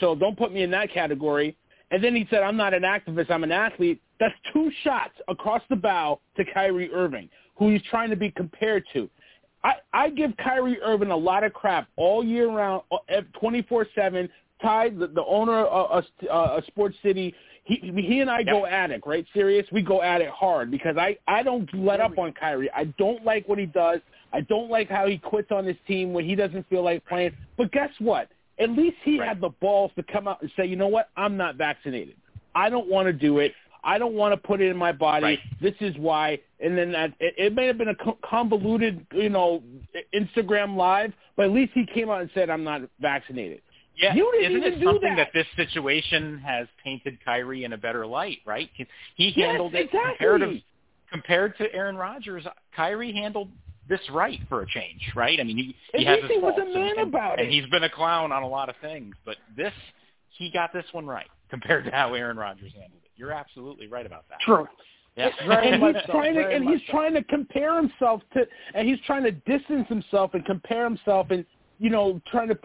so 0.00 0.14
don't 0.14 0.36
put 0.36 0.52
me 0.52 0.62
in 0.62 0.70
that 0.70 0.92
category." 0.92 1.56
And 1.90 2.02
then 2.02 2.16
he 2.16 2.26
said, 2.30 2.42
"I'm 2.42 2.56
not 2.56 2.72
an 2.72 2.82
activist. 2.82 3.30
I'm 3.30 3.44
an 3.44 3.52
athlete." 3.52 4.00
That's 4.18 4.34
two 4.52 4.70
shots 4.82 5.14
across 5.28 5.62
the 5.68 5.76
bow 5.76 6.20
to 6.36 6.44
Kyrie 6.54 6.90
Irving, 6.92 7.28
who 7.56 7.70
he's 7.70 7.82
trying 7.82 8.08
to 8.10 8.16
be 8.16 8.30
compared 8.30 8.84
to. 8.94 9.10
I, 9.64 9.74
I 9.92 10.08
give 10.08 10.36
Kyrie 10.38 10.80
Irving 10.80 11.10
a 11.10 11.16
lot 11.16 11.44
of 11.44 11.52
crap 11.52 11.88
all 11.96 12.24
year 12.24 12.50
round, 12.50 12.82
uh, 12.90 12.96
twenty 13.38 13.62
four 13.62 13.86
seven. 13.94 14.28
Ty, 14.62 14.90
the, 14.90 15.08
the 15.08 15.24
owner 15.24 15.64
of 15.64 16.04
a, 16.30 16.34
a 16.34 16.62
Sports 16.68 16.96
City, 17.02 17.34
he 17.64 17.76
he 17.94 18.20
and 18.20 18.30
I 18.30 18.42
go 18.42 18.66
at 18.66 18.90
it, 18.90 19.02
right? 19.06 19.24
Serious, 19.32 19.66
we 19.70 19.82
go 19.82 20.02
at 20.02 20.20
it 20.20 20.30
hard 20.30 20.70
because 20.70 20.96
I 20.96 21.16
I 21.28 21.42
don't 21.42 21.68
let 21.74 22.00
up 22.00 22.18
on 22.18 22.32
Kyrie. 22.32 22.70
I 22.74 22.84
don't 22.84 23.24
like 23.24 23.48
what 23.48 23.58
he 23.58 23.66
does. 23.66 24.00
I 24.32 24.40
don't 24.40 24.70
like 24.70 24.88
how 24.88 25.06
he 25.06 25.18
quits 25.18 25.52
on 25.52 25.64
his 25.64 25.76
team 25.86 26.12
when 26.12 26.24
he 26.24 26.34
doesn't 26.34 26.68
feel 26.68 26.82
like 26.82 27.04
playing. 27.06 27.32
But 27.56 27.70
guess 27.72 27.90
what? 27.98 28.28
At 28.58 28.70
least 28.70 28.96
he 29.04 29.18
Right. 29.18 29.28
had 29.28 29.40
the 29.40 29.50
balls 29.60 29.92
to 29.96 30.02
come 30.02 30.26
out 30.26 30.40
and 30.42 30.50
say, 30.56 30.66
you 30.66 30.76
know 30.76 30.88
what? 30.88 31.10
I'm 31.16 31.36
not 31.36 31.56
vaccinated. 31.56 32.16
I 32.54 32.70
don't 32.70 32.88
want 32.88 33.06
to 33.06 33.12
do 33.12 33.38
it. 33.38 33.52
I 33.84 33.98
don't 33.98 34.14
want 34.14 34.32
to 34.32 34.36
put 34.36 34.60
it 34.60 34.68
in 34.70 34.76
my 34.76 34.92
body. 34.92 35.24
Right. 35.24 35.38
This 35.60 35.74
is 35.80 35.96
why. 35.98 36.38
And 36.60 36.78
then 36.78 36.92
that, 36.92 37.12
it, 37.18 37.34
it 37.36 37.54
may 37.54 37.66
have 37.66 37.78
been 37.78 37.88
a 37.88 37.96
convoluted, 38.24 39.04
you 39.12 39.28
know, 39.28 39.62
Instagram 40.14 40.76
live, 40.76 41.12
but 41.36 41.46
at 41.46 41.52
least 41.52 41.72
he 41.74 41.84
came 41.92 42.08
out 42.08 42.20
and 42.20 42.30
said, 42.32 42.48
I'm 42.48 42.62
not 42.62 42.82
vaccinated. 43.00 43.60
Yeah, 43.96 44.14
You 44.14 44.30
didn't 44.32 44.52
isn't 44.52 44.66
even 44.66 44.72
it 44.72 44.80
do 44.80 44.86
something 44.86 45.16
that. 45.16 45.30
this 45.34 45.46
situation 45.56 46.38
has 46.38 46.66
painted 46.82 47.18
Kyrie 47.24 47.64
in 47.64 47.72
a 47.74 47.76
better 47.78 48.06
light, 48.06 48.38
right? 48.46 48.70
He 48.74 48.86
he 49.16 49.32
Yes, 49.36 49.48
handled 49.50 49.74
it 49.74 49.86
exactly. 49.86 50.10
comparative 50.10 50.62
compared 51.10 51.56
to 51.58 51.72
Aaron 51.74 51.96
Rodgers. 51.96 52.46
Kyrie 52.74 53.12
handled 53.12 53.50
this 53.88 54.00
right 54.10 54.40
for 54.48 54.62
a 54.62 54.66
change, 54.66 55.02
right? 55.14 55.38
I 55.38 55.42
mean, 55.44 55.56
he 55.56 55.76
he 55.94 56.06
At 56.06 56.20
has 56.20 56.22
his 56.22 56.38
he 56.38 56.42
was 56.42 56.54
a 56.56 56.64
man 56.64 56.76
and, 56.76 56.98
and, 57.00 57.08
about 57.08 57.32
and 57.32 57.40
it. 57.40 57.44
And 57.44 57.52
he's 57.52 57.70
been 57.70 57.84
a 57.84 57.90
clown 57.90 58.32
on 58.32 58.42
a 58.42 58.48
lot 58.48 58.68
of 58.68 58.76
things, 58.80 59.14
but 59.24 59.36
this 59.56 59.72
he 60.30 60.50
got 60.50 60.72
this 60.72 60.86
one 60.92 61.06
right 61.06 61.28
compared 61.50 61.84
to 61.84 61.90
how 61.90 62.14
Aaron 62.14 62.36
Rodgers 62.36 62.72
handled 62.72 63.02
it. 63.04 63.10
You're 63.16 63.32
absolutely 63.32 63.88
right 63.88 64.06
about 64.06 64.24
that. 64.30 64.40
True. 64.40 64.66
Yeah. 65.16 65.28
And 65.42 65.82
he's 65.82 66.02
trying 66.06 66.34
to 66.34 66.46
and 66.48 66.66
he's 66.66 66.80
so. 66.86 66.92
trying 66.92 67.12
to 67.14 67.22
compare 67.24 67.76
himself 67.76 68.22
to 68.32 68.46
and 68.74 68.88
he's 68.88 68.98
trying 69.06 69.24
to 69.24 69.32
distance 69.32 69.86
himself 69.88 70.32
and 70.32 70.42
compare 70.46 70.84
himself 70.84 71.30
and 71.30 71.44
you 71.78 71.90
know 71.90 72.20
trying 72.30 72.48
to 72.48 72.58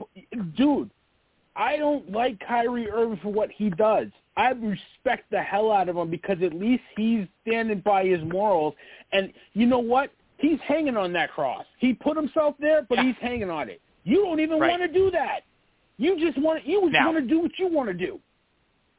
dude 0.56 0.90
I 1.58 1.78
don't 1.78 2.12
like 2.12 2.40
Kyrie 2.48 2.90
Irving 2.90 3.20
for 3.22 3.32
what 3.34 3.50
he 3.52 3.70
does. 3.70 4.08
I 4.38 4.50
respect 4.52 5.30
the 5.32 5.42
hell 5.42 5.72
out 5.72 5.90
of 5.90 5.98
him 5.98 6.10
because 6.12 6.38
at 6.44 6.54
least 6.54 6.84
he's 6.96 7.26
standing 7.42 7.80
by 7.80 8.06
his 8.06 8.22
morals 8.24 8.76
and 9.12 9.34
you 9.54 9.66
know 9.66 9.80
what? 9.80 10.12
He's 10.38 10.60
hanging 10.68 10.96
on 10.96 11.12
that 11.14 11.32
cross. 11.32 11.66
He 11.80 11.94
put 11.94 12.16
himself 12.16 12.56
there, 12.60 12.84
but 12.88 13.00
Yeah. 13.00 13.06
he's 13.06 13.16
hanging 13.20 13.50
on 13.50 13.70
it. 13.70 13.82
You 14.04 14.18
don't 14.24 14.40
even 14.40 14.60
Right. 14.60 14.70
want 14.70 14.84
to 14.84 14.88
do 14.88 15.10
that. 15.12 15.42
You 15.98 16.20
just 16.20 16.38
want 16.38 16.64
you 16.66 16.82
just 16.82 16.94
Now- 16.94 17.12
want 17.12 17.18
to 17.18 17.28
do 17.28 17.40
what 17.40 17.58
you 17.58 17.68
want 17.68 17.88
to 17.90 17.94
do. 17.96 18.20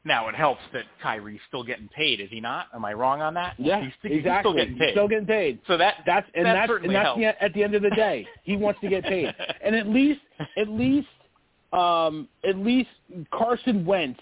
Now 0.05 0.27
it 0.27 0.35
helps 0.35 0.61
that 0.73 0.85
Kyrie's 1.01 1.41
still 1.47 1.63
getting 1.63 1.87
paid, 1.89 2.19
is 2.19 2.29
he 2.29 2.39
not? 2.39 2.67
Am 2.73 2.83
I 2.83 2.93
wrong 2.93 3.21
on 3.21 3.33
that? 3.35 3.55
Yeah, 3.57 3.81
he's, 3.81 3.93
he's 4.01 4.11
exactly. 4.19 4.51
still 4.51 4.53
getting 4.65 4.77
paid. 4.77 4.91
Still 4.91 5.07
getting 5.07 5.25
paid. 5.25 5.59
so 5.67 5.77
that 5.77 5.95
That's 6.05 6.27
and 6.33 6.45
that 6.45 6.67
that's 6.67 6.83
and 6.83 6.95
that's 6.95 7.17
the, 7.17 7.43
at 7.43 7.53
the 7.53 7.63
end 7.63 7.75
of 7.75 7.81
the 7.81 7.89
day, 7.91 8.27
he 8.43 8.57
wants 8.57 8.79
to 8.81 8.89
get 8.89 9.03
paid. 9.05 9.33
and 9.61 9.75
at 9.75 9.87
least 9.87 10.21
at 10.57 10.67
least 10.67 11.07
um 11.73 12.27
at 12.43 12.57
least 12.57 12.89
Carson 13.31 13.85
Wentz 13.85 14.19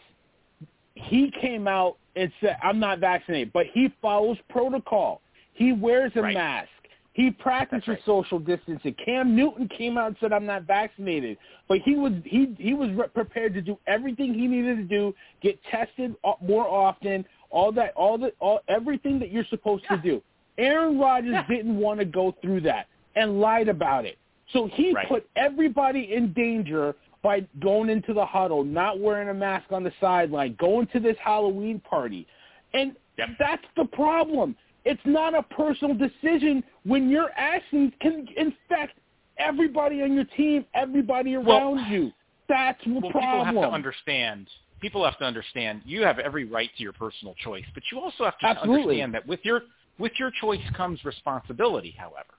he 0.95 1.31
came 1.41 1.67
out 1.67 1.97
and 2.15 2.31
said 2.41 2.57
I'm 2.63 2.79
not 2.79 2.99
vaccinated, 2.99 3.53
but 3.53 3.67
he 3.73 3.93
follows 4.01 4.37
protocol. 4.49 5.21
He 5.53 5.71
wears 5.73 6.11
a 6.15 6.21
Right. 6.21 6.33
mask. 6.33 6.69
He 7.13 7.31
practices 7.31 7.87
right. 7.87 7.99
social 8.05 8.37
distancing. 8.37 8.93
Cam 9.03 9.35
Newton 9.35 9.67
came 9.69 9.97
out 9.97 10.07
and 10.07 10.17
said 10.19 10.31
I'm 10.33 10.45
not 10.45 10.63
vaccinated, 10.63 11.37
but 11.67 11.79
he 11.79 11.95
was 11.95 12.13
he 12.25 12.55
he 12.59 12.73
was 12.73 12.89
re- 12.91 13.07
prepared 13.13 13.53
to 13.55 13.61
do 13.61 13.77
everything 13.87 14.33
he 14.33 14.47
needed 14.47 14.77
to 14.77 14.83
do, 14.83 15.15
get 15.41 15.59
tested 15.65 16.15
more 16.41 16.67
often, 16.67 17.25
all 17.49 17.71
that 17.73 17.93
all 17.95 18.17
the 18.17 18.33
all 18.39 18.59
everything 18.67 19.19
that 19.19 19.31
you're 19.31 19.45
supposed 19.45 19.85
to 19.89 19.97
do. 19.97 20.21
Aaron 20.57 20.99
Rodgers 20.99 21.33
Yeah. 21.33 21.47
didn't 21.47 21.77
want 21.77 21.99
to 21.99 22.05
go 22.05 22.31
through 22.41 22.61
that 22.61 22.87
and 23.15 23.39
lied 23.39 23.67
about 23.67 24.05
it. 24.05 24.17
So 24.53 24.67
he 24.67 24.91
Right. 24.93 25.07
put 25.07 25.27
everybody 25.35 26.13
in 26.13 26.33
danger 26.33 26.95
by 27.21 27.45
going 27.59 27.89
into 27.89 28.13
the 28.13 28.25
huddle, 28.25 28.63
not 28.63 28.99
wearing 28.99 29.29
a 29.29 29.33
mask 29.33 29.71
on 29.71 29.83
the 29.83 29.91
sideline, 29.99 30.55
going 30.59 30.87
to 30.87 30.99
this 30.99 31.17
Halloween 31.23 31.79
party. 31.79 32.27
And 32.73 32.95
Yep. 33.17 33.29
that's 33.39 33.65
the 33.75 33.85
problem. 33.85 34.55
It's 34.85 35.05
not 35.05 35.33
a 35.33 35.43
personal 35.43 35.95
decision 35.95 36.63
when 36.83 37.09
your 37.09 37.31
actions 37.35 37.93
can 37.99 38.27
infect 38.37 38.97
everybody 39.37 40.01
on 40.01 40.13
your 40.13 40.23
team, 40.23 40.65
everybody 40.73 41.35
Well- 41.37 41.57
around 41.75 41.91
you. 41.91 42.13
That's 42.47 42.81
the 42.85 42.93
well, 42.99 43.11
problem. 43.11 43.47
people 43.47 43.61
have 43.61 43.71
to 43.71 43.75
understand. 43.75 44.49
People 44.79 45.03
have 45.03 45.17
to 45.17 45.25
understand. 45.25 45.81
You 45.85 46.03
have 46.03 46.19
every 46.19 46.45
right 46.45 46.69
to 46.77 46.83
your 46.83 46.93
personal 46.93 47.33
choice, 47.35 47.65
but 47.73 47.83
you 47.91 47.99
also 47.99 48.23
have 48.23 48.37
to 48.39 48.45
Absolutely. 48.45 49.01
understand 49.01 49.13
that 49.15 49.27
with 49.27 49.43
your 49.43 49.63
with 49.99 50.17
your 50.19 50.31
choice 50.31 50.61
comes 50.75 51.03
responsibility. 51.03 51.91
However, 51.91 52.36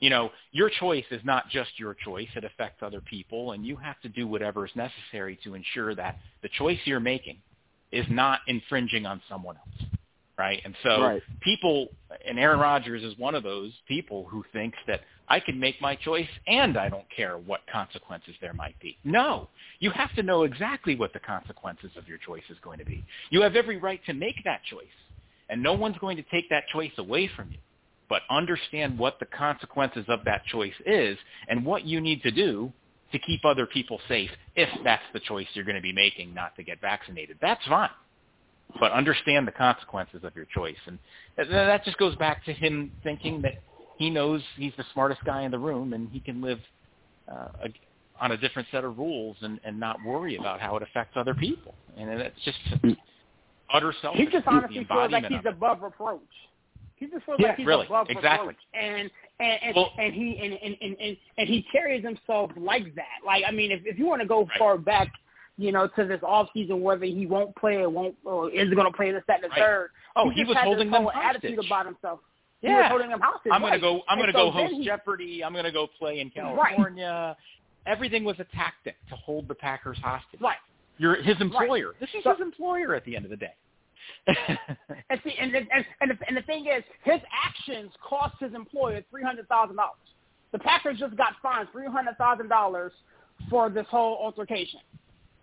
you 0.00 0.10
know 0.10 0.30
your 0.52 0.70
choice 0.70 1.04
is 1.10 1.20
not 1.24 1.48
just 1.50 1.70
your 1.78 1.94
choice; 1.94 2.28
it 2.34 2.44
affects 2.44 2.82
other 2.82 3.00
people, 3.00 3.52
and 3.52 3.66
you 3.66 3.76
have 3.76 4.00
to 4.02 4.08
do 4.08 4.26
whatever 4.26 4.66
is 4.66 4.72
necessary 4.74 5.38
to 5.44 5.54
ensure 5.54 5.94
that 5.94 6.18
the 6.42 6.48
choice 6.58 6.78
you're 6.84 7.00
making 7.00 7.38
is 7.92 8.06
not 8.10 8.40
infringing 8.46 9.06
on 9.06 9.20
someone 9.28 9.56
else. 9.56 9.90
Right, 10.38 10.60
and 10.66 10.74
so 10.82 11.00
Right. 11.00 11.22
people, 11.40 11.88
and 12.26 12.38
Aaron 12.38 12.60
Rodgers 12.60 13.02
is 13.02 13.16
one 13.16 13.34
of 13.34 13.42
those 13.42 13.72
people 13.88 14.26
who 14.26 14.44
thinks 14.52 14.76
that 14.86 15.00
I 15.28 15.40
can 15.40 15.58
make 15.58 15.80
my 15.80 15.96
choice 15.96 16.28
and 16.46 16.76
I 16.76 16.90
don't 16.90 17.08
care 17.08 17.38
what 17.38 17.60
consequences 17.72 18.34
there 18.40 18.52
might 18.52 18.78
be. 18.78 18.98
No, 19.02 19.48
you 19.80 19.90
have 19.90 20.14
to 20.14 20.22
know 20.22 20.42
exactly 20.42 20.94
what 20.94 21.12
the 21.14 21.20
consequences 21.20 21.90
of 21.96 22.06
your 22.06 22.18
choice 22.18 22.44
is 22.50 22.58
going 22.62 22.78
to 22.78 22.84
be. 22.84 23.02
You 23.30 23.40
have 23.42 23.56
every 23.56 23.78
right 23.78 24.00
to 24.04 24.12
make 24.12 24.44
that 24.44 24.62
choice, 24.64 24.84
and 25.48 25.62
no 25.62 25.72
one's 25.72 25.98
going 25.98 26.18
to 26.18 26.22
take 26.24 26.50
that 26.50 26.68
choice 26.68 26.92
away 26.98 27.28
from 27.34 27.50
you. 27.50 27.58
But 28.08 28.22
understand 28.30 28.98
what 28.98 29.18
the 29.18 29.26
consequences 29.26 30.04
of 30.08 30.20
that 30.24 30.44
choice 30.46 30.74
is 30.84 31.18
and 31.48 31.64
what 31.64 31.84
you 31.84 32.00
need 32.00 32.22
to 32.22 32.30
do 32.30 32.72
to 33.12 33.18
keep 33.18 33.44
other 33.44 33.66
people 33.66 34.00
safe 34.08 34.30
if 34.54 34.68
that's 34.84 35.02
the 35.12 35.20
choice 35.20 35.46
you're 35.54 35.64
going 35.64 35.76
to 35.76 35.82
be 35.82 35.92
making 35.92 36.34
not 36.34 36.54
to 36.56 36.62
get 36.62 36.80
vaccinated. 36.80 37.38
That's 37.40 37.64
fine. 37.66 37.90
But 38.80 38.92
understand 38.92 39.46
the 39.46 39.52
consequences 39.52 40.22
of 40.24 40.34
your 40.36 40.46
choice. 40.54 40.76
And 40.86 40.98
that 41.36 41.84
just 41.84 41.98
goes 41.98 42.16
back 42.16 42.44
to 42.44 42.52
him 42.52 42.90
thinking 43.02 43.42
that 43.42 43.62
he 43.96 44.10
knows 44.10 44.42
he's 44.56 44.72
the 44.76 44.84
smartest 44.92 45.24
guy 45.24 45.42
in 45.42 45.50
the 45.50 45.58
room 45.58 45.92
and 45.92 46.08
he 46.10 46.20
can 46.20 46.42
live 46.42 46.58
uh, 47.30 47.48
a, 47.64 47.68
on 48.20 48.32
a 48.32 48.36
different 48.36 48.68
set 48.70 48.84
of 48.84 48.98
rules 48.98 49.36
and, 49.40 49.60
and 49.64 49.78
not 49.78 49.96
worry 50.04 50.36
about 50.36 50.60
how 50.60 50.76
it 50.76 50.82
affects 50.82 51.16
other 51.16 51.34
people. 51.34 51.74
And 51.96 52.20
that's 52.20 52.34
just 52.44 52.58
utter 53.72 53.94
self 54.02 54.16
He 54.16 54.26
just 54.26 54.46
honestly 54.46 54.84
feels 54.88 55.10
like 55.10 55.26
he's 55.26 55.38
of 55.38 55.46
it. 55.46 55.54
above 55.54 55.82
reproach. 55.82 56.20
He 56.96 57.06
just 57.06 57.24
feels 57.26 57.38
Yeah, 57.38 57.48
like 57.48 57.56
he's 57.58 57.66
really, 57.66 57.86
above 57.86 58.06
exactly. 58.08 58.48
reproach, 58.48 58.56
and 58.74 59.10
and 59.38 59.58
and, 59.62 59.76
Well- 59.76 59.92
and 59.98 60.14
he 60.14 60.38
and, 60.42 60.54
and, 60.54 60.76
and, 60.80 60.96
and 61.00 61.16
and 61.38 61.48
he 61.48 61.62
carries 61.70 62.02
himself 62.04 62.50
like 62.56 62.94
that. 62.94 63.20
Like 63.24 63.44
I 63.46 63.50
mean, 63.50 63.70
if 63.70 63.82
if 63.84 63.98
you 63.98 64.06
want 64.06 64.22
to 64.22 64.28
go 64.28 64.40
Right. 64.46 64.58
far 64.58 64.78
back, 64.78 65.12
you 65.58 65.72
know, 65.72 65.86
to 65.88 66.04
this 66.06 66.20
off 66.22 66.48
season, 66.54 66.80
whether 66.80 67.04
he 67.04 67.26
won't 67.26 67.54
play 67.56 67.76
or 67.76 67.90
won't 67.90 68.14
or 68.24 68.50
is 68.50 68.72
going 68.72 68.90
to 68.90 68.96
play 68.96 69.10
this, 69.12 69.22
that, 69.28 69.36
and 69.42 69.44
the 69.44 69.48
Right. 69.48 69.58
third. 69.58 69.90
Oh, 70.16 70.30
he, 70.30 70.36
he 70.42 70.44
was 70.44 70.56
holding 70.58 70.88
this 70.88 70.94
them 70.94 71.02
whole 71.02 71.12
attitude 71.12 71.50
hostage. 71.56 71.66
about 71.66 71.86
himself. 71.86 72.20
He 72.62 72.68
was 72.68 72.76
Yeah. 72.78 72.88
holding 72.88 73.10
them 73.10 73.20
hostage. 73.20 73.52
I'm 73.52 73.60
gonna 73.60 73.78
go. 73.78 74.02
I'm 74.08 74.18
And 74.18 74.32
gonna 74.32 74.32
so 74.32 74.50
go 74.50 74.50
host 74.50 74.72
he- 74.72 74.84
Jeopardy. 74.86 75.44
I'm 75.44 75.52
gonna 75.54 75.70
go 75.70 75.86
play 75.86 76.20
in 76.20 76.28
Right. 76.34 76.56
California. 76.74 77.36
Everything 77.84 78.24
was 78.24 78.36
a 78.40 78.44
tactic 78.44 78.96
to 79.10 79.16
hold 79.16 79.46
the 79.48 79.54
Packers 79.54 79.98
hostage. 79.98 80.40
Right. 80.40 80.56
You're 80.98 81.16
his 81.16 81.38
employer. 81.42 81.94
This 82.00 82.08
is 82.14 82.24
So- 82.24 82.32
his 82.32 82.40
employer 82.40 82.94
at 82.94 83.04
the 83.04 83.14
end 83.16 83.26
of 83.26 83.30
the 83.30 83.36
day. 83.36 83.52
And 84.26 85.20
see, 85.24 85.34
and 85.40 85.54
and 85.54 85.66
and 86.00 86.10
the, 86.10 86.16
and 86.26 86.36
the 86.36 86.42
thing 86.42 86.66
is, 86.66 86.82
his 87.04 87.20
actions 87.46 87.92
cost 88.02 88.34
his 88.40 88.54
employer 88.54 89.02
three 89.10 89.22
hundred 89.22 89.48
thousand 89.48 89.76
dollars. 89.76 89.98
The 90.52 90.58
Packers 90.58 90.98
just 90.98 91.16
got 91.16 91.34
fined 91.42 91.68
three 91.72 91.86
hundred 91.86 92.18
thousand 92.18 92.48
dollars 92.48 92.92
for 93.50 93.70
this 93.70 93.86
whole 93.90 94.16
altercation. 94.16 94.80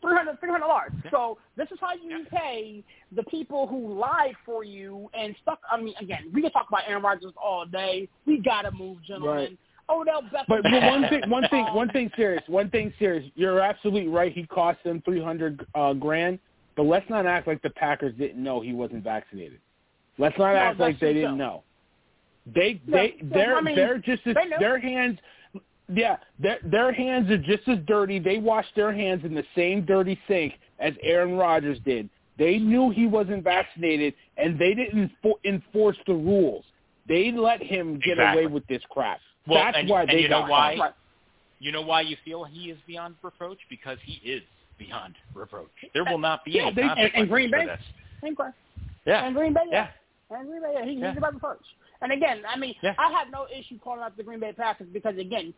Three 0.02 0.16
hundred, 0.16 0.40
three 0.40 0.50
hundred 0.50 0.68
dollars. 0.68 0.92
Yeah. 1.06 1.12
So 1.12 1.38
this 1.56 1.70
is 1.72 1.78
how 1.80 1.94
you 1.94 2.26
pay 2.30 2.84
the 3.16 3.24
people 3.24 3.68
who 3.68 3.98
lied 3.98 4.36
for 4.46 4.64
you 4.64 5.10
and 5.14 5.36
stuck. 5.42 5.60
I 5.72 5.80
mean, 5.80 5.94
again, 6.02 6.30
we 6.34 6.42
can 6.42 6.52
talk 6.52 6.68
about 6.68 6.82
Aaron 6.88 7.04
Rodgers 7.04 7.34
all 7.42 7.66
day. 7.66 8.10
We 8.26 8.40
gotta 8.40 8.72
move, 8.72 8.98
gentlemen. 9.06 9.36
Right. 9.36 9.58
Odell 9.90 10.24
Beckham. 10.24 10.46
But, 10.48 10.64
but 10.64 10.84
one 10.84 11.10
thing, 11.10 11.30
one 11.30 11.48
thing, 11.50 11.66
one 11.74 11.90
thing 11.90 12.12
serious. 12.16 12.44
One 12.48 12.70
thing 12.70 12.94
serious. 13.00 13.30
You're 13.36 13.60
absolutely 13.60 14.10
right. 14.10 14.34
He 14.34 14.46
cost 14.46 14.84
them 14.84 15.02
three 15.06 15.22
hundred 15.22 15.66
uh, 15.76 15.94
grand. 15.94 16.40
But 16.76 16.84
let's 16.84 17.08
not 17.10 17.26
act 17.26 17.48
like 17.48 17.62
the 17.62 17.70
Packers 17.70 18.16
didn't 18.18 18.42
know 18.44 18.60
he 18.62 18.74
wasn't 18.74 19.04
vaccinated. 19.04 19.60
Let's 20.18 20.38
not 20.38 20.54
No, 20.54 20.60
act 20.60 20.80
like 20.80 21.00
they 21.00 21.14
didn't 21.14 21.32
too. 21.32 21.38
know. 21.38 21.64
They 22.54 22.82
No, 22.86 22.98
they 22.98 23.16
no, 23.22 23.30
they're 23.36 23.58
I 23.58 23.62
mean, 23.62 23.76
they're 23.76 23.98
just 24.00 24.26
as 24.26 24.36
they 24.36 24.50
their 24.60 24.80
hands. 24.80 25.20
Yeah, 25.94 26.18
their 26.40 26.60
their 26.64 26.92
hands 26.94 27.30
are 27.30 27.38
just 27.38 27.68
as 27.68 27.78
dirty. 27.86 28.20
They 28.20 28.38
washed 28.38 28.74
their 28.76 28.94
hands 28.94 29.24
in 29.26 29.34
the 29.34 29.44
same 29.56 29.86
dirty 29.86 30.20
sink 30.28 30.54
as 30.80 30.94
Aaron 31.02 31.36
Rodgers 31.36 31.80
did. 31.86 32.10
They 32.38 32.58
knew 32.58 32.90
he 32.90 33.06
wasn't 33.06 33.44
vaccinated, 33.44 34.14
and 34.38 34.58
they 34.58 34.74
didn't 34.74 35.12
fo- 35.22 35.40
enforce 35.46 35.98
the 36.08 36.14
rules. 36.14 36.66
They 37.08 37.32
let 37.32 37.62
him 37.62 38.00
get 38.00 38.14
Exactly. 38.14 38.44
away 38.44 38.52
with 38.52 38.66
this 38.68 38.82
crap. 38.90 39.20
Well, 39.46 39.64
That's 39.64 39.78
and- 39.78 39.90
why 39.90 40.02
and 40.02 40.10
they 40.10 40.22
you 40.22 40.30
know 40.30 40.42
why? 40.48 40.76
caught. 40.78 40.96
You 41.60 41.72
know 41.72 41.82
why 41.82 42.02
you 42.02 42.18
feel 42.26 42.44
he 42.44 42.72
is 42.72 42.78
beyond 42.88 43.16
reproach? 43.22 43.60
Because 43.70 43.98
he 44.04 44.14
is 44.30 44.42
beyond 44.78 45.16
reproach. 45.34 45.70
There 45.94 46.04
will 46.04 46.16
uh, 46.16 46.18
not 46.18 46.46
be 46.46 46.52
Yeah, 46.52 46.64
any 46.68 46.76
they- 46.76 46.82
and- 46.82 46.92
and 46.92 46.98
consequences 47.00 47.30
Green 47.32 47.50
for 47.50 47.58
Bay? 47.60 47.66
this. 47.66 47.80
Think. 48.22 48.40
Yeah. 49.06 49.26
And 49.26 49.36
Green 49.36 49.54
Bay, 49.54 49.62
Yeah. 49.72 49.88
And 50.30 50.48
Green 50.50 50.62
Bay, 50.62 50.72
yeah, 50.74 50.86
he, 50.86 50.92
Yeah. 50.94 51.10
he's 51.10 51.18
above 51.18 51.34
reproach. 51.36 51.64
And 52.02 52.12
again, 52.12 52.44
I 52.48 52.58
mean, 52.58 52.76
Yeah. 52.82 52.96
I 52.98 53.12
have 53.12 53.30
no 53.32 53.48
issue 53.54 53.78
calling 53.80 54.02
out 54.02 54.16
the 54.18 54.24
Green 54.24 54.40
Bay 54.40 54.52
Packers 54.54 54.88
because 54.92 55.18
again, 55.18 55.54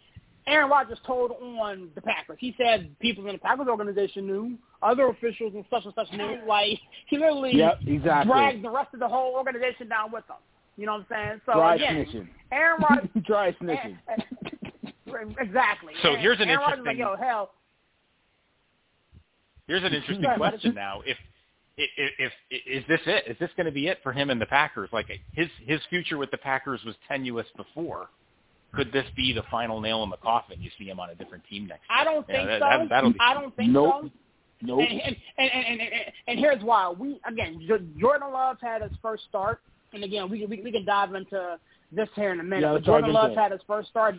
Aaron 0.47 0.69
Rodgers 0.69 0.99
told 1.07 1.31
on 1.41 1.89
the 1.95 2.01
Packers. 2.01 2.37
He 2.39 2.53
said 2.57 2.93
people 2.99 3.25
in 3.27 3.33
the 3.33 3.39
Packers 3.39 3.67
organization 3.67 4.27
knew, 4.27 4.57
other 4.83 5.07
officials 5.07 5.53
and 5.55 5.65
such 5.71 5.85
and 5.85 5.93
such 5.95 6.11
knew. 6.11 6.39
Like 6.47 6.79
he 7.07 7.17
literally 7.17 7.55
Yep, 7.55 7.79
exactly. 7.87 8.31
dragged 8.31 8.63
the 8.63 8.69
rest 8.69 8.93
of 8.93 8.99
the 8.99 9.07
whole 9.07 9.33
organization 9.35 9.87
down 9.89 10.11
with 10.11 10.23
him. 10.29 10.35
You 10.77 10.85
know 10.85 10.93
what 10.97 11.05
I'm 11.17 11.29
saying? 11.29 11.41
So 11.47 11.53
Dry 11.53 11.75
again, 11.75 12.05
snitching. 12.05 12.27
Aaron 12.51 12.81
Rodgers. 12.81 13.09
Dry 13.23 13.51
snitching. 13.61 13.97
exactly. 15.39 15.93
So 16.03 16.09
And 16.13 16.21
here's 16.21 16.39
an 16.39 16.49
Aaron 16.49 16.59
Rodgers 16.61 16.77
was 16.79 16.85
like, 16.85 16.97
interesting- 16.97 17.19
yo, 17.21 17.27
hell, 17.27 17.51
Here's 19.67 19.83
an 19.83 19.93
interesting 19.93 20.25
question 20.37 20.75
now. 20.75 21.01
If, 21.05 21.17
if 21.77 22.11
if 22.19 22.31
is 22.65 22.83
this 22.87 23.01
it? 23.05 23.23
Is 23.31 23.37
this 23.39 23.49
going 23.57 23.65
to 23.65 23.71
be 23.71 23.87
it 23.87 23.99
for 24.03 24.11
him 24.13 24.29
and 24.29 24.39
the 24.39 24.45
Packers? 24.45 24.89
Like 24.93 25.07
his 25.33 25.47
his 25.65 25.79
future 25.89 26.17
with 26.17 26.31
the 26.31 26.37
Packers 26.37 26.81
was 26.85 26.95
tenuous 27.07 27.47
before. 27.57 28.07
Could 28.73 28.91
this 28.91 29.05
be 29.15 29.33
the 29.33 29.43
final 29.49 29.79
nail 29.81 30.03
in 30.03 30.09
the 30.09 30.17
coffin? 30.17 30.61
You 30.61 30.69
see 30.77 30.85
him 30.85 30.99
on 30.99 31.09
a 31.09 31.15
different 31.15 31.43
team 31.49 31.65
next 31.65 31.83
year. 31.89 31.97
I 31.99 32.03
don't 32.03 32.25
Yeah, 32.27 32.35
think 32.35 32.47
that- 32.49 32.59
so. 32.59 32.65
that- 32.79 32.89
that'll 32.89 33.13
be- 33.13 33.19
I 33.21 33.33
don't 33.33 33.55
think 33.55 33.71
Nope. 33.71 33.93
so. 34.03 34.11
Nope. 34.61 34.79
And, 34.89 35.01
and, 35.01 35.15
and, 35.37 35.51
and, 35.51 35.81
and, 35.81 35.91
and 36.27 36.39
here's 36.39 36.61
why. 36.63 36.89
We 36.89 37.19
again, 37.27 37.59
Jordan 37.99 38.31
Love 38.31 38.57
had 38.61 38.81
his 38.81 38.91
first 39.01 39.23
start, 39.29 39.61
and 39.93 40.03
again, 40.03 40.29
we 40.29 40.45
we, 40.45 40.61
we 40.61 40.71
can 40.71 40.85
dive 40.85 41.13
into 41.15 41.57
this 41.91 42.09
here 42.15 42.31
in 42.31 42.39
a 42.39 42.43
minute. 42.43 42.61
Yeah, 42.67 42.73
but 42.73 42.83
Jordan 42.83 43.13
dive 43.13 43.29
Love 43.29 43.37
had 43.37 43.51
his 43.51 43.61
first 43.67 43.89
start, 43.89 44.15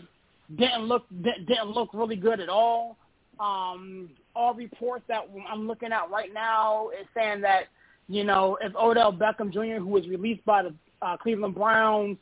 didn't 0.55 0.83
look 0.85 1.07
didn't 1.23 1.47
didn't 1.47 1.71
look 1.71 1.91
really 1.95 2.17
good 2.17 2.41
at 2.41 2.49
all. 2.49 2.97
Um, 3.39 4.11
all 4.35 4.55
reports 4.55 5.05
that 5.09 5.29
I'm 5.51 5.67
looking 5.67 5.93
at 5.93 6.11
right 6.11 6.33
now 6.33 6.89
is 6.89 7.07
saying 7.15 7.43
that 7.43 7.65
you 8.09 8.25
know 8.25 8.57
if 8.61 8.75
Odell 8.75 9.13
Beckham 9.13 9.53
Jr., 9.53 9.81
who 9.81 9.89
was 9.89 10.07
released 10.09 10.45
by 10.45 10.63
the 10.63 10.75
uh, 11.03 11.17
Cleveland 11.17 11.55
Browns, 11.55 12.17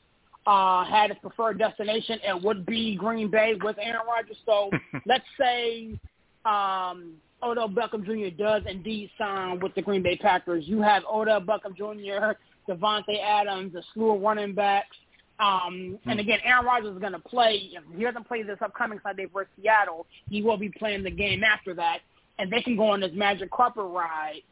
uh, 0.46 0.84
had 0.84 1.10
his 1.10 1.18
preferred 1.20 1.58
destination, 1.58 2.18
it 2.22 2.42
would 2.42 2.66
be 2.66 2.96
Green 2.96 3.30
Bay 3.30 3.54
with 3.62 3.76
Aaron 3.80 4.06
Rodgers. 4.06 4.36
So 4.44 4.70
let's 5.06 5.24
say 5.38 5.98
um, 6.44 7.14
Odell 7.42 7.68
Beckham 7.68 8.04
Jr. 8.04 8.34
does 8.36 8.62
indeed 8.68 9.10
sign 9.16 9.60
with 9.60 9.74
the 9.74 9.82
Green 9.82 10.02
Bay 10.02 10.16
Packers. 10.16 10.64
You 10.66 10.82
have 10.82 11.02
Odell 11.10 11.40
Beckham 11.40 11.76
Jr., 11.76 12.36
Davante 12.68 13.22
Adams, 13.22 13.74
a 13.74 13.82
slew 13.92 14.14
of 14.14 14.20
running 14.20 14.54
backs. 14.54 14.96
Um, 15.40 15.98
hmm. 16.02 16.10
and 16.10 16.20
again, 16.20 16.38
Aaron 16.44 16.64
Rodgers 16.64 16.94
is 16.94 17.00
going 17.00 17.12
to 17.12 17.18
play. 17.18 17.70
If 17.72 17.82
he 17.96 18.04
doesn't 18.04 18.26
play 18.26 18.42
this 18.42 18.58
upcoming 18.60 19.00
Sunday 19.02 19.26
versus 19.32 19.50
Seattle, 19.60 20.06
he 20.28 20.42
will 20.42 20.56
be 20.56 20.68
playing 20.68 21.02
the 21.02 21.10
game 21.10 21.42
after 21.42 21.74
that, 21.74 21.98
and 22.38 22.52
they 22.52 22.62
can 22.62 22.76
go 22.76 22.90
on 22.90 23.00
this 23.00 23.10
magic 23.14 23.50
carpet 23.50 23.84
ride. 23.84 24.42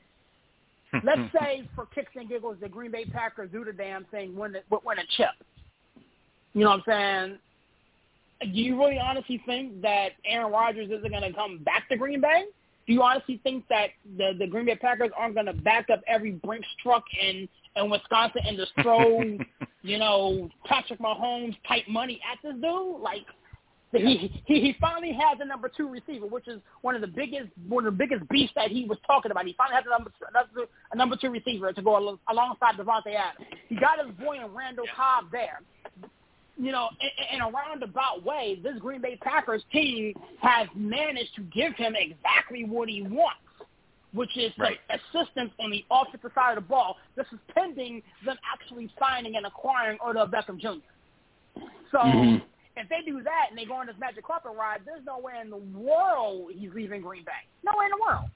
Hmm. 0.92 0.98
Let's 1.04 1.20
hmm. 1.20 1.36
say, 1.38 1.68
for 1.74 1.86
kicks 1.86 2.12
and 2.16 2.28
giggles, 2.28 2.56
the 2.60 2.68
Green 2.68 2.90
Bay 2.90 3.04
Packers 3.04 3.50
do 3.52 3.64
the 3.64 3.72
damn 3.72 4.04
thing, 4.06 4.34
win, 4.34 4.52
the, 4.52 4.60
win 4.84 4.98
a 4.98 5.06
chip. 5.16 5.30
You 6.54 6.64
know 6.64 6.70
what 6.70 6.82
I'm 6.88 7.38
saying? 8.40 8.52
Do 8.52 8.60
you 8.60 8.76
really 8.76 8.98
honestly 8.98 9.40
think 9.46 9.80
that 9.82 10.10
Aaron 10.26 10.52
Rodgers 10.52 10.90
isn't 10.90 11.10
going 11.10 11.22
to 11.22 11.32
come 11.32 11.58
back 11.58 11.88
to 11.90 11.96
Green 11.96 12.20
Bay? 12.20 12.44
Do 12.86 12.92
you 12.92 13.02
honestly 13.02 13.40
think 13.44 13.64
that 13.68 13.90
the 14.18 14.32
the 14.36 14.46
Green 14.46 14.66
Bay 14.66 14.74
Packers 14.74 15.10
aren't 15.16 15.34
going 15.34 15.46
to 15.46 15.52
back 15.52 15.88
up 15.90 16.00
every 16.08 16.32
Brinks 16.32 16.66
truck 16.82 17.04
in 17.20 17.48
in 17.76 17.90
Wisconsin 17.90 18.42
and 18.46 18.56
just 18.56 18.72
throw, 18.82 19.20
you 19.82 19.98
know, 19.98 20.48
Patrick 20.64 21.00
Mahomes 21.00 21.56
type 21.66 21.84
money 21.88 22.20
at 22.30 22.38
this 22.42 22.54
dude? 22.54 23.00
Like 23.00 23.26
he 23.92 24.42
he 24.46 24.60
he 24.60 24.76
finally 24.80 25.12
has 25.12 25.38
a 25.40 25.44
number 25.44 25.70
two 25.74 25.88
receiver, 25.88 26.26
which 26.26 26.48
is 26.48 26.60
one 26.80 26.94
of 26.94 27.00
the 27.00 27.06
biggest 27.06 27.48
one 27.68 27.86
of 27.86 27.92
the 27.92 27.98
biggest 27.98 28.28
beasts 28.30 28.54
that 28.56 28.70
he 28.70 28.84
was 28.84 28.98
talking 29.06 29.30
about. 29.30 29.44
He 29.44 29.54
finally 29.56 29.76
has 29.76 29.84
a 29.86 29.90
number 29.90 30.10
two, 30.18 30.66
a 30.92 30.96
number 30.96 31.16
two 31.16 31.30
receiver 31.30 31.72
to 31.72 31.82
go 31.82 31.96
al- 31.96 32.20
alongside 32.30 32.76
Davante 32.76 33.14
Adams. 33.14 33.46
He 33.68 33.76
got 33.76 34.04
his 34.04 34.14
boy 34.16 34.36
in 34.44 34.54
Randall 34.54 34.86
Cobb 34.96 35.30
there 35.30 35.60
you 36.56 36.70
know, 36.70 36.88
in, 37.00 37.36
in 37.36 37.42
a 37.42 37.50
roundabout 37.50 38.24
way, 38.24 38.60
this 38.62 38.78
Green 38.78 39.00
Bay 39.00 39.18
Packers 39.20 39.62
team 39.72 40.14
has 40.40 40.68
managed 40.74 41.34
to 41.36 41.42
give 41.42 41.74
him 41.76 41.94
exactly 41.96 42.64
what 42.64 42.88
he 42.88 43.02
wants, 43.02 43.40
which 44.12 44.36
is 44.36 44.54
some 44.54 44.64
Right. 44.64 44.80
assistance 44.90 45.52
on 45.58 45.70
the 45.70 45.84
offensive 45.90 46.32
side 46.34 46.56
of 46.56 46.64
the 46.64 46.68
ball. 46.68 46.98
This 47.16 47.26
is 47.32 47.38
pending 47.54 48.02
them 48.24 48.38
actually 48.52 48.90
signing 48.98 49.36
and 49.36 49.46
acquiring 49.46 49.98
Odell 50.04 50.28
Beckham 50.28 50.58
Jr. 50.58 50.80
So 51.90 51.98
Mhm. 51.98 52.42
if 52.76 52.88
they 52.88 53.02
do 53.02 53.22
that 53.22 53.46
and 53.50 53.58
they 53.58 53.64
go 53.64 53.74
on 53.74 53.86
this 53.86 53.96
magic 53.98 54.24
carpet 54.24 54.52
ride, 54.54 54.84
there's 54.84 55.04
no 55.04 55.18
way 55.18 55.38
in 55.40 55.50
the 55.50 55.56
world 55.56 56.52
he's 56.52 56.72
leaving 56.72 57.02
Green 57.02 57.24
Bay. 57.24 57.32
No 57.62 57.72
way 57.76 57.86
in 57.86 57.90
the 57.90 57.98
world. 57.98 58.30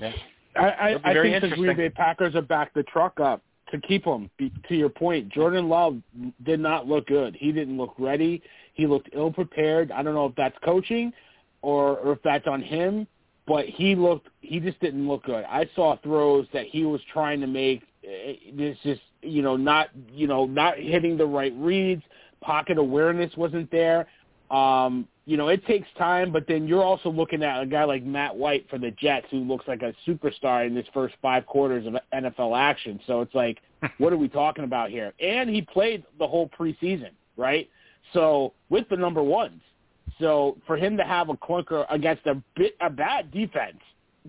Yeah. 0.00 0.12
I, 0.54 0.70
I, 0.70 1.10
I 1.10 1.14
think 1.14 1.40
the 1.40 1.56
Green. 1.56 1.76
Bay 1.76 1.88
Packers 1.88 2.34
have 2.34 2.46
backed 2.46 2.74
the 2.74 2.82
truck 2.84 3.20
up 3.20 3.42
to 3.70 3.80
keep 3.80 4.04
him. 4.04 4.30
Be, 4.36 4.52
to 4.68 4.74
your 4.74 4.90
point, 4.90 5.30
Jordan 5.30 5.68
Love 5.68 6.00
did 6.44 6.60
not 6.60 6.86
look 6.86 7.06
good. 7.06 7.34
He 7.34 7.52
didn't 7.52 7.78
look 7.78 7.94
ready. 7.98 8.42
He 8.74 8.86
looked 8.86 9.08
ill 9.12 9.32
prepared. 9.32 9.90
I 9.90 10.02
don't 10.02 10.14
know 10.14 10.26
if 10.26 10.34
that's 10.34 10.56
coaching 10.58 11.12
or, 11.62 11.98
or 11.98 12.12
if 12.12 12.22
that's 12.22 12.46
on 12.46 12.60
him, 12.60 13.06
but 13.46 13.66
he 13.66 13.94
looked. 13.94 14.28
He 14.40 14.60
just 14.60 14.78
didn't 14.80 15.06
look 15.08 15.24
good. 15.24 15.44
I 15.44 15.68
saw 15.74 15.96
throws 16.02 16.46
that 16.52 16.66
he 16.66 16.84
was 16.84 17.00
trying 17.12 17.40
to 17.40 17.46
make. 17.46 17.82
eh, 18.04 18.34
This 18.54 18.76
just 18.82 19.00
you 19.22 19.42
know 19.42 19.56
not 19.56 19.90
you 20.12 20.26
know 20.26 20.46
not 20.46 20.78
hitting 20.78 21.16
the 21.16 21.26
right 21.26 21.52
reads. 21.56 22.02
Pocket 22.40 22.78
awareness 22.78 23.36
wasn't 23.36 23.70
there. 23.70 24.06
Um, 24.50 25.08
you 25.24 25.36
know, 25.36 25.48
it 25.48 25.64
takes 25.66 25.86
time, 25.96 26.32
but 26.32 26.46
then 26.48 26.66
you're 26.66 26.82
also 26.82 27.08
looking 27.08 27.42
at 27.44 27.62
a 27.62 27.66
guy 27.66 27.84
like 27.84 28.02
Matt 28.02 28.34
White 28.34 28.68
for 28.68 28.76
the 28.78 28.90
Jets 28.90 29.26
who 29.30 29.38
looks 29.38 29.66
like 29.68 29.82
a 29.82 29.94
superstar 30.06 30.66
in 30.66 30.74
his 30.74 30.84
first 30.92 31.14
five 31.22 31.46
quarters 31.46 31.86
of 31.86 31.94
NFL 32.12 32.58
action. 32.58 32.98
So 33.06 33.20
it's 33.20 33.34
like, 33.34 33.58
what 33.98 34.12
are 34.12 34.16
we 34.16 34.28
talking 34.28 34.64
about 34.64 34.90
here? 34.90 35.12
And 35.20 35.48
he 35.48 35.62
played 35.62 36.02
the 36.18 36.26
whole 36.26 36.48
preseason, 36.48 37.10
right? 37.36 37.70
So 38.12 38.52
with 38.68 38.88
the 38.88 38.96
number 38.96 39.22
ones. 39.22 39.60
So 40.18 40.56
for 40.66 40.76
him 40.76 40.96
to 40.96 41.04
have 41.04 41.28
a 41.28 41.34
clunker 41.34 41.86
against 41.90 42.26
a 42.26 42.42
bit 42.56 42.76
a 42.80 42.90
bad 42.90 43.30
defense, 43.30 43.78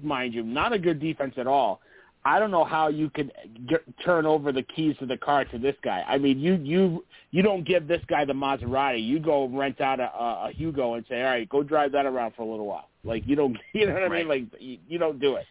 mind 0.02 0.34
you, 0.34 0.44
not 0.44 0.74
a 0.74 0.80
good 0.80 1.00
defense 1.00 1.34
at 1.38 1.48
all. 1.48 1.82
I 2.26 2.40
don't 2.40 2.52
know 2.52 2.64
how 2.64 2.88
you 2.88 3.10
could 3.10 3.34
get, 3.68 3.82
turn 4.04 4.26
over 4.26 4.54
the 4.54 4.64
keys 4.64 4.96
to 5.00 5.06
the 5.06 5.18
car 5.18 5.44
to 5.44 5.58
this 5.58 5.76
guy. 5.84 6.06
I 6.08 6.18
mean, 6.18 6.40
you 6.40 6.56
you 6.56 7.06
you 7.32 7.42
don't 7.42 7.66
give 7.66 7.88
this 7.88 8.02
guy 8.08 8.24
the 8.24 8.34
Maserati. 8.34 9.06
You 9.06 9.20
go 9.20 9.48
rent 9.48 9.82
out 9.82 10.00
a, 10.00 10.04
a, 10.04 10.50
a 10.50 10.54
Yugo 10.58 10.96
and 10.96 11.06
say, 11.10 11.22
all 11.22 11.32
right, 11.32 11.50
go 11.50 11.64
drive 11.64 11.92
that 11.92 12.06
around 12.06 12.34
for 12.36 12.44
a 12.44 12.46
little 12.46 12.66
while. 12.66 12.88
Like 13.04 13.24
you 13.28 13.36
don't, 13.36 13.58
you 13.74 13.88
know 13.88 13.94
what 13.94 14.04
I 14.04 14.10
mean? 14.10 14.28
Like 14.28 14.44
you, 14.60 14.78
you 14.88 14.98
don't 14.98 15.20
do 15.20 15.36
it. 15.36 15.46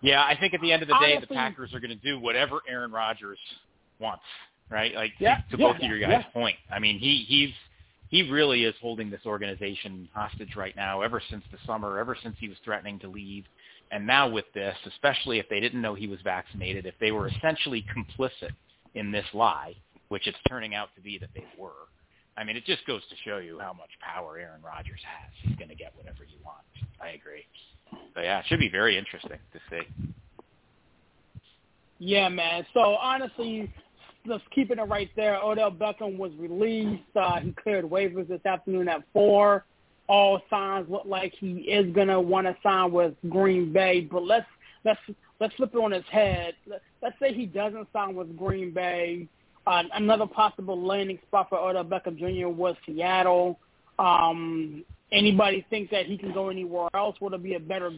Yeah, 0.00 0.22
I 0.22 0.36
think 0.38 0.54
at 0.54 0.60
the 0.60 0.70
end 0.70 0.82
of 0.82 0.88
the 0.88 0.96
day, 1.00 1.18
the 1.18 1.26
Packers 1.26 1.74
are 1.74 1.80
going 1.80 1.90
to 1.90 1.96
do 1.96 2.20
whatever 2.20 2.60
Aaron 2.68 2.92
Rodgers 2.92 3.38
wants, 3.98 4.22
right? 4.70 4.94
Like 4.94 5.12
Yeah, 5.18 5.38
to, 5.50 5.56
to 5.56 5.62
yeah, 5.62 5.72
both 5.72 5.82
of 5.82 5.82
your 5.82 5.98
guys' 5.98 6.10
yeah. 6.10 6.22
point. 6.32 6.56
I 6.72 6.78
mean, 6.78 7.00
he 7.00 7.24
he's 7.26 7.50
he 8.08 8.30
really 8.30 8.64
is 8.64 8.74
holding 8.80 9.10
this 9.10 9.20
organization 9.26 10.08
hostage 10.14 10.56
right 10.56 10.74
now. 10.74 11.02
Ever 11.02 11.22
since 11.30 11.44
the 11.52 11.58
summer, 11.66 11.98
ever 11.98 12.16
since 12.22 12.36
he 12.38 12.48
was 12.48 12.56
threatening 12.64 12.98
to 13.00 13.08
leave, 13.08 13.44
and 13.90 14.06
now 14.06 14.28
with 14.28 14.46
this, 14.54 14.76
especially 14.86 15.38
if 15.38 15.48
they 15.48 15.60
didn't 15.60 15.80
know 15.80 15.94
he 15.94 16.06
was 16.06 16.20
vaccinated, 16.22 16.86
if 16.86 16.94
they 17.00 17.10
were 17.10 17.28
essentially 17.28 17.84
complicit 17.94 18.52
in 18.94 19.10
this 19.10 19.26
lie, 19.32 19.74
which 20.08 20.26
it's 20.26 20.38
turning 20.48 20.74
out 20.74 20.88
to 20.94 21.00
be 21.00 21.18
that 21.18 21.30
they 21.34 21.44
were. 21.58 21.88
I 22.36 22.44
mean, 22.44 22.56
it 22.56 22.64
just 22.64 22.86
goes 22.86 23.02
to 23.08 23.16
show 23.24 23.38
you 23.38 23.58
how 23.58 23.72
much 23.72 23.90
power 24.00 24.38
Aaron 24.38 24.62
Rodgers 24.62 25.00
has. 25.04 25.30
He's 25.42 25.56
going 25.56 25.70
to 25.70 25.74
get 25.74 25.92
whatever 25.96 26.24
you 26.24 26.38
want. 26.44 26.58
I 27.00 27.08
agree. 27.10 27.44
So 28.14 28.20
yeah, 28.20 28.40
it 28.40 28.44
should 28.48 28.60
be 28.60 28.68
very 28.68 28.96
interesting 28.96 29.38
to 29.52 29.60
see. 29.70 30.12
Yeah, 31.98 32.28
man. 32.28 32.64
So 32.74 32.80
honestly, 32.80 33.72
just 34.28 34.44
keeping 34.50 34.78
it 34.78 34.82
right 34.82 35.10
there. 35.16 35.36
Odell 35.42 35.70
Beckham 35.72 36.16
was 36.16 36.32
released. 36.38 37.02
Uh, 37.16 37.40
he 37.40 37.52
cleared 37.52 37.84
waivers 37.84 38.28
this 38.28 38.44
afternoon 38.46 38.88
at 38.88 39.02
four. 39.12 39.64
All 40.08 40.40
signs 40.48 40.88
look 40.88 41.04
like 41.04 41.34
he 41.38 41.52
is 41.62 41.92
gonna 41.94 42.20
want 42.20 42.46
to 42.46 42.56
sign 42.62 42.92
with 42.92 43.14
Green 43.28 43.72
Bay. 43.72 44.00
But 44.10 44.24
let's 44.24 44.46
let's 44.84 45.00
let's 45.40 45.54
flip 45.54 45.70
it 45.74 45.78
on 45.78 45.92
his 45.92 46.04
head. 46.10 46.54
Let- 46.66 46.82
Let's 47.00 47.14
say 47.20 47.32
he 47.32 47.46
doesn't 47.46 47.86
sign 47.92 48.16
with 48.16 48.36
Green 48.36 48.72
Bay. 48.72 49.28
Uh, 49.68 49.84
another 49.94 50.26
possible 50.26 50.80
landing 50.84 51.16
spot 51.28 51.48
for 51.48 51.56
Odell 51.56 51.84
Beckham 51.84 52.18
Jr. 52.18 52.48
was 52.48 52.74
Seattle. 52.84 53.60
Um, 54.00 54.84
anybody 55.12 55.64
think 55.70 55.90
that 55.90 56.06
he 56.06 56.18
can 56.18 56.32
go 56.32 56.48
anywhere 56.48 56.88
else? 56.94 57.14
Would 57.20 57.34
it 57.34 57.42
be 57.44 57.54
a 57.54 57.60
better 57.60 57.92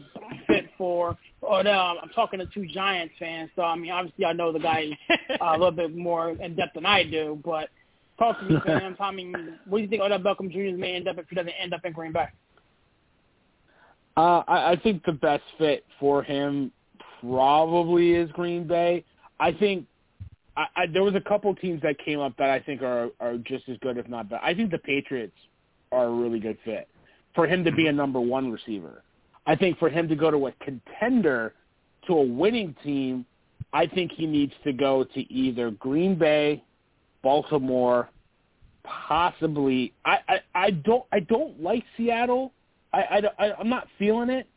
for 0.81 1.15
Odell? 1.43 1.99
I'm 2.01 2.09
talking 2.09 2.39
to 2.39 2.47
two 2.47 2.65
Giants 2.65 3.13
fans, 3.19 3.51
so 3.55 3.61
I 3.61 3.75
mean, 3.75 3.91
obviously 3.91 4.25
I 4.25 4.33
know 4.33 4.51
the 4.51 4.57
guy 4.57 4.97
uh, 5.11 5.35
a 5.41 5.51
little 5.51 5.69
bit 5.69 5.95
more 5.95 6.31
in 6.31 6.55
depth 6.55 6.73
than 6.73 6.87
I 6.87 7.03
do. 7.03 7.39
But 7.45 7.69
talk 8.17 8.39
to 8.39 8.45
me, 8.45 8.55
fans. 8.65 8.97
I 8.99 9.11
mean, 9.11 9.59
what 9.67 9.77
do 9.77 9.83
you 9.83 9.87
think 9.87 10.01
Odell 10.01 10.17
Beckham 10.17 10.51
Jr. 10.51 10.75
may 10.75 10.95
end 10.95 11.07
up 11.07 11.19
if 11.19 11.29
he 11.29 11.35
doesn't 11.35 11.53
end 11.61 11.75
up 11.75 11.85
in 11.85 11.93
Green 11.93 12.11
Bay? 12.11 12.25
Uh, 14.17 14.41
I, 14.47 14.71
I 14.71 14.75
think 14.81 15.05
the 15.05 15.11
best 15.11 15.43
fit 15.59 15.85
for 15.99 16.23
him 16.23 16.71
probably 17.19 18.13
is 18.13 18.31
Green 18.31 18.65
Bay. 18.67 19.05
I 19.39 19.51
think 19.51 19.85
I, 20.57 20.65
I, 20.75 20.85
there 20.87 21.03
was 21.03 21.13
a 21.13 21.21
couple 21.21 21.53
teams 21.53 21.83
that 21.83 21.99
came 22.03 22.19
up 22.19 22.35
that 22.37 22.49
I 22.49 22.59
think 22.59 22.81
are 22.81 23.09
are 23.19 23.37
just 23.37 23.69
as 23.69 23.77
good, 23.83 23.99
if 23.99 24.09
not 24.09 24.29
better. 24.29 24.43
I 24.43 24.55
think 24.55 24.71
the 24.71 24.79
Patriots 24.79 25.37
are 25.91 26.05
a 26.05 26.11
really 26.11 26.39
good 26.39 26.57
fit 26.65 26.87
for 27.35 27.45
him 27.45 27.63
to 27.65 27.71
be 27.71 27.85
a 27.85 27.93
number 27.93 28.19
one 28.19 28.51
receiver. 28.51 29.03
I 29.45 29.55
think 29.55 29.79
for 29.79 29.89
him 29.89 30.07
to 30.07 30.15
go 30.15 30.31
to 30.31 30.47
a 30.47 30.51
contender 30.63 31.53
to 32.07 32.13
a 32.13 32.21
winning 32.21 32.75
team, 32.83 33.25
I 33.73 33.87
think 33.87 34.11
he 34.11 34.25
needs 34.25 34.53
to 34.63 34.73
go 34.73 35.03
to 35.03 35.33
either 35.33 35.71
Green 35.71 36.15
Bay, 36.15 36.63
Baltimore, 37.23 38.09
possibly. 38.83 39.93
I, 40.05 40.17
I 40.27 40.39
I 40.55 40.71
don't 40.71 41.05
I 41.11 41.19
don't 41.21 41.61
like 41.61 41.83
Seattle. 41.97 42.51
I, 42.93 43.01
I, 43.01 43.21
I 43.47 43.53
I'm 43.59 43.69
not 43.69 43.87
feeling 43.97 44.29
it. 44.29 44.47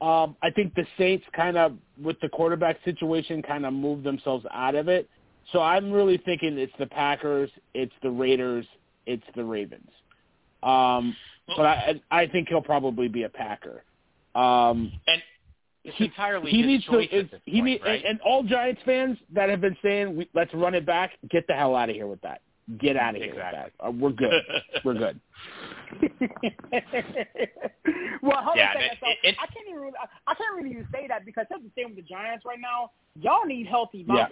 Um, 0.00 0.36
I 0.42 0.50
think 0.50 0.74
the 0.74 0.86
Saints 0.96 1.24
kind 1.34 1.58
of 1.58 1.76
with 2.02 2.18
the 2.20 2.28
quarterback 2.28 2.78
situation 2.84 3.42
kind 3.42 3.66
of 3.66 3.72
moved 3.72 4.04
themselves 4.04 4.46
out 4.52 4.74
of 4.74 4.88
it. 4.88 5.08
So 5.52 5.60
I'm 5.60 5.90
really 5.90 6.16
thinking 6.18 6.58
it's 6.58 6.72
the 6.78 6.86
Packers, 6.86 7.50
it's 7.74 7.92
the 8.02 8.10
Raiders, 8.10 8.66
it's 9.06 9.24
the 9.34 9.44
Ravens. 9.44 9.90
Um, 10.62 11.16
but 11.56 11.66
I 11.66 12.00
I 12.10 12.26
think 12.26 12.48
he'll 12.48 12.62
probably 12.62 13.08
be 13.08 13.24
a 13.24 13.28
Packer. 13.28 13.82
Um, 14.34 14.92
and 15.06 15.22
it's 15.84 15.96
he, 15.96 16.04
entirely 16.04 16.50
he 16.50 16.58
his 16.58 16.66
needs 16.66 16.84
choice 16.84 17.08
to. 17.10 17.18
at 17.20 17.30
this 17.30 17.40
he 17.46 17.52
point, 17.60 17.64
need, 17.64 17.80
right? 17.82 17.96
and, 18.04 18.04
and 18.04 18.20
all 18.20 18.42
Giants 18.42 18.80
fans 18.84 19.18
that 19.34 19.48
have 19.48 19.60
been 19.60 19.76
saying, 19.82 20.14
we, 20.16 20.28
"Let's 20.34 20.52
run 20.54 20.74
it 20.74 20.84
back." 20.86 21.12
Get 21.30 21.46
the 21.46 21.54
hell 21.54 21.74
out 21.74 21.88
of 21.90 21.96
here 21.96 22.06
with 22.06 22.20
that. 22.22 22.40
Get 22.78 22.96
out 22.96 23.16
of 23.16 23.22
here 23.22 23.32
Exactly. 23.32 23.60
with 23.64 23.72
that. 23.80 23.86
Uh, 23.86 23.90
we're 23.90 24.10
good. 24.12 24.42
we're 24.84 24.94
good. 24.94 25.20
well, 28.22 28.42
hold 28.42 28.56
Yeah, 28.56 28.70
on 28.70 28.76
a 28.76 28.80
second. 28.80 28.90
it- 28.92 28.98
So 29.00 29.06
it- 29.28 29.36
I 29.40 29.46
can't 29.46 29.66
even 29.68 29.92
I, 30.00 30.06
I 30.30 30.34
can't 30.34 30.54
really 30.56 30.70
even 30.70 30.86
say 30.92 31.06
that 31.08 31.24
because 31.24 31.46
that's 31.50 31.62
the 31.62 31.70
same 31.76 31.88
with 31.94 31.96
the 31.96 32.02
Giants 32.02 32.44
right 32.44 32.60
now. 32.60 32.90
Y'all 33.20 33.44
need 33.44 33.66
healthy 33.66 34.04
Yeah. 34.08 34.28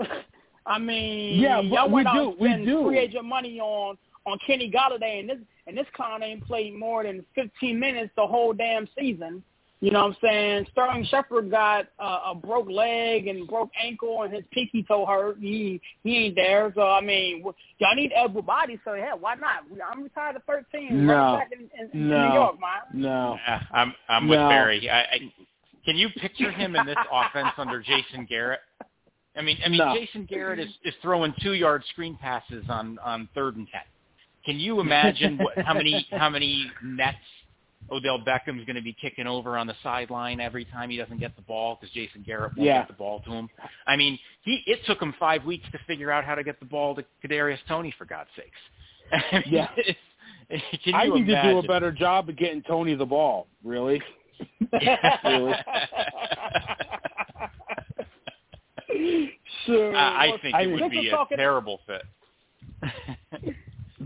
bodies. 0.00 0.22
I 0.66 0.78
mean, 0.78 1.40
Yeah, 1.40 1.56
but 1.62 1.64
y'all 1.70 1.88
we 1.90 2.04
out 2.04 2.14
do, 2.38 2.44
and 2.44 2.60
we 2.60 2.66
do. 2.66 2.84
free 2.84 2.98
agent 2.98 3.24
money 3.24 3.58
on 3.60 3.96
on 4.26 4.38
Kenny 4.46 4.70
Golladay, 4.70 5.20
and 5.20 5.28
this 5.30 5.38
and 5.68 5.76
this 5.76 5.86
clown 5.94 6.22
ain't 6.22 6.44
played 6.44 6.74
more 6.74 7.04
than 7.04 7.24
15 7.34 7.78
minutes 7.78 8.10
the 8.16 8.26
whole 8.26 8.52
damn 8.54 8.88
season. 8.98 9.42
You 9.80 9.92
know 9.92 10.00
what 10.00 10.08
I'm 10.08 10.16
saying? 10.20 10.66
Sterling 10.72 11.04
Shepard 11.08 11.52
got 11.52 11.86
uh, 12.00 12.18
a 12.30 12.34
broke 12.34 12.68
leg 12.68 13.28
and 13.28 13.46
broke 13.46 13.70
ankle, 13.80 14.24
and 14.24 14.34
his 14.34 14.42
pinky 14.50 14.82
toe 14.82 15.06
hurt. 15.06 15.38
He 15.38 15.80
he 16.02 16.24
ain't 16.24 16.34
there. 16.34 16.72
So 16.74 16.82
I 16.82 17.00
mean, 17.00 17.38
w- 17.38 17.54
y'all 17.78 17.94
need 17.94 18.10
elbow 18.16 18.42
bodies. 18.42 18.80
So 18.84 18.94
yeah, 18.94 19.14
why 19.14 19.36
not? 19.36 19.62
I'm 19.88 20.02
retired 20.02 20.34
at 20.34 20.44
13. 20.46 21.06
No. 21.06 21.14
Right 21.14 21.38
back 21.38 21.50
in, 21.52 21.70
in, 21.80 21.90
in 21.92 22.08
No. 22.08 22.28
New 22.28 22.34
York, 22.34 22.56
man. 22.60 23.02
No. 23.02 23.38
Yeah, 23.46 23.62
I'm 23.70 23.94
I'm 24.08 24.26
with 24.26 24.40
No. 24.40 24.48
Barry. 24.48 24.90
I, 24.90 25.00
I, 25.00 25.32
can 25.84 25.96
you 25.96 26.08
picture 26.08 26.50
him 26.50 26.74
in 26.74 26.84
this 26.84 26.96
offense 27.12 27.52
under 27.56 27.80
Jason 27.80 28.26
Garrett? 28.28 28.60
I 29.36 29.42
mean, 29.42 29.58
I 29.64 29.68
mean, 29.68 29.78
No. 29.78 29.94
Jason 29.94 30.24
Garrett 30.28 30.58
is, 30.58 30.70
is 30.84 30.94
throwing 31.02 31.32
two 31.40 31.52
yard 31.52 31.84
screen 31.90 32.18
passes 32.20 32.64
on 32.68 32.98
on 32.98 33.28
third 33.32 33.54
and 33.54 33.68
ten. 33.70 33.82
Can 34.48 34.58
you 34.58 34.80
imagine 34.80 35.36
what, 35.36 35.58
how 35.58 35.74
many 35.74 36.06
how 36.10 36.30
many 36.30 36.70
nets 36.82 37.18
Odell 37.90 38.18
Beckham's 38.18 38.64
going 38.64 38.76
to 38.76 38.82
be 38.82 38.94
kicking 38.98 39.26
over 39.26 39.58
on 39.58 39.66
the 39.66 39.74
sideline 39.82 40.40
every 40.40 40.64
time 40.64 40.88
he 40.88 40.96
doesn't 40.96 41.18
get 41.20 41.36
the 41.36 41.42
ball 41.42 41.76
because 41.78 41.92
Jason 41.94 42.22
Garrett 42.26 42.56
won't 42.56 42.66
Yeah. 42.66 42.78
get 42.78 42.88
the 42.88 42.94
ball 42.94 43.20
to 43.26 43.30
him? 43.30 43.50
I 43.86 43.96
mean, 43.96 44.18
he 44.42 44.62
it 44.66 44.80
took 44.86 45.02
him 45.02 45.12
five 45.20 45.44
weeks 45.44 45.66
to 45.72 45.78
figure 45.86 46.10
out 46.10 46.24
how 46.24 46.34
to 46.34 46.42
get 46.42 46.58
the 46.60 46.66
ball 46.66 46.94
to 46.96 47.04
Kadarius 47.22 47.58
Toney 47.68 47.94
for 47.98 48.06
God's 48.06 48.30
sakes. 48.36 48.48
I 49.32 49.36
mean, 49.36 49.42
Yeah. 49.52 49.68
Can 50.48 50.60
you 50.86 50.94
I 50.94 51.06
need 51.08 51.26
to 51.26 51.42
do 51.42 51.58
a 51.58 51.62
better 51.62 51.92
job 51.92 52.30
of 52.30 52.36
getting 52.38 52.62
Toney 52.62 52.94
the 52.94 53.04
ball. 53.04 53.48
Really? 53.62 54.00
Really? 55.24 55.52
sure. 59.66 59.94
I, 59.96 60.28
I 60.32 60.38
think 60.40 60.54
I- 60.54 60.62
it 60.62 60.66
would 60.80 60.90
be 60.90 61.08
a 61.08 61.10
talking- 61.10 61.36
terrible 61.36 61.80
fit. 61.86 62.02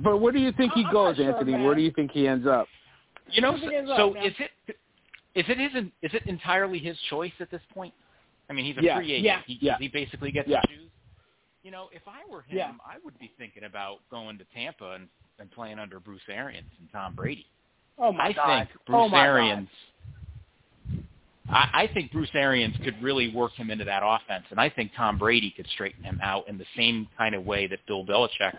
But 0.03 0.19
where 0.19 0.33
do 0.33 0.39
you 0.41 0.53
think 0.53 0.73
he 0.73 0.85
I'm 0.85 0.93
goes, 0.93 1.17
sure, 1.17 1.33
Anthony? 1.33 1.53
man. 1.53 1.65
Where 1.65 1.75
do 1.75 1.83
you 1.83 1.91
think 1.93 2.11
he 2.11 2.27
ends 2.27 2.47
up? 2.47 2.67
you 3.31 3.41
know, 3.41 3.55
I 3.55 3.61
so, 3.61 3.93
up, 3.93 3.97
so 3.97 4.15
is 4.27 4.35
it 4.39 4.51
is 5.35 5.45
it 5.49 5.59
his 5.59 5.85
is 6.03 6.11
it 6.15 6.27
entirely 6.27 6.79
his 6.79 6.97
choice 7.09 7.33
at 7.41 7.51
this 7.51 7.63
point? 7.73 7.95
I 8.51 8.53
mean, 8.53 8.65
he's 8.65 8.77
a 8.77 8.83
Yeah. 8.83 8.97
free 8.97 9.13
agent. 9.13 9.25
Yeah. 9.25 9.41
He, 9.47 9.59
Yeah. 9.61 9.79
he 9.79 9.89
basically 9.89 10.31
gets 10.33 10.49
Yeah. 10.49 10.61
to 10.61 10.67
choose. 10.69 10.91
You 11.63 11.71
know, 11.71 11.89
if 11.93 12.03
I 12.07 12.29
were 12.31 12.43
him, 12.43 12.57
Yeah. 12.59 12.73
I 12.85 12.97
would 13.05 13.19
be 13.19 13.31
thinking 13.39 13.65
about 13.65 14.01
going 14.11 14.37
to 14.39 14.45
Tampa 14.53 14.93
and, 14.93 15.09
and 15.39 15.51
playing 15.53 15.79
under 15.79 16.01
Bruce 16.01 16.21
Arians 16.29 16.71
and 16.79 16.91
Tom 16.93 17.15
Brady. 17.15 17.47
oh 17.99 18.13
my 18.13 18.27
I 18.27 18.33
God. 18.33 18.47
think 18.69 18.69
oh, 18.75 18.83
Bruce 18.87 18.97
oh 18.99 19.09
my 19.09 19.25
Arians. 19.25 19.69
I, 21.49 21.71
I 21.85 21.87
think 21.95 22.13
Bruce 22.13 22.31
Arians 22.35 22.77
could 22.85 23.01
really 23.03 23.29
work 23.35 23.53
him 23.53 23.71
into 23.71 23.85
that 23.85 24.03
offense, 24.05 24.45
and 24.51 24.61
I 24.61 24.69
think 24.69 24.93
Tom 24.97 25.19
Brady 25.19 25.51
could 25.51 25.67
straighten 25.69 26.03
him 26.03 26.19
out 26.23 26.49
in 26.49 26.57
the 26.59 26.67
same 26.77 27.09
kind 27.19 27.35
of 27.35 27.45
way 27.45 27.67
that 27.69 27.79
Bill 27.87 28.05
Belichick 28.05 28.57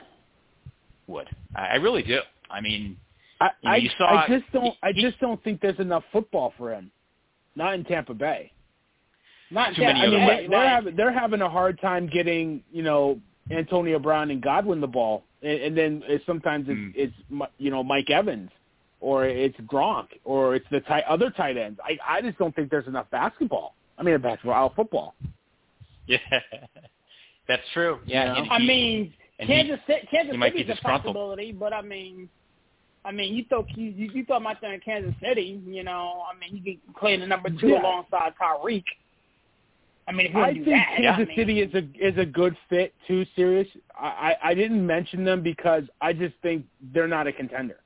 would. 1.14 1.30
I, 1.56 1.62
I 1.68 1.76
really 1.76 2.04
do. 2.04 2.20
I 2.52 2.62
mean, 2.62 2.98
I, 3.42 3.46
You 3.46 3.52
know, 3.70 3.72
I, 3.72 3.76
you 3.78 3.90
saw- 3.98 4.24
I 4.24 4.28
just 4.28 4.52
don't. 4.52 4.76
I 4.84 4.92
he- 4.92 5.02
just 5.02 5.20
don't 5.20 5.42
think 5.44 5.62
there's 5.62 5.80
enough 5.80 6.04
football 6.12 6.54
for 6.58 6.74
him. 6.74 6.92
Not 7.56 7.74
in 7.76 7.84
Tampa 7.86 8.14
Bay. 8.14 8.52
Not 9.52 9.76
Too 9.76 9.82
that- 9.82 9.94
many 9.96 10.02
I 10.02 10.10
mean, 10.10 10.20
they, 10.20 10.26
ways. 10.28 10.48
they're 10.50 10.70
having 10.70 10.96
they're 10.96 11.12
having 11.14 11.42
a 11.42 11.50
hard 11.50 11.80
time 11.82 12.08
getting 12.08 12.64
you 12.72 12.84
know 12.84 13.20
Antonio 13.52 14.00
Brown 14.00 14.32
and 14.32 14.42
Godwin 14.42 14.82
the 14.82 14.88
ball, 14.88 15.24
and, 15.42 15.60
and 15.62 15.78
then 15.78 16.04
it's, 16.08 16.26
sometimes 16.26 16.66
it's, 16.68 16.78
Mm. 16.80 16.94
it's 16.96 17.14
Mi- 17.30 17.54
you 17.60 17.70
know 17.72 17.84
Mike 17.84 18.10
Evans, 18.10 18.50
or 19.02 19.26
it's 19.26 19.58
Gronk, 19.62 20.08
or 20.24 20.56
it's 20.56 20.66
the 20.72 20.80
tight, 20.82 21.04
other 21.08 21.30
tight 21.30 21.58
ends. 21.58 21.80
I 21.84 21.98
I 22.08 22.22
just 22.22 22.38
don't 22.40 22.56
think 22.56 22.70
there's 22.72 22.88
enough 22.88 23.10
basketball. 23.12 23.76
I 23.98 24.04
mean, 24.04 24.18
basketball, 24.22 24.74
football. 24.76 25.14
yeah, 26.08 26.18
that's 27.48 27.62
true. 27.74 28.00
Yeah, 28.06 28.22
You 28.24 28.30
know? 28.30 28.36
and 28.44 28.52
I 28.52 28.60
mean, 28.60 29.14
and 29.40 29.48
Kansas 29.48 29.80
City, 29.88 30.08
Kansas 30.12 30.32
he 30.34 30.38
might 30.38 30.54
be 30.54 30.60
City's 30.60 30.78
a 30.78 30.82
possibility, 30.82 31.52
but 31.52 31.74
I 31.74 31.82
mean, 31.82 32.30
I 33.06 33.12
mean, 33.12 33.34
you 33.34 33.46
throw 33.50 33.66
you 33.76 33.90
you, 33.90 34.12
you 34.14 34.26
throw 34.26 34.38
him 34.38 34.48
out 34.48 34.58
there 34.62 34.74
in 34.74 34.80
Kansas 34.80 35.14
City, 35.22 35.62
you 35.66 35.84
know, 35.84 36.24
I 36.32 36.38
mean, 36.38 36.62
you 36.64 36.78
can 36.86 36.94
play 36.96 37.18
the 37.20 37.26
number 37.26 37.50
two 37.50 37.70
Yeah. 37.70 37.82
alongside 37.82 38.34
Tyreek. 38.42 38.84
I 40.08 40.12
mean, 40.12 40.28
if 40.28 40.34
you 40.34 40.40
I 40.40 40.42
want 40.44 40.54
think 40.56 40.66
that, 40.68 40.88
Kansas 40.98 41.14
I 41.14 41.26
mean, 41.26 41.36
City 41.38 41.62
is 41.62 41.74
a 41.74 42.08
is 42.08 42.18
a 42.18 42.26
good 42.26 42.56
fit 42.70 42.94
too. 43.08 43.26
Serious. 43.36 43.68
I, 44.00 44.36
I 44.44 44.50
I 44.50 44.54
didn't 44.54 44.86
mention 44.86 45.24
them 45.24 45.42
because 45.42 45.84
I 46.02 46.14
just 46.14 46.36
think 46.42 46.66
they're 46.94 47.08
not 47.08 47.26
a 47.28 47.34
contender. 47.34 47.78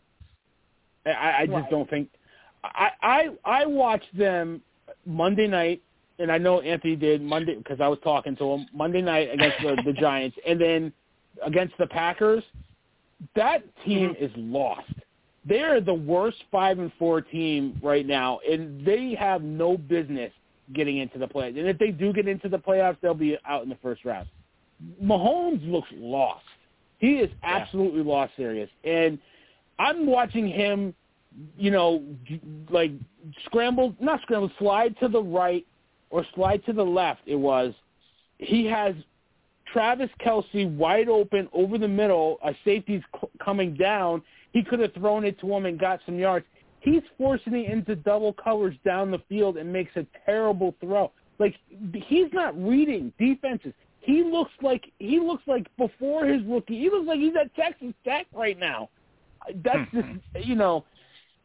I, 1.05 1.41
I 1.41 1.45
just 1.45 1.55
Right. 1.55 1.69
don't 1.69 1.89
think. 1.89 2.09
I 2.63 2.89
I 3.01 3.29
I 3.45 3.65
watched 3.65 4.15
them 4.17 4.61
Monday 5.05 5.47
night, 5.47 5.81
and 6.19 6.31
I 6.31 6.37
know 6.37 6.59
Anthony 6.61 6.95
did 6.95 7.21
Monday 7.21 7.55
because 7.55 7.79
I 7.79 7.87
was 7.87 7.99
talking 8.03 8.35
to 8.37 8.51
him 8.51 8.67
Monday 8.73 9.01
night 9.01 9.29
against 9.31 9.61
the, 9.61 9.75
the 9.85 9.93
Giants, 9.99 10.37
and 10.45 10.59
then 10.59 10.93
against 11.45 11.77
the 11.77 11.87
Packers. 11.87 12.43
That 13.35 13.63
team 13.85 14.09
Mm-hmm. 14.11 14.23
is 14.23 14.31
lost. 14.35 14.91
They're 15.45 15.79
the 15.79 15.93
worst 15.93 16.43
five 16.51 16.79
and 16.79 16.91
four 16.99 17.21
team 17.21 17.79
right 17.81 18.05
now, 18.05 18.39
and 18.49 18.85
they 18.85 19.15
have 19.17 19.41
no 19.41 19.77
business 19.77 20.31
getting 20.73 20.97
into 20.97 21.17
the 21.17 21.27
playoffs. 21.27 21.57
And 21.57 21.67
if 21.67 21.77
they 21.77 21.91
do 21.91 22.11
get 22.11 22.27
into 22.27 22.49
the 22.49 22.59
playoffs, 22.59 22.97
they'll 23.01 23.13
be 23.13 23.37
out 23.45 23.63
in 23.63 23.69
the 23.69 23.77
first 23.81 24.03
round. 24.03 24.27
Mahomes 25.01 25.65
looks 25.71 25.87
lost. 25.95 26.43
He 26.99 27.13
is 27.19 27.29
absolutely 27.43 28.03
lost, 28.03 28.33
serious. 28.35 28.69
And 28.83 29.17
I'm 29.79 30.05
watching 30.05 30.47
him, 30.47 30.93
you 31.57 31.71
know, 31.71 32.03
like 32.69 32.91
scramble, 33.45 33.95
not 33.99 34.21
scramble, 34.23 34.51
slide 34.59 34.95
to 34.99 35.07
the 35.07 35.21
right 35.21 35.65
or 36.09 36.25
slide 36.35 36.65
to 36.65 36.73
the 36.73 36.83
left. 36.83 37.21
It 37.25 37.35
was. 37.35 37.73
He 38.37 38.65
has 38.65 38.95
Travis 39.71 40.09
Kelce 40.25 40.69
wide 40.75 41.09
open 41.09 41.49
over 41.53 41.77
the 41.77 41.87
middle. 41.87 42.37
A 42.43 42.53
safety's 42.63 43.01
c- 43.19 43.27
coming 43.43 43.75
down. 43.75 44.21
He 44.53 44.63
could 44.63 44.79
have 44.79 44.93
thrown 44.93 45.25
it 45.25 45.39
to 45.41 45.53
him 45.53 45.65
and 45.65 45.79
got 45.79 45.99
some 46.05 46.17
yards. 46.17 46.45
He's 46.79 47.01
forcing 47.17 47.53
it 47.55 47.69
into 47.71 47.95
double 47.95 48.33
covers 48.33 48.75
down 48.85 49.11
the 49.11 49.21
field 49.27 49.57
and 49.57 49.71
makes 49.71 49.95
a 49.95 50.05
terrible 50.25 50.75
throw. 50.79 51.11
Like 51.39 51.55
he's 51.93 52.31
not 52.33 52.57
reading 52.61 53.11
defenses. 53.19 53.73
He 54.01 54.23
looks 54.23 54.51
like 54.61 54.91
he 54.99 55.19
looks 55.19 55.43
like 55.47 55.67
before 55.77 56.25
his 56.25 56.41
rookie. 56.43 56.79
He 56.79 56.89
looks 56.89 57.07
like 57.07 57.19
he's 57.19 57.33
at 57.39 57.53
Texas 57.55 57.93
Tech 58.05 58.25
right 58.33 58.57
now. 58.57 58.89
That's 59.63 59.89
hmm, 59.91 59.97
just 59.97 60.07
hmm. 60.07 60.17
you 60.43 60.55
know, 60.55 60.85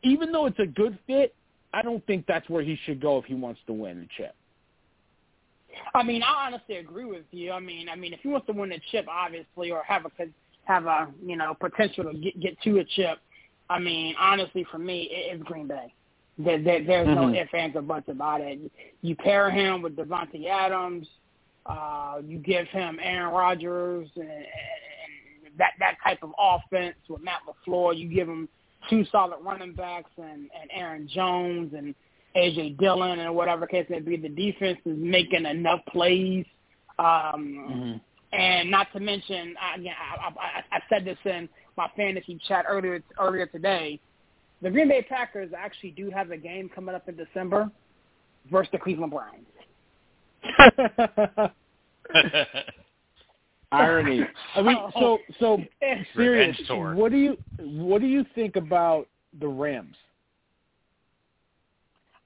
even 0.02 0.32
though 0.32 0.46
it's 0.46 0.58
a 0.60 0.66
good 0.66 0.98
fit, 1.06 1.34
I 1.74 1.82
don't 1.82 2.04
think 2.06 2.26
that's 2.26 2.48
where 2.48 2.62
he 2.62 2.78
should 2.84 3.00
go 3.00 3.18
if 3.18 3.24
he 3.24 3.34
wants 3.34 3.60
to 3.66 3.72
win 3.72 4.00
the 4.00 4.08
chip. 4.16 4.34
I 5.94 6.02
mean, 6.02 6.22
I 6.22 6.46
honestly 6.46 6.76
agree 6.76 7.04
with 7.04 7.24
you. 7.30 7.52
I 7.52 7.60
mean, 7.60 7.88
I 7.88 7.96
mean, 7.96 8.12
if 8.12 8.20
he 8.20 8.28
wants 8.28 8.46
to 8.46 8.52
win 8.52 8.70
the 8.70 8.80
chip, 8.90 9.06
obviously, 9.08 9.70
or 9.70 9.82
have 9.84 10.04
a 10.06 10.10
have 10.64 10.86
a 10.86 11.08
you 11.24 11.36
know 11.36 11.54
potential 11.58 12.04
to 12.04 12.14
get 12.18 12.40
get 12.40 12.60
to 12.62 12.78
a 12.78 12.84
chip, 12.84 13.18
I 13.70 13.78
mean, 13.78 14.14
honestly, 14.18 14.64
for 14.70 14.78
me, 14.78 15.08
it, 15.10 15.34
it's 15.34 15.42
Green 15.44 15.66
Bay. 15.66 15.92
There, 16.38 16.62
there, 16.62 16.82
there's 16.84 17.08
no 17.08 17.26
Mhm. 17.26 17.42
ifs, 17.42 17.52
ands, 17.54 17.76
or 17.76 17.82
buts 17.82 18.08
about 18.08 18.40
it. 18.40 18.58
You 19.02 19.14
pair 19.14 19.50
him 19.50 19.82
with 19.82 19.96
Davante 19.96 20.46
Adams. 20.46 21.06
Uh, 21.66 22.20
you 22.24 22.38
give 22.38 22.66
him 22.68 22.98
Aaron 23.02 23.32
Rodgers 23.32 24.08
and, 24.16 24.28
and 24.28 25.58
that 25.58 25.72
that 25.78 25.96
type 26.02 26.22
of 26.22 26.32
offense 26.38 26.96
with 27.08 27.22
Matt 27.22 27.40
LaFleur. 27.46 27.96
You 27.96 28.08
give 28.08 28.28
him 28.28 28.48
two 28.90 29.04
solid 29.12 29.38
running 29.42 29.74
backs 29.74 30.10
and, 30.16 30.50
and 30.60 30.70
Aaron 30.72 31.06
Jones 31.06 31.72
and 31.74 31.94
AJ 32.36 32.78
Dillon 32.78 33.18
and 33.18 33.34
whatever 33.34 33.66
case 33.66 33.86
may 33.90 34.00
be. 34.00 34.16
The 34.16 34.28
defense 34.28 34.78
is 34.84 34.96
making 34.98 35.46
enough 35.46 35.80
plays. 35.88 36.44
Um, 36.98 38.00
and 38.32 38.70
not 38.70 38.92
to 38.92 39.00
mention, 39.00 39.54
I, 39.60 39.76
again, 39.78 39.94
I, 39.98 40.28
I, 40.28 40.76
I 40.76 40.80
said 40.88 41.04
this 41.04 41.18
in 41.24 41.48
my 41.76 41.88
fantasy 41.96 42.38
chat 42.48 42.64
earlier 42.68 43.02
earlier 43.18 43.46
today. 43.46 44.00
The 44.62 44.70
Green 44.70 44.88
Bay 44.88 45.04
Packers 45.08 45.50
actually 45.56 45.90
do 45.90 46.10
have 46.10 46.30
a 46.30 46.36
game 46.36 46.70
coming 46.74 46.94
up 46.94 47.08
in 47.08 47.16
December 47.16 47.70
versus 48.50 48.70
the 48.72 48.78
Cleveland 48.78 49.12
Browns. 49.12 49.46
Irony. 53.72 54.22
I 54.54 54.62
mean, 54.62 54.76
so 54.94 55.18
so 55.40 55.58
serious. 56.14 56.56
What 56.68 57.10
do 57.10 57.18
you 57.18 57.36
what 57.58 58.00
do 58.00 58.06
you 58.06 58.24
think 58.34 58.56
about 58.56 59.08
the 59.40 59.48
Rams? 59.48 59.96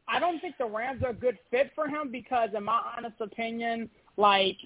I 0.08 0.18
don't 0.20 0.40
think 0.40 0.56
the 0.58 0.66
Rams 0.66 1.02
are 1.02 1.10
a 1.10 1.14
good 1.14 1.38
fit 1.50 1.72
for 1.74 1.88
him 1.88 2.10
because, 2.12 2.50
in 2.56 2.64
my 2.64 2.80
honest 2.96 3.20
opinion, 3.20 3.90
like 4.16 4.56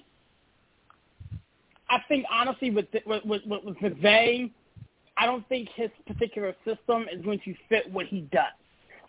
I 1.89 1.99
think 2.07 2.25
honestly 2.31 2.69
with 2.71 2.85
with 3.05 3.25
with, 3.25 3.41
with 3.45 3.77
McVay, 3.77 4.51
I 5.17 5.25
don't 5.25 5.47
think 5.49 5.69
his 5.75 5.89
particular 6.07 6.55
system 6.65 7.05
is 7.11 7.23
going 7.23 7.39
to 7.45 7.53
fit 7.69 7.91
what 7.91 8.05
he 8.05 8.21
does. 8.31 8.43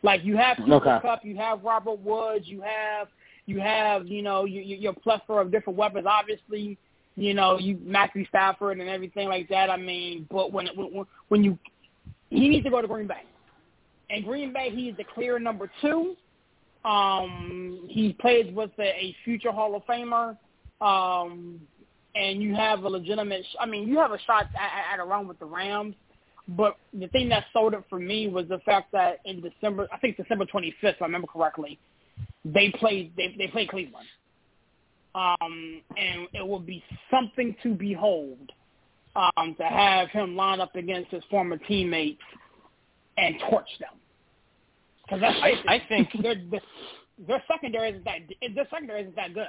Like 0.03 0.25
you 0.25 0.37
have 0.37 0.57
Cooper 0.57 0.75
Okay. 0.75 0.99
Kupp, 1.03 1.25
you 1.25 1.37
have 1.37 1.63
Robert 1.63 2.01
Woods, 2.01 2.47
you 2.47 2.61
have 2.63 3.09
you 3.47 3.61
have 3.61 4.07
you 4.07 4.23
know 4.23 4.45
you, 4.45 4.61
you, 4.61 4.77
your 4.77 4.95
plethora 4.95 5.43
of 5.43 5.53
different 5.53 5.79
weapons. 5.79 6.07
Obviously, 6.09 6.77
you 7.15 7.35
know 7.35 7.59
you 7.59 7.79
Matthew 7.85 8.27
Stafford 8.27 8.81
and 8.81 8.89
everything 8.89 9.29
like 9.29 9.49
that. 9.49 9.71
I 9.71 9.77
mean, 9.77 10.27
but 10.31 10.53
when 10.53 10.69
when 10.75 11.05
when 11.29 11.45
you 11.45 11.59
he 12.31 12.49
needs 12.49 12.65
to 12.65 12.71
go 12.71 12.81
to 12.81 12.89
Green 12.89 13.07
Bay. 13.07 13.23
In 14.13 14.25
Green 14.25 14.53
Bay, 14.53 14.71
he 14.71 14.91
is 14.91 14.97
the 14.97 15.05
clear 15.05 15.39
number 15.39 15.71
two. 15.81 16.15
Um, 16.85 17.87
he 17.89 18.13
plays 18.21 18.53
with 18.55 18.71
a, 18.79 18.83
a 18.83 19.17
future 19.25 19.51
Hall 19.51 19.75
of 19.75 19.85
Famer, 19.87 20.37
um, 20.81 21.61
and 22.15 22.43
you 22.43 22.55
have 22.55 22.83
a 22.85 22.89
legitimate. 22.89 23.45
I 23.59 23.67
mean, 23.67 23.89
you 23.89 23.99
have 23.99 24.13
a 24.13 24.19
shot 24.27 24.47
at, 24.55 24.95
at 24.95 25.01
a 25.01 25.05
run 25.05 25.27
with 25.27 25.39
the 25.39 25.47
Rams. 25.47 25.95
But 26.49 26.77
the 26.93 27.07
thing 27.09 27.29
that 27.31 27.45
sold 27.53 27.73
it 27.73 27.85
for 27.89 27.99
me 27.99 28.29
was 28.29 28.49
the 28.49 28.59
fact 28.61 28.93
that 28.93 29.21
in 29.25 29.41
December, 29.41 29.89
I 29.93 29.99
think 29.99 30.17
December 30.17 30.45
25th, 30.45 30.75
if 30.83 30.97
I 31.01 31.05
remember 31.05 31.29
correctly, 31.29 31.79
they 32.45 32.71
played 32.79 33.13
they 33.17 33.35
they 33.39 33.47
played 33.47 33.69
Cleveland, 33.69 34.09
um, 35.15 35.81
and 35.97 36.27
it 36.35 36.47
will 36.47 36.59
be 36.59 36.83
something 37.11 37.55
to 37.63 37.75
behold 37.75 38.51
um, 39.15 39.55
to 39.57 39.65
have 39.65 40.09
him 40.09 40.35
line 40.35 40.61
up 40.61 40.75
against 40.75 41.13
his 41.13 41.23
former 41.31 41.57
teammates 41.57 42.21
and 43.17 43.37
torch 43.49 43.69
them. 43.79 44.01
Because 45.13 45.35
I, 45.43 45.75
I 45.75 45.83
think 45.89 46.09
their, 46.23 46.35
their 46.51 46.61
their 47.27 47.43
secondary 47.51 47.91
isn't 47.91 48.05
that 48.05 48.21
their 48.55 48.67
secondary 48.71 49.03
isn't 49.03 49.17
that 49.17 49.35
good. 49.35 49.47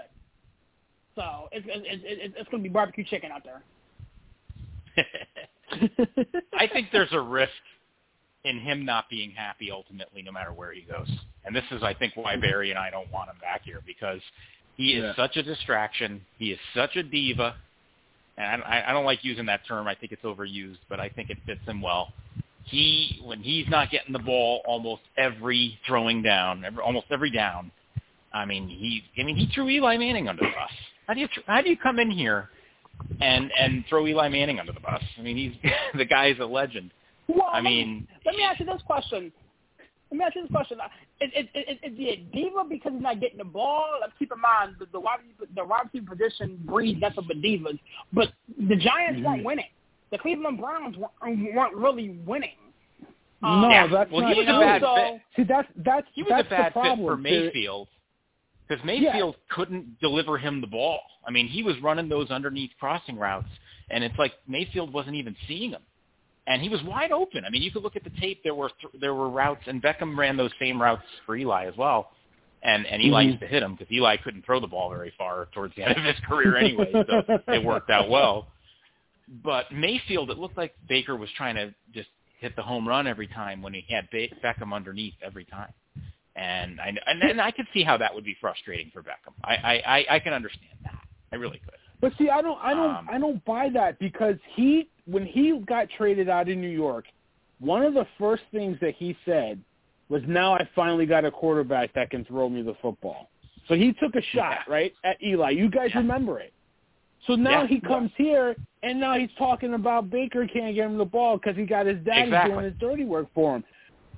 So 1.16 1.48
it's 1.52 1.66
it's 1.70 2.04
it's, 2.06 2.36
it's 2.38 2.50
going 2.50 2.64
to 2.64 2.70
be 2.70 2.74
barbecue 2.74 3.04
chicken 3.06 3.32
out 3.32 3.44
there. 3.44 3.64
I 6.58 6.68
think 6.68 6.90
there's 6.92 7.12
a 7.14 7.20
risk 7.20 7.52
in 8.44 8.60
him 8.60 8.86
not 8.86 9.10
being 9.10 9.32
happy 9.32 9.72
ultimately, 9.72 10.22
no 10.22 10.32
matter 10.32 10.52
where 10.52 10.74
he 10.74 10.82
goes. 10.82 11.10
And 11.46 11.56
this 11.56 11.64
is, 11.72 11.82
I 11.82 11.94
think, 11.94 12.16
why 12.16 12.36
Barry 12.36 12.70
and 12.70 12.78
I 12.80 12.90
don't 12.90 13.12
want 13.12 13.30
him 13.30 13.38
back 13.42 13.62
here 13.64 13.80
because 13.86 14.20
he 14.76 14.94
is 14.94 15.04
Yeah. 15.04 15.16
such 15.16 15.38
a 15.38 15.44
distraction. 15.44 16.22
He 16.38 16.52
is 16.52 16.60
such 16.76 16.96
a 16.96 17.04
diva, 17.04 17.56
and 18.38 18.62
I, 18.64 18.84
I 18.88 18.92
don't 18.92 19.06
like 19.06 19.24
using 19.24 19.46
that 19.48 19.66
term. 19.68 19.88
I 19.88 19.96
think 19.96 20.12
it's 20.12 20.24
overused, 20.24 20.80
but 20.90 21.00
I 21.00 21.10
think 21.10 21.30
it 21.30 21.38
fits 21.46 21.62
him 21.66 21.82
well. 21.82 22.10
He, 22.66 23.20
when 23.24 23.40
he's 23.42 23.68
not 23.70 23.92
getting 23.92 24.14
the 24.14 24.20
ball, 24.20 24.62
almost 24.66 25.02
every 25.18 25.78
throwing 25.86 26.22
down, 26.22 26.64
every, 26.66 26.82
almost 26.82 27.08
every 27.12 27.30
down. 27.30 27.72
I 28.34 28.46
mean, 28.46 28.68
he, 28.68 29.04
I 29.22 29.26
mean, 29.26 29.36
he 29.36 29.48
threw 29.54 29.70
Eli 29.70 29.98
Manning 29.98 30.28
under 30.30 30.42
the 30.42 30.48
bus. 30.48 30.72
How 31.08 31.14
do 31.14 31.20
you, 31.20 31.28
how 31.46 31.62
do 31.62 31.70
you 31.70 31.78
come 31.78 32.00
in 32.00 32.10
here 32.10 32.50
and 33.22 33.52
and 33.60 33.84
throw 33.90 34.08
Eli 34.08 34.30
Manning 34.30 34.60
under 34.60 34.72
the 34.72 34.80
bus? 34.80 35.04
I 35.20 35.22
mean, 35.22 35.36
he's 35.38 35.72
the 35.98 36.06
guy's 36.06 36.40
a 36.40 36.46
legend. 36.46 36.92
Well, 37.28 37.50
I 37.52 37.56
let 37.58 37.64
me- 37.66 37.84
mean, 37.86 38.08
let 38.26 38.36
me 38.36 38.44
ask 38.44 38.60
you 38.60 38.66
this 38.66 38.82
question. 38.86 39.32
Let 40.10 40.18
me 40.18 40.26
ask 40.26 40.36
you 40.36 40.44
this 40.44 40.52
question. 40.52 40.78
Is, 41.22 41.30
is, 41.36 41.46
is, 41.56 41.78
is 41.92 41.98
he 41.98 42.10
a 42.10 42.18
diva 42.34 42.64
because 42.70 42.92
he's 42.94 43.02
not 43.02 43.20
getting 43.20 43.40
the 43.40 43.44
ball? 43.44 43.86
Keep 44.20 44.32
in 44.32 44.40
mind, 44.42 44.76
the, 44.80 44.86
the 44.92 45.00
wide 45.00 45.20
receiver- 45.22 45.52
the 45.56 45.66
wide 45.66 45.86
receiver 45.92 46.16
position 46.16 46.60
breeds 46.66 47.02
nothing 47.02 47.26
but 47.28 47.38
divas. 47.38 47.80
But 48.14 48.30
the 48.58 48.76
Giants 48.76 49.18
Mm-hmm. 49.20 49.26
weren't 49.26 49.44
winning. 49.44 49.66
The 50.14 50.20
Cleveland 50.20 50.60
Browns 50.60 50.96
weren't, 50.96 51.56
weren't 51.56 51.76
really 51.76 52.12
winning. 52.24 52.52
No, 53.42 53.50
Um, 53.50 53.72
yeah. 53.72 53.88
that's 53.88 54.12
well, 54.12 54.22
not 54.22 54.32
he 54.34 54.38
was 54.38 54.46
true. 54.46 54.56
a 54.56 54.60
bad 54.60 54.82
so, 54.82 54.96
fit. 54.96 55.22
See, 55.36 55.44
that's 55.44 55.68
that's 55.78 56.08
He 56.14 56.22
was 56.22 56.30
that's 56.30 56.48
a 56.48 56.50
bad 56.52 56.74
the 56.76 56.82
fit 56.82 56.98
for 57.00 57.18
Mayfield 57.18 57.88
because 58.70 58.86
Mayfield 58.86 59.36
couldn't 59.50 60.00
deliver 60.00 60.38
him 60.38 60.62
the 60.62 60.68
ball. 60.68 61.00
I 61.28 61.32
mean, 61.32 61.48
he 61.48 61.64
was 61.64 61.76
running 61.82 62.10
those 62.10 62.30
underneath 62.30 62.70
crossing 62.80 63.18
routes, 63.18 63.48
and 63.90 64.04
it's 64.04 64.18
like 64.20 64.34
Mayfield 64.48 64.94
wasn't 64.94 65.16
even 65.16 65.36
seeing 65.48 65.72
him, 65.72 65.82
and 66.46 66.62
he 66.62 66.70
was 66.70 66.82
wide 66.84 67.12
open. 67.12 67.44
I 67.44 67.50
mean, 67.50 67.64
you 67.64 67.72
could 67.72 67.82
look 67.82 67.96
at 67.96 68.04
the 68.04 68.12
tape. 68.22 68.44
There 68.44 68.54
were 68.54 68.70
th- 68.82 68.94
there 69.02 69.16
were 69.16 69.30
routes, 69.32 69.64
and 69.66 69.82
Beckham 69.82 70.16
ran 70.16 70.38
those 70.38 70.52
same 70.60 70.80
routes 70.80 71.02
for 71.26 71.36
Eli 71.36 71.66
as 71.66 71.76
well. 71.76 72.12
And 72.62 72.86
and 72.86 73.02
Eli 73.02 73.24
Mhm. 73.24 73.28
used 73.30 73.40
to 73.42 73.48
hit 73.48 73.64
him 73.64 73.74
because 73.76 73.92
Eli 73.92 74.18
couldn't 74.18 74.46
throw 74.46 74.60
the 74.60 74.68
ball 74.68 74.90
very 74.92 75.12
far 75.18 75.48
towards 75.54 75.76
the 75.76 75.82
end 75.84 75.98
of 75.98 76.04
his 76.04 76.20
career 76.28 76.56
anyway, 76.56 76.92
so 76.94 77.42
it 77.48 77.64
worked 77.66 77.90
out 77.90 78.10
well. 78.10 78.48
But 79.44 79.72
Mayfield, 79.72 80.30
it 80.32 80.38
looked 80.38 80.58
like 80.58 80.76
Baker 80.88 81.16
was 81.16 81.30
trying 81.38 81.56
to 81.56 81.74
just 81.94 82.10
hit 82.40 82.56
the 82.56 82.62
home 82.62 82.88
run 82.88 83.08
every 83.08 83.28
time 83.28 83.62
when 83.62 83.74
he 83.74 83.86
had 83.90 84.10
Be- 84.12 84.32
Beckham 84.44 84.74
underneath 84.74 85.14
every 85.24 85.46
time. 85.46 85.74
And 86.36 86.80
I 86.82 86.94
and, 87.08 87.22
and 87.24 87.40
I 87.42 87.52
could 87.52 87.68
see 87.74 87.84
how 87.84 87.98
that 87.98 88.14
would 88.14 88.26
be 88.26 88.36
frustrating 88.42 88.90
for 88.94 89.02
Beckham. 89.02 89.34
I 89.44 89.54
I, 89.56 89.74
I, 89.86 90.06
I 90.16 90.20
can 90.20 90.34
understand 90.34 90.78
that. 90.84 91.00
I 91.32 91.36
really 91.36 91.60
could. 91.64 91.76
But 92.02 92.12
see, 92.18 92.30
I 92.30 92.42
don't, 92.42 92.60
I 92.62 92.74
don't, 92.74 92.96
Um, 92.96 93.08
I 93.10 93.18
don't 93.18 93.44
buy 93.46 93.70
that 93.70 93.98
because 93.98 94.36
he, 94.56 94.90
when 95.06 95.26
he 95.26 95.58
got 95.66 95.88
traded 95.98 96.28
out 96.28 96.50
in 96.50 96.60
New 96.60 96.68
York, 96.68 97.06
one 97.60 97.82
of 97.84 97.94
the 97.94 98.06
first 98.20 98.44
things 98.52 98.78
that 98.82 98.96
he 98.96 99.16
said 99.24 99.62
was, 100.10 100.22
"Now 100.28 100.54
I 100.54 100.68
finally 100.76 101.06
got 101.06 101.24
a 101.24 101.32
quarterback 101.32 101.94
that 101.94 102.10
can 102.10 102.26
throw 102.26 102.50
me 102.50 102.62
the 102.62 102.76
football." 102.82 103.30
So 103.70 103.76
he 103.76 103.94
took 103.94 104.16
a 104.16 104.22
shot 104.34 104.58
Yeah. 104.68 104.74
right 104.74 104.94
at 105.06 105.16
Eli. 105.24 105.52
You 105.52 105.70
guys 105.70 105.92
Yeah. 105.94 106.00
remember 106.00 106.40
it. 106.42 106.52
So 107.28 107.36
now 107.36 107.62
Yeah. 107.62 107.68
he 107.68 107.80
comes 107.80 108.12
here, 108.18 108.56
and 108.84 109.00
now 109.00 109.18
he's 109.18 109.32
talking 109.38 109.74
about 109.76 110.10
Baker 110.10 110.46
can't 110.48 110.76
get 110.76 110.86
him 110.86 110.98
the 110.98 111.06
ball 111.06 111.38
because 111.38 111.56
he 111.56 111.66
got 111.66 111.86
his 111.86 111.98
daddy 112.04 112.24
Exactly. 112.24 112.52
doing 112.54 112.66
his 112.66 112.74
dirty 112.80 113.06
work 113.06 113.28
for 113.34 113.56
him. 113.56 113.64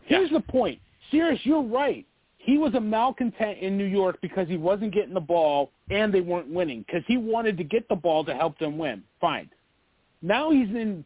Yeah. 0.08 0.18
Here's 0.20 0.32
the 0.32 0.40
point. 0.40 0.80
Serious, 1.12 1.40
you're 1.46 1.62
right. 1.62 2.06
He 2.38 2.58
was 2.58 2.74
a 2.76 2.80
malcontent 2.80 3.60
in 3.60 3.78
New 3.78 3.86
York 3.86 4.20
because 4.22 4.48
he 4.48 4.58
wasn't 4.58 4.92
getting 4.94 5.14
the 5.14 5.20
ball 5.20 5.72
and 5.90 6.14
they 6.14 6.22
weren't 6.22 6.48
winning 6.48 6.82
because 6.86 7.04
he 7.08 7.18
wanted 7.18 7.58
to 7.58 7.64
get 7.64 7.88
the 7.90 7.96
ball 7.96 8.24
to 8.26 8.34
help 8.36 8.58
them 8.60 8.78
win. 8.78 9.04
Fine. 9.20 9.50
Now 10.22 10.52
he's 10.52 10.70
in 10.70 11.04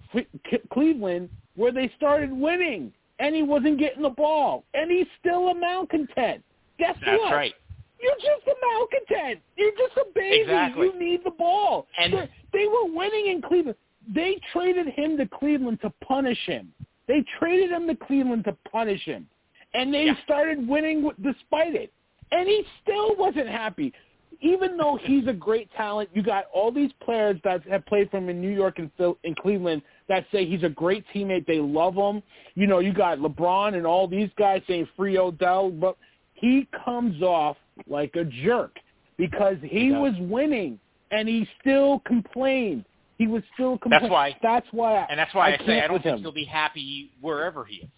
Cleveland 0.71 1.29
where 1.55 1.71
they 1.71 1.89
started 1.97 2.31
winning 2.31 2.91
and 3.19 3.35
he 3.35 3.43
wasn't 3.43 3.77
getting 3.79 4.01
the 4.01 4.09
ball 4.09 4.63
and 4.73 4.91
he's 4.91 5.07
still 5.19 5.49
a 5.49 5.55
malcontent. 5.55 6.43
Guess 6.77 6.97
That's 7.05 7.19
what? 7.21 7.33
right. 7.33 7.53
You're 8.01 8.15
just 8.15 8.47
a 8.47 8.55
malcontent. 8.65 9.41
You're 9.57 9.71
just 9.71 9.97
a 9.97 10.05
baby. 10.15 10.41
Exactly. 10.41 10.87
You 10.87 10.99
need 10.99 11.23
the 11.23 11.31
ball. 11.31 11.87
And- 11.97 12.13
They're- 12.13 12.29
they 12.53 12.67
were 12.67 12.85
winning 12.85 13.27
in 13.27 13.41
Cleveland. 13.41 13.77
They 14.13 14.39
traded 14.53 14.87
him 14.87 15.17
to 15.17 15.27
Cleveland 15.27 15.81
to 15.81 15.89
punish 16.01 16.39
him. 16.45 16.73
They 17.07 17.23
traded 17.39 17.71
him 17.71 17.87
to 17.87 17.95
Cleveland 17.95 18.45
to 18.45 18.53
punish 18.71 19.03
him. 19.03 19.27
And 19.73 19.93
they 19.93 20.05
Yeah. 20.05 20.15
started 20.23 20.67
winning 20.67 21.11
despite 21.21 21.75
it. 21.75 21.91
And 22.31 22.47
he 22.47 22.65
still 22.81 23.15
wasn't 23.15 23.47
happy. 23.49 23.93
Even 24.41 24.77
though 24.77 24.95
he's 24.95 25.27
a 25.27 25.33
great 25.33 25.69
talent, 25.73 26.09
you 26.13 26.21
got 26.23 26.45
all 26.53 26.71
these 26.71 26.93
players 26.93 27.39
that 27.43 27.63
have 27.67 27.85
played 27.85 28.09
for 28.09 28.17
him 28.17 28.29
in 28.29 28.39
New 28.39 28.49
York 28.51 28.79
and 28.79 28.89
Phil- 28.93 29.17
in 29.23 29.35
Cleveland 29.35 29.81
that 30.07 30.25
say 30.31 30.45
he's 30.45 30.63
a 30.63 30.69
great 30.69 31.03
teammate. 31.13 31.45
They 31.45 31.59
love 31.59 31.95
him. 31.95 32.23
You 32.55 32.65
know, 32.67 32.79
you 32.79 32.93
got 32.93 33.17
LeBron 33.19 33.75
and 33.75 33.85
all 33.85 34.07
these 34.07 34.29
guys 34.37 34.61
saying 34.65 34.87
free 34.95 35.17
Odell, 35.17 35.69
but 35.71 35.97
he 36.39 36.67
comes 36.85 37.21
off 37.21 37.57
like 37.87 38.15
a 38.15 38.23
jerk 38.25 38.77
because 39.17 39.57
he, 39.61 39.67
He 39.87 39.91
was 39.91 40.13
winning 40.19 40.79
and 41.11 41.27
he 41.27 41.47
still 41.61 41.99
complained. 42.05 42.85
He 43.17 43.27
was 43.27 43.43
still 43.53 43.77
complaining. 43.77 44.09
That's 44.09 44.11
why- 44.11 44.37
That's 44.41 44.67
why. 44.71 45.05
And 45.09 45.19
that's 45.19 45.33
why 45.33 45.53
I, 45.53 45.57
say 45.65 45.81
I 45.81 45.87
don't 45.87 46.01
think 46.01 46.17
him. 46.17 46.21
he'll 46.21 46.31
be 46.31 46.45
happy 46.45 47.11
wherever 47.21 47.65
he 47.65 47.77
is. 47.77 47.89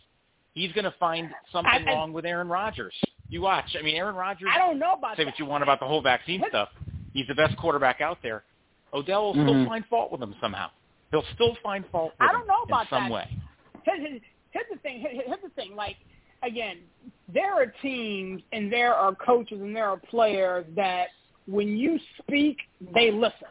He's 0.53 0.71
going 0.73 0.85
to 0.85 0.93
find 0.99 1.29
something 1.51 1.71
I- 1.71 1.89
I- 1.91 1.93
wrong 1.93 2.11
with 2.13 2.25
Aaron 2.25 2.47
Rodgers. 2.49 2.93
You 3.29 3.41
watch. 3.41 3.75
I 3.79 3.83
mean, 3.83 3.95
Aaron 3.95 4.15
Rodgers. 4.15 4.49
I 4.53 4.57
don't 4.57 4.77
know 4.79 4.93
about 4.93 5.15
say 5.15 5.23
that. 5.23 5.31
what 5.31 5.39
you 5.39 5.45
want 5.45 5.63
about 5.63 5.79
the 5.79 5.85
whole 5.85 6.01
vaccine 6.01 6.43
stuff. 6.49 6.69
He's 7.13 7.27
the 7.27 7.35
best 7.35 7.55
quarterback 7.57 8.01
out 8.01 8.17
there. 8.23 8.43
Odell 8.93 9.25
will 9.27 9.33
still 9.33 9.53
Mhm. 9.53 9.67
find 9.67 9.85
fault 9.85 10.11
with 10.11 10.21
him 10.21 10.35
somehow. 10.41 10.69
He'll 11.11 11.23
still 11.35 11.55
find 11.63 11.85
fault 11.87 12.11
with 12.19 12.29
I 12.29 12.31
don't 12.33 12.41
him 12.41 12.47
know 12.47 12.63
about 12.63 12.81
in 12.83 12.87
some 12.89 13.03
that. 13.05 13.11
way. 13.11 13.37
here's, 13.83 13.99
here's- 13.99 14.21
here's 14.51 14.65
the 14.71 14.77
thing. 14.79 14.99
Here's 14.99 15.41
the 15.41 15.49
thing. 15.55 15.75
Like 15.75 15.95
again, 16.43 16.77
there 17.33 17.53
are 17.53 17.67
teams 17.81 18.41
and 18.51 18.71
there 18.71 18.93
are 18.93 19.15
coaches 19.15 19.59
and 19.61 19.75
there 19.75 19.87
are 19.87 19.97
players 19.97 20.65
that 20.75 21.07
when 21.47 21.77
you 21.77 21.99
speak, 22.19 22.57
they 22.93 23.11
listen. 23.11 23.47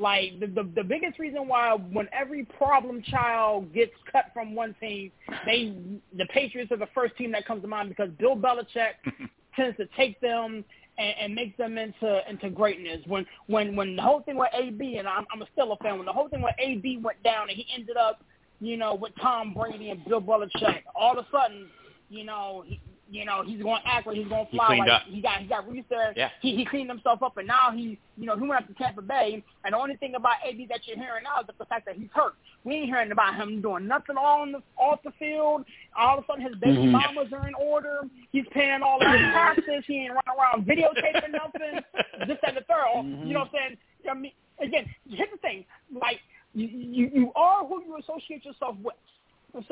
Like 0.00 0.38
the, 0.38 0.46
the 0.46 0.70
the 0.76 0.84
biggest 0.84 1.18
reason 1.18 1.48
why 1.48 1.74
when 1.74 2.08
every 2.12 2.44
problem 2.44 3.02
child 3.02 3.74
gets 3.74 3.90
cut 4.12 4.26
from 4.32 4.54
one 4.54 4.76
team, 4.80 5.10
they 5.44 5.74
the 6.16 6.24
Patriots 6.26 6.70
are 6.70 6.76
the 6.76 6.88
first 6.94 7.16
team 7.16 7.32
that 7.32 7.44
comes 7.46 7.62
to 7.62 7.68
mind 7.68 7.88
because 7.88 8.10
Bill 8.20 8.36
Belichick 8.36 8.94
tends 9.56 9.76
to 9.76 9.86
take 9.96 10.20
them 10.20 10.64
and, 10.98 11.14
and 11.20 11.34
make 11.34 11.56
them 11.56 11.78
into 11.78 12.20
into 12.30 12.48
greatness. 12.48 13.00
When 13.08 13.26
when 13.48 13.74
when 13.74 13.96
the 13.96 14.02
whole 14.02 14.20
thing 14.20 14.36
with 14.36 14.50
AB 14.54 14.98
and 14.98 15.08
I'm 15.08 15.26
I'm 15.32 15.42
still 15.52 15.72
a 15.72 15.76
fan. 15.78 15.96
When 15.96 16.06
the 16.06 16.12
whole 16.12 16.28
thing 16.28 16.42
with 16.42 16.54
AB 16.60 17.00
went 17.02 17.20
down 17.24 17.48
and 17.48 17.56
he 17.56 17.66
ended 17.74 17.96
up, 17.96 18.22
you 18.60 18.76
know, 18.76 18.94
with 18.94 19.12
Tom 19.20 19.52
Brady 19.52 19.90
and 19.90 20.04
Bill 20.04 20.20
Belichick, 20.20 20.82
all 20.94 21.18
of 21.18 21.24
a 21.24 21.28
sudden, 21.32 21.66
you 22.10 22.24
know, 22.24 22.64
he, 22.66 22.80
you 23.10 23.24
know, 23.24 23.42
he's 23.42 23.62
going 23.62 23.80
to 23.82 23.88
act 23.88 24.06
like 24.06 24.16
he's 24.16 24.28
going 24.28 24.44
to 24.46 24.50
He 24.50 24.56
fly. 24.58 24.66
cleaned 24.66 24.86
like 24.86 24.90
up. 25.02 25.02
he 25.08 25.20
got 25.22 25.38
he 25.40 25.46
got 25.46 25.64
there. 25.88 26.12
Yeah. 26.16 26.28
He 26.42 26.56
he 26.56 26.64
cleaned 26.66 26.90
himself 26.90 27.22
up, 27.22 27.36
and 27.38 27.46
now 27.46 27.70
he 27.72 27.98
you 28.18 28.26
know 28.26 28.36
he 28.36 28.42
went 28.46 28.62
up 28.62 28.68
to 28.68 28.74
Tampa 28.74 29.00
Bay. 29.02 29.42
And 29.64 29.72
the 29.72 29.78
only 29.78 29.96
thing 29.96 30.14
about 30.14 30.36
AB 30.46 30.66
that 30.68 30.80
you're 30.86 30.96
hearing 30.98 31.24
now 31.24 31.40
is 31.40 31.46
the 31.58 31.64
fact 31.66 31.86
that 31.86 31.96
he's 31.96 32.08
hurt. 32.14 32.34
We 32.64 32.74
ain't 32.74 32.86
hearing 32.86 33.10
about 33.12 33.34
him 33.36 33.62
doing 33.62 33.86
nothing 33.86 34.16
on 34.16 34.52
the 34.52 34.62
off 34.76 35.00
the 35.04 35.12
field. 35.18 35.64
All 35.98 36.18
of 36.18 36.24
a 36.24 36.26
sudden, 36.26 36.42
his 36.44 36.54
baby 36.56 36.76
Mhm. 36.76 36.90
mamas 36.90 37.32
are 37.32 37.48
in 37.48 37.54
order. 37.54 38.00
He's 38.30 38.44
paying 38.52 38.82
all 38.82 39.00
of 39.00 39.10
his 39.10 39.20
taxes. 39.32 39.84
He 39.86 40.00
ain't 40.04 40.12
running 40.12 40.38
around 40.38 40.66
videotaping 40.66 41.32
nothing. 41.32 41.82
This 42.26 42.38
and 42.46 42.56
the 42.56 42.62
third. 42.62 42.92
Mhm. 42.96 43.26
You 43.26 43.32
know 43.34 43.40
what 43.40 43.48
I'm 43.54 43.54
saying? 43.54 43.78
I 44.10 44.14
mean, 44.14 44.32
again, 44.60 44.84
here's 45.08 45.30
the 45.30 45.38
thing. 45.38 45.64
Like 45.98 46.20
you 46.52 46.66
you 46.66 47.10
you 47.14 47.32
are 47.36 47.64
who 47.64 47.82
you 47.84 47.96
associate 47.96 48.44
yourself 48.44 48.76
with. 48.82 48.94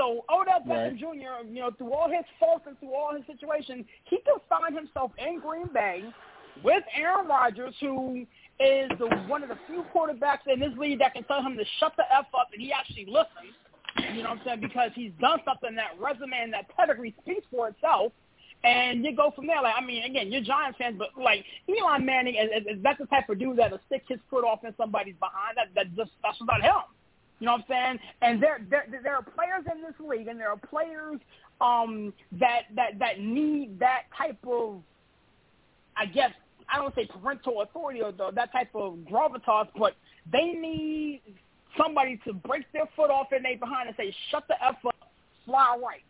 So 0.06 0.24
Odell 0.30 0.60
Beckham 0.60 0.68
Right. 0.68 0.96
Jr., 0.96 1.48
you 1.50 1.60
know, 1.60 1.70
through 1.76 1.92
all 1.92 2.08
his 2.08 2.24
faults 2.38 2.64
and 2.66 2.78
through 2.78 2.94
all 2.94 3.14
his 3.14 3.24
situations, 3.26 3.84
he 4.04 4.18
can 4.18 4.36
find 4.48 4.76
himself 4.76 5.10
in 5.18 5.40
Green 5.40 5.68
Bay 5.74 6.04
with 6.62 6.84
Aaron 6.94 7.26
Rodgers, 7.26 7.74
who 7.80 8.24
is 8.60 8.88
the, 8.98 9.08
one 9.26 9.42
of 9.42 9.48
the 9.48 9.58
few 9.66 9.84
quarterbacks 9.94 10.46
in 10.46 10.60
this 10.60 10.72
league 10.78 11.00
that 11.00 11.14
can 11.14 11.24
tell 11.24 11.42
him 11.42 11.56
to 11.56 11.64
shut 11.80 11.92
the 11.96 12.04
F 12.14 12.26
up, 12.38 12.48
and 12.52 12.62
he 12.62 12.72
actually 12.72 13.06
listens. 13.06 13.54
You 14.14 14.22
know 14.22 14.30
what 14.30 14.38
I'm 14.38 14.44
saying? 14.44 14.60
Because 14.60 14.90
he's 14.94 15.12
done 15.20 15.40
something 15.44 15.74
that 15.74 15.98
resume 15.98 16.36
and 16.40 16.52
that 16.52 16.68
pedigree 16.76 17.14
speaks 17.22 17.46
for 17.50 17.68
itself. 17.68 18.12
And 18.64 19.04
you 19.04 19.14
go 19.14 19.32
from 19.34 19.46
there. 19.46 19.62
Like 19.62 19.74
I 19.76 19.84
mean, 19.84 20.04
again, 20.04 20.32
you're 20.32 20.40
Giants 20.42 20.78
fans, 20.78 20.96
but 20.98 21.08
like 21.22 21.44
Eli 21.68 21.98
Manning 21.98 22.34
is, 22.36 22.62
is, 22.62 22.76
is 22.76 22.82
that's 22.82 22.98
the 22.98 23.06
type 23.06 23.28
of 23.28 23.38
dude 23.38 23.58
that'll 23.58 23.80
stick 23.86 24.02
his 24.08 24.18
foot 24.30 24.44
off 24.44 24.64
in 24.64 24.74
somebody's 24.76 25.14
behind. 25.20 25.56
That 25.56 25.68
that 25.74 25.94
just 25.94 26.10
that's 26.22 26.40
about 26.40 26.62
him. 26.62 26.95
You 27.38 27.46
know 27.46 27.52
what 27.52 27.64
I'm 27.68 27.98
saying? 27.98 27.98
And 28.22 28.42
there 28.42 28.60
there 28.70 28.86
there 29.02 29.14
are 29.14 29.22
players 29.22 29.64
in 29.70 29.82
this 29.82 29.94
league, 30.00 30.28
and 30.28 30.40
there 30.40 30.50
are 30.50 30.56
players 30.56 31.20
um 31.60 32.12
that 32.32 32.62
that 32.74 32.98
that 32.98 33.20
need 33.20 33.78
that 33.78 34.04
type 34.16 34.38
of, 34.46 34.80
I 35.96 36.06
guess 36.06 36.30
I 36.72 36.78
don't 36.78 36.94
say 36.94 37.06
parental 37.06 37.62
authority 37.62 38.02
or 38.02 38.12
the, 38.12 38.30
that 38.32 38.52
type 38.52 38.70
of 38.74 38.94
gravitas, 39.10 39.68
but 39.78 39.94
they 40.32 40.52
need 40.52 41.20
somebody 41.78 42.18
to 42.26 42.32
break 42.32 42.64
their 42.72 42.86
foot 42.96 43.10
off 43.10 43.32
in 43.32 43.42
their 43.42 43.58
behind 43.58 43.88
and 43.88 43.96
say, 43.96 44.14
"Shut 44.30 44.44
the 44.48 44.54
f 44.64 44.76
up, 44.86 45.12
fly 45.44 45.78
right." 45.82 46.02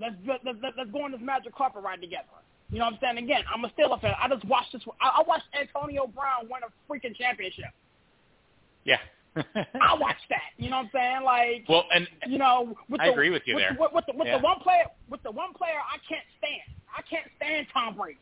Let's 0.00 0.16
let's, 0.26 0.58
let's, 0.62 0.90
go 0.90 1.04
on 1.04 1.12
this 1.12 1.20
magic 1.22 1.54
carpet 1.54 1.82
ride 1.82 2.00
together. 2.00 2.24
You 2.70 2.80
know 2.80 2.86
what 2.86 2.94
I'm 2.94 2.98
saying? 3.00 3.24
Again, 3.24 3.42
I'm 3.52 3.64
a 3.64 3.68
Steelers 3.68 4.00
fan. 4.00 4.14
I 4.20 4.28
just 4.28 4.44
watched 4.46 4.72
this. 4.72 4.82
I 5.00 5.22
watched 5.26 5.44
Antonio 5.58 6.08
Brown 6.08 6.48
win 6.50 6.62
a 6.66 6.92
freaking 6.92 7.14
championship. 7.16 7.70
yeah. 8.84 8.98
I 9.36 9.94
watch 10.00 10.16
that. 10.30 10.40
You 10.58 10.70
know 10.70 10.76
what 10.78 10.84
I'm 10.86 10.90
saying? 10.92 11.22
Like, 11.24 11.64
well, 11.68 11.84
and 11.94 12.06
you 12.26 12.38
know, 12.38 12.74
with 12.88 13.00
I 13.00 13.06
the, 13.06 13.12
agree 13.12 13.30
with 13.30 13.42
you 13.46 13.56
with, 13.56 13.64
there. 13.64 13.76
With, 13.78 13.92
with, 13.92 14.04
the, 14.06 14.12
with 14.16 14.26
Yeah. 14.28 14.38
the 14.38 14.44
one 14.44 14.60
player, 14.60 14.84
with 15.10 15.22
the 15.22 15.30
one 15.30 15.52
player, 15.54 15.78
I 15.78 15.98
can't 16.08 16.24
stand. 16.38 16.78
I 16.96 17.02
can't 17.02 17.26
stand 17.36 17.66
Tom 17.72 17.96
Brady. 17.96 18.18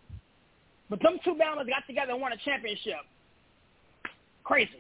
But 0.89 1.01
them 1.03 1.19
two 1.25 1.33
Bama's 1.35 1.69
got 1.69 1.87
together 1.87 2.13
and 2.13 2.21
won 2.21 2.33
a 2.33 2.37
championship. 2.39 3.01
Crazy. 4.45 4.71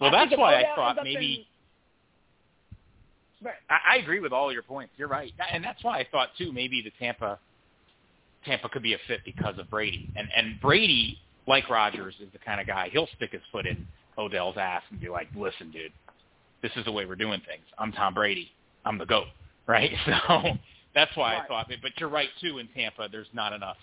well, 0.00 0.14
I 0.14 0.24
that's 0.26 0.38
why 0.38 0.56
I 0.60 0.74
thought 0.74 0.96
maybe. 1.02 1.34
in- 1.40 1.44
Right. 3.42 3.54
I, 3.70 3.94
I 3.94 3.96
agree 3.96 4.20
with 4.20 4.32
all 4.32 4.52
your 4.52 4.62
points. 4.62 4.92
You're 4.98 5.08
right, 5.08 5.32
and 5.50 5.64
that's 5.64 5.82
why 5.82 5.98
I 5.98 6.06
thought 6.12 6.28
too. 6.36 6.52
Maybe 6.52 6.82
the 6.82 6.90
Tampa, 6.98 7.38
Tampa 8.44 8.68
could 8.68 8.82
be 8.82 8.92
a 8.92 8.98
fit 9.08 9.20
because 9.24 9.56
of 9.58 9.70
Brady, 9.70 10.10
and 10.14 10.28
and 10.36 10.60
Brady, 10.60 11.18
like 11.46 11.70
Rodgers, 11.70 12.14
is 12.20 12.28
the 12.34 12.38
kind 12.38 12.60
of 12.60 12.66
guy 12.66 12.90
he'll 12.92 13.08
stick 13.16 13.32
his 13.32 13.40
foot 13.50 13.66
in 13.66 13.86
Odell's 14.18 14.56
ass 14.56 14.82
and 14.90 15.00
be 15.00 15.08
like, 15.08 15.28
"Listen, 15.36 15.70
dude, 15.70 15.92
this 16.62 16.72
is 16.76 16.84
the 16.84 16.92
way 16.92 17.06
we're 17.06 17.16
doing 17.16 17.40
things. 17.46 17.64
I'm 17.78 17.92
Tom 17.92 18.14
Brady. 18.14 18.50
I'm 18.84 18.98
the 18.98 19.06
goat." 19.06 19.26
Right? 19.66 19.92
So 20.04 20.56
that's 20.96 21.16
why 21.16 21.34
I 21.34 21.38
Right. 21.40 21.48
thought. 21.48 21.70
But 21.80 21.92
you're 21.98 22.08
right 22.08 22.30
too. 22.40 22.58
In 22.58 22.66
Tampa, 22.74 23.08
there's 23.12 23.28
not 23.32 23.52
enough 23.52 23.76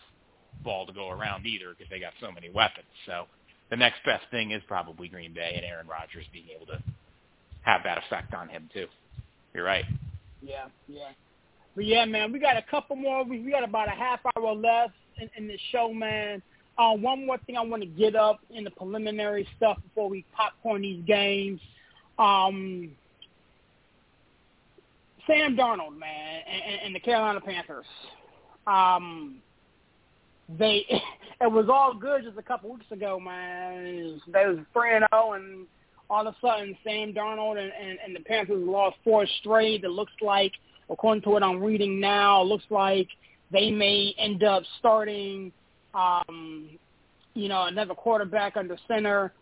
ball 0.66 0.86
to 0.86 0.92
go 0.92 1.10
around 1.10 1.46
either 1.46 1.70
because 1.70 1.90
they 1.90 2.00
got 2.00 2.12
so 2.20 2.30
many 2.30 2.50
weapons. 2.50 2.88
So 3.06 3.26
the 3.70 3.78
next 3.78 4.04
best 4.04 4.26
thing 4.30 4.52
is 4.52 4.62
probably 4.68 5.08
Green 5.08 5.34
Bay 5.34 5.54
and 5.56 5.64
Aaron 5.64 5.88
Rodgers 5.88 6.26
being 6.34 6.48
able 6.54 6.66
to 6.66 6.82
have 7.62 7.84
that 7.84 8.00
effect 8.00 8.34
on 8.34 8.50
him 8.50 8.70
too. 8.74 8.88
You're 9.54 9.64
right. 9.64 9.86
Yeah, 10.42 10.66
yeah. 10.88 11.10
But 11.76 11.86
yeah, 11.86 12.04
man, 12.06 12.34
we 12.34 12.40
got 12.40 12.58
a 12.58 12.64
couple 12.70 12.96
more. 12.98 13.24
We, 13.24 13.40
we 13.40 13.52
got 13.52 13.64
about 13.64 13.88
a 13.88 13.92
half 13.92 14.20
hour 14.36 14.54
left 14.54 14.94
in, 15.22 15.30
in 15.38 15.48
the 15.48 15.58
show, 15.72 15.94
man. 15.94 16.42
Uh, 16.78 16.94
one 16.94 17.26
more 17.26 17.38
thing 17.40 17.58
I 17.58 17.62
want 17.62 17.82
to 17.82 17.88
get 17.88 18.16
up 18.16 18.40
in 18.52 18.64
the 18.64 18.70
preliminary 18.70 19.48
stuff 19.58 19.78
before 19.82 20.10
we 20.10 20.26
popcorn 20.36 20.84
these 20.84 21.04
games. 21.06 21.60
Um, 22.20 22.92
Sam 25.26 25.58
Darnold, 25.58 25.98
man, 25.98 26.42
and, 26.48 26.82
and- 26.86 26.96
the 26.96 27.00
Carolina 27.00 27.42
Panthers. 27.42 27.86
Um, 28.66 29.40
they 30.58 30.86
it 31.42 31.52
was 31.52 31.68
all 31.70 31.94
good 31.94 32.24
just 32.24 32.38
a 32.38 32.42
couple 32.44 32.72
weeks 32.72 32.92
ago, 32.92 33.20
man. 33.20 34.22
They 34.32 34.46
was 34.46 34.60
three 34.74 34.96
and 34.96 35.06
zero, 35.12 35.34
and 35.34 35.68
all 36.10 36.28
of 36.28 36.34
a 36.34 36.38
sudden 36.42 36.78
Sam 36.84 37.14
Darnold 37.14 37.58
and, 37.60 37.72
and, 37.80 38.00
and 38.06 38.16
the 38.16 38.22
Panthers 38.22 38.66
lost 38.66 38.98
four 39.04 39.26
straight. 39.40 39.84
It 39.84 39.90
looks 39.90 40.14
like, 40.22 40.54
according 40.90 41.24
to 41.24 41.30
what 41.30 41.44
I'm 41.44 41.62
reading 41.62 42.00
now, 42.00 42.42
it 42.42 42.46
looks 42.46 42.66
like 42.70 43.08
they 43.52 43.72
may 43.72 44.14
end 44.18 44.44
up 44.44 44.64
starting, 44.80 45.52
um, 45.98 46.70
you 47.34 47.50
know, 47.50 47.66
another 47.66 47.94
quarterback 47.94 48.56
under 48.58 48.78
center 48.88 49.34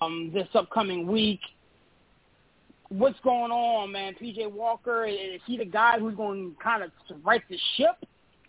um, 0.00 0.30
this 0.34 0.48
upcoming 0.54 1.06
week. 1.06 1.40
What's 2.88 3.18
going 3.20 3.50
on, 3.50 3.92
man? 3.92 4.14
PJ 4.20 4.50
Walker 4.50 5.04
is 5.06 5.40
he 5.46 5.56
the 5.56 5.64
guy 5.64 5.98
who's 5.98 6.14
going 6.14 6.50
to 6.50 6.62
kind 6.62 6.82
of 6.82 6.90
right 7.24 7.42
the 7.48 7.58
ship, 7.76 7.96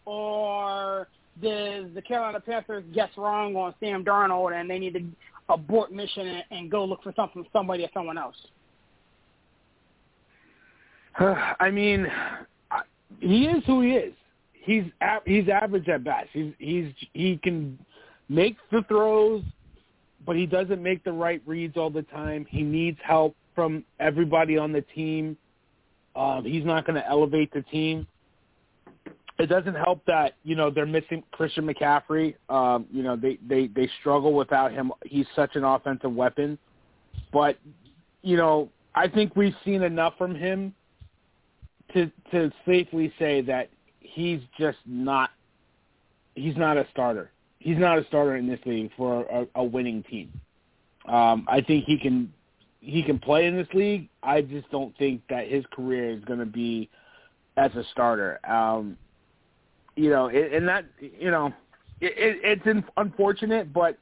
or 0.06 1.08
does 1.42 1.86
the 1.94 2.02
Carolina 2.02 2.40
Panthers 2.40 2.84
guess 2.94 3.10
wrong 3.18 3.56
on 3.56 3.74
Sam 3.80 4.04
Darnold 4.04 4.54
and 4.54 4.70
they 4.70 4.80
need 4.80 4.94
to 4.94 5.04
abort 5.50 5.92
mission 5.92 6.28
and, 6.28 6.44
and 6.52 6.72
go 6.72 6.86
look 6.86 7.04
for 7.04 7.14
something, 7.16 7.44
from 7.44 7.52
somebody 7.54 7.84
or 7.84 7.90
someone 7.94 8.18
else? 8.18 8.36
I 11.20 11.72
mean, 11.72 12.08
he 13.20 13.46
is 13.46 13.64
who 13.66 13.82
he 13.82 13.92
is. 13.92 14.14
He's 14.66 14.86
he's 15.26 15.48
average 15.48 15.88
at 15.88 16.04
best. 16.04 16.30
He's 16.34 16.54
he's 16.58 16.92
he 17.14 17.38
can 17.38 17.78
make 18.30 18.58
the 18.72 18.84
throws, 18.88 19.44
but 20.26 20.36
he 20.36 20.48
doesn't 20.48 20.82
make 20.82 21.04
the 21.04 21.12
right 21.12 21.40
reads 21.46 21.78
all 21.78 21.92
the 21.92 22.02
time. 22.02 22.48
He 22.50 22.64
needs 22.64 22.98
help 23.04 23.36
from 23.54 23.86
everybody 24.00 24.58
on 24.58 24.72
the 24.72 24.82
team. 24.82 25.38
Um, 26.16 26.44
he's 26.46 26.66
not 26.66 26.86
going 26.86 26.96
to 26.96 27.08
elevate 27.08 27.54
the 27.54 27.62
team. 27.62 28.08
It 29.38 29.48
doesn't 29.48 29.76
help 29.76 30.04
that 30.08 30.34
you 30.44 30.56
know 30.56 30.72
they're 30.72 30.88
missing 30.88 31.22
Christian 31.32 31.68
McCaffrey. 31.68 32.34
Um, 32.50 32.88
you 32.92 33.04
know 33.04 33.16
they 33.16 33.38
they 33.48 33.68
they 33.68 33.88
struggle 34.00 34.34
without 34.34 34.72
him. 34.72 34.92
He's 35.06 35.28
such 35.36 35.56
an 35.56 35.64
offensive 35.64 36.12
weapon, 36.12 36.58
but 37.32 37.60
you 38.24 38.36
know 38.36 38.70
I 38.96 39.10
think 39.10 39.36
we've 39.36 39.56
seen 39.64 39.84
enough 39.84 40.18
from 40.18 40.34
him 40.34 40.74
to 41.94 42.10
to 42.32 42.52
safely 42.66 43.14
say 43.20 43.42
that 43.42 43.70
he's 44.14 44.42
just 44.58 44.78
not 44.86 45.32
he's 46.36 46.58
not 46.58 46.78
a 46.78 46.86
starter. 46.92 47.32
He's 47.60 47.78
not 47.78 47.98
a 47.98 48.06
starter 48.06 48.36
in 48.36 48.48
this 48.48 48.60
league 48.66 48.92
for 48.96 49.24
a, 49.24 49.48
a 49.56 49.64
winning 49.64 50.04
team. 50.04 50.32
Um, 51.08 51.46
I 51.48 51.62
think 51.62 51.86
he 51.86 51.98
can 51.98 52.32
he 52.82 53.02
can 53.02 53.20
play 53.20 53.46
in 53.46 53.56
this 53.56 53.68
league. 53.74 54.10
I 54.22 54.42
just 54.42 54.70
don't 54.70 54.96
think 54.98 55.22
that 55.30 55.48
his 55.48 55.66
career 55.72 56.12
is 56.12 56.24
going 56.26 56.40
to 56.40 56.46
be 56.46 56.90
as 57.58 57.72
a 57.76 57.84
starter. 57.92 58.40
Um, 58.48 58.98
you 59.96 60.10
know, 60.10 60.28
it, 60.28 60.54
and 60.54 60.68
that 60.68 60.86
you 61.00 61.32
know, 61.32 61.48
it, 62.02 62.14
it, 62.18 62.62
it's 62.66 62.88
unfortunate, 62.98 63.74
but 63.74 63.98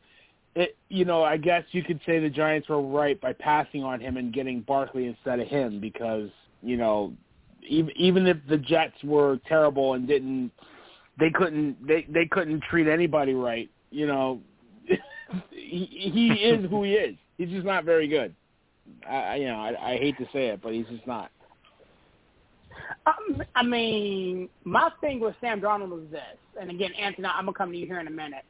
it 0.56 0.76
you 0.89 1.06
know, 1.06 1.24
I 1.24 1.38
guess 1.38 1.64
you 1.72 1.84
could 1.84 1.99
say 2.06 2.20
the 2.20 2.30
Giants 2.30 2.68
were 2.68 2.82
right 2.82 3.20
by 3.20 3.34
passing 3.34 3.84
on 3.84 3.99
him 3.99 4.18
and 4.18 4.34
getting 4.34 4.62
Barkley 4.62 5.06
instead 5.06 5.39
of 5.39 5.47
him 5.47 5.80
because 5.80 6.30
you 6.62 6.78
know, 6.78 7.14
even 7.68 7.91
even 7.95 8.28
if 8.28 8.38
the 8.49 8.57
Jets 8.57 8.95
were 9.03 9.39
terrible 9.47 9.93
and 9.93 10.07
didn't 10.07 10.51
they 11.20 11.30
couldn't 11.30 11.86
they 11.86 12.05
they 12.09 12.26
couldn't 12.26 12.61
treat 12.70 12.88
anybody 12.88 13.34
right, 13.34 13.70
you 13.91 14.07
know, 14.07 14.39
he, 15.51 16.11
he 16.14 16.28
is 16.30 16.70
who 16.70 16.84
he 16.84 16.93
is. 16.93 17.16
He's 17.38 17.49
just 17.49 17.66
not 17.66 17.86
very 17.86 18.07
good. 18.07 18.34
I 19.09 19.36
you 19.36 19.47
know, 19.47 19.55
I, 19.55 19.93
I 19.93 19.97
hate 19.97 20.18
to 20.18 20.26
say 20.34 20.47
it, 20.47 20.61
but 20.61 20.74
he's 20.74 20.88
just 20.88 21.05
not. 21.07 21.32
Um, 23.05 23.43
I 23.55 23.64
mean, 23.64 24.49
my 24.64 24.89
thing 24.99 25.20
with 25.20 25.36
Sam 25.41 25.61
Darnold 25.61 25.89
was 25.89 26.07
this, 26.11 26.22
and 26.59 26.70
again, 26.70 26.91
Anthony, 26.99 27.28
I'm 27.28 27.45
gonna 27.45 27.53
come 27.53 27.72
to 27.72 27.78
you 27.78 27.86
here 27.86 27.99
in 27.99 28.07
a 28.07 28.11
minute. 28.11 28.45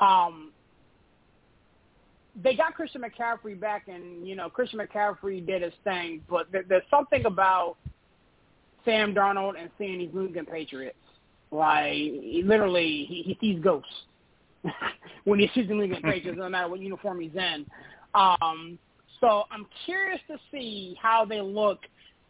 Um, 0.00 0.52
they 2.42 2.54
got 2.54 2.74
Christian 2.74 3.02
McCaffrey 3.02 3.58
back, 3.58 3.88
and 3.88 4.26
you 4.26 4.36
know, 4.36 4.48
Christian 4.48 4.80
McCaffrey 4.80 5.44
did 5.46 5.62
his 5.62 5.72
thing, 5.84 6.22
but 6.28 6.50
there, 6.50 6.64
there's 6.68 6.82
something 6.90 7.24
about 7.26 7.76
Sam 8.84 9.14
Darnold 9.14 9.60
and 9.60 9.70
seeing 9.78 9.98
these 9.98 10.10
New 10.12 10.26
England 10.26 10.48
Patriots. 10.50 10.96
Like, 11.50 11.92
he 11.92 12.42
literally, 12.44 13.06
he, 13.08 13.22
he 13.22 13.38
sees 13.40 13.62
ghosts 13.62 13.90
when 15.24 15.38
he 15.38 15.50
sees 15.54 15.68
the 15.68 15.74
New 15.74 15.84
England 15.84 16.04
Patriots, 16.08 16.38
no 16.38 16.48
matter 16.48 16.68
what 16.68 16.80
uniform 16.80 17.20
he's 17.20 17.34
in. 17.34 17.66
Um, 18.14 18.78
so 19.20 19.44
I'm 19.50 19.66
curious 19.84 20.20
to 20.28 20.38
see 20.50 20.96
how 21.00 21.24
they 21.24 21.40
look 21.40 21.80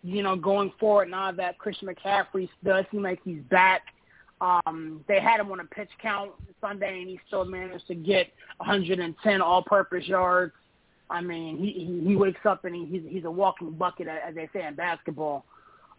you 0.02 0.22
know, 0.22 0.36
going 0.36 0.72
forward 0.80 1.10
now 1.10 1.30
that 1.32 1.58
Christian 1.58 1.88
McCaffrey 1.88 2.48
does 2.64 2.84
seem 2.90 3.02
like 3.02 3.20
he's 3.24 3.42
back. 3.50 3.82
Um, 4.40 5.04
they 5.06 5.20
had 5.20 5.40
him 5.40 5.52
on 5.52 5.60
a 5.60 5.64
pitch 5.64 5.90
count 6.00 6.30
Sunday, 6.60 7.00
and 7.00 7.08
he 7.08 7.20
still 7.26 7.44
managed 7.44 7.86
to 7.88 7.94
get 7.94 8.28
110 8.56 9.42
all-purpose 9.42 10.06
yards. 10.06 10.54
I 11.10 11.20
mean, 11.20 11.58
he 11.58 11.72
he, 11.72 12.08
he 12.08 12.16
wakes 12.16 12.40
up 12.44 12.64
and 12.64 12.74
he, 12.74 12.86
he's 12.86 13.02
he's 13.08 13.24
a 13.24 13.30
walking 13.30 13.72
bucket, 13.72 14.06
as 14.06 14.34
they 14.34 14.48
say 14.52 14.64
in 14.64 14.76
basketball. 14.76 15.44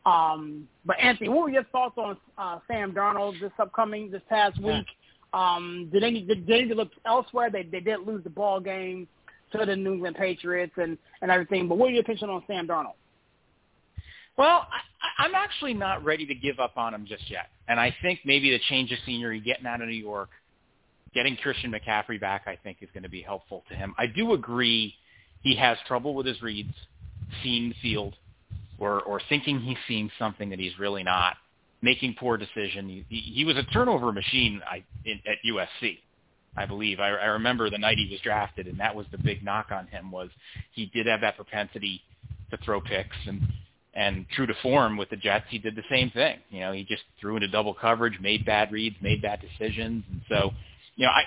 Um, 0.05 0.67
but 0.85 0.97
Anthony, 0.99 1.29
what 1.29 1.43
were 1.43 1.49
your 1.49 1.63
thoughts 1.65 1.95
on 1.97 2.17
uh, 2.37 2.59
Sam 2.67 2.91
Darnold 2.91 3.39
this 3.39 3.51
upcoming 3.59 4.09
this 4.09 4.21
past 4.29 4.59
week? 4.61 4.85
Um, 5.33 5.89
did 5.91 6.03
they 6.03 6.11
did 6.21 6.47
they 6.47 6.65
look 6.73 6.91
elsewhere? 7.05 7.49
They 7.49 7.63
they 7.63 7.79
did 7.79 7.99
lose 8.05 8.23
the 8.23 8.29
ball 8.29 8.59
game 8.59 9.07
to 9.51 9.65
the 9.65 9.75
New 9.75 9.93
England 9.93 10.15
Patriots 10.17 10.73
and 10.77 10.97
and 11.21 11.31
everything. 11.31 11.67
But 11.67 11.77
what 11.77 11.89
are 11.89 11.91
your 11.91 12.01
opinion 12.01 12.29
on 12.29 12.43
Sam 12.47 12.67
Darnold? 12.67 12.95
Well, 14.37 14.67
I, 14.71 15.23
I'm 15.23 15.35
actually 15.35 15.73
not 15.73 16.03
ready 16.03 16.25
to 16.25 16.35
give 16.35 16.59
up 16.59 16.77
on 16.77 16.93
him 16.93 17.05
just 17.07 17.29
yet, 17.29 17.49
and 17.67 17.79
I 17.79 17.95
think 18.01 18.21
maybe 18.25 18.51
the 18.51 18.59
change 18.69 18.91
of 18.91 18.97
scenery, 19.05 19.39
getting 19.39 19.67
out 19.67 19.81
of 19.81 19.87
New 19.87 19.93
York, 19.93 20.29
getting 21.13 21.37
Christian 21.37 21.71
McCaffrey 21.71 22.19
back, 22.19 22.43
I 22.47 22.55
think 22.55 22.77
is 22.81 22.89
going 22.93 23.03
to 23.03 23.09
be 23.09 23.21
helpful 23.21 23.63
to 23.69 23.75
him. 23.75 23.93
I 23.97 24.07
do 24.07 24.33
agree 24.33 24.95
he 25.41 25.55
has 25.57 25.77
trouble 25.87 26.15
with 26.15 26.25
his 26.25 26.41
reads, 26.41 26.73
seeing 27.43 27.69
the 27.69 27.75
field, 27.81 28.15
or 28.81 28.99
or 29.01 29.21
thinking 29.29 29.59
he's 29.59 29.77
seeing 29.87 30.09
something 30.17 30.49
that 30.49 30.59
he's 30.59 30.77
really 30.79 31.03
not, 31.03 31.37
making 31.81 32.15
poor 32.19 32.35
decisions. 32.35 33.05
He, 33.07 33.19
he 33.19 33.45
was 33.45 33.55
a 33.55 33.63
turnover 33.63 34.11
machine 34.11 34.59
I, 34.69 34.83
in, 35.05 35.21
at 35.25 35.37
USC. 35.47 35.99
I 36.57 36.65
believe 36.65 36.99
I, 36.99 37.09
I 37.09 37.25
remember 37.27 37.69
the 37.69 37.77
night 37.77 37.97
he 37.97 38.09
was 38.11 38.19
drafted, 38.21 38.67
and 38.67 38.79
that 38.79 38.93
was 38.93 39.05
the 39.11 39.19
big 39.19 39.43
knock 39.43 39.67
on 39.71 39.87
him 39.87 40.11
was 40.11 40.29
he 40.73 40.87
did 40.87 41.05
have 41.05 41.21
that 41.21 41.37
propensity 41.37 42.01
to 42.49 42.57
throw 42.57 42.81
picks, 42.81 43.15
and 43.27 43.41
and 43.93 44.25
true 44.35 44.47
to 44.47 44.53
form 44.61 44.97
with 44.97 45.09
the 45.09 45.17
Jets, 45.17 45.45
he 45.49 45.59
did 45.59 45.75
the 45.75 45.83
same 45.89 46.09
thing. 46.11 46.39
You 46.49 46.61
know, 46.61 46.71
he 46.71 46.83
just 46.83 47.03
threw 47.19 47.35
into 47.35 47.49
double 47.49 47.73
coverage, 47.73 48.19
made 48.19 48.45
bad 48.45 48.71
reads, 48.71 48.95
made 49.01 49.21
bad 49.21 49.41
decisions, 49.41 50.03
and 50.09 50.21
so, 50.27 50.51
you 50.95 51.05
know, 51.05 51.11
I, 51.11 51.23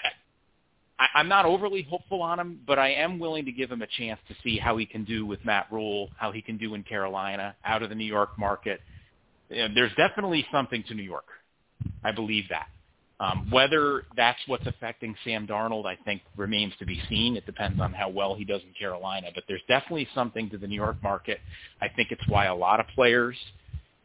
I 0.98 1.06
I'm 1.14 1.28
not 1.28 1.44
overly 1.44 1.82
hopeful 1.82 2.22
on 2.22 2.38
him, 2.38 2.60
but 2.66 2.78
I 2.78 2.92
am 2.92 3.18
willing 3.18 3.44
to 3.44 3.52
give 3.52 3.70
him 3.70 3.82
a 3.82 3.86
chance 3.86 4.20
to 4.28 4.34
see 4.42 4.58
how 4.58 4.76
he 4.76 4.86
can 4.86 5.04
do 5.04 5.26
with 5.26 5.44
Matt 5.44 5.66
Rhule, 5.70 6.10
how 6.16 6.32
he 6.32 6.42
can 6.42 6.56
do 6.56 6.74
in 6.74 6.82
Carolina, 6.82 7.54
out 7.64 7.82
of 7.82 7.88
the 7.88 7.94
New 7.94 8.04
York 8.04 8.38
market. 8.38 8.80
You 9.50 9.68
know, 9.68 9.74
there's 9.74 9.94
definitely 9.96 10.46
something 10.52 10.84
to 10.88 10.94
New 10.94 11.02
York. 11.02 11.26
I 12.02 12.12
believe 12.12 12.44
that. 12.50 12.68
Um, 13.20 13.48
whether 13.50 14.04
that's 14.16 14.40
what's 14.48 14.66
affecting 14.66 15.14
Sam 15.24 15.46
Darnold, 15.46 15.86
I 15.86 15.96
think 16.04 16.22
remains 16.36 16.72
to 16.80 16.86
be 16.86 17.00
seen. 17.08 17.36
It 17.36 17.46
depends 17.46 17.80
on 17.80 17.92
how 17.92 18.08
well 18.08 18.34
he 18.34 18.44
does 18.44 18.60
in 18.62 18.74
Carolina, 18.78 19.28
but 19.34 19.44
there's 19.46 19.62
definitely 19.68 20.08
something 20.14 20.50
to 20.50 20.58
the 20.58 20.66
New 20.66 20.74
York 20.74 20.96
market. 21.02 21.38
I 21.80 21.88
think 21.88 22.10
it's 22.10 22.26
why 22.28 22.46
a 22.46 22.54
lot 22.54 22.80
of 22.80 22.86
players, 22.88 23.36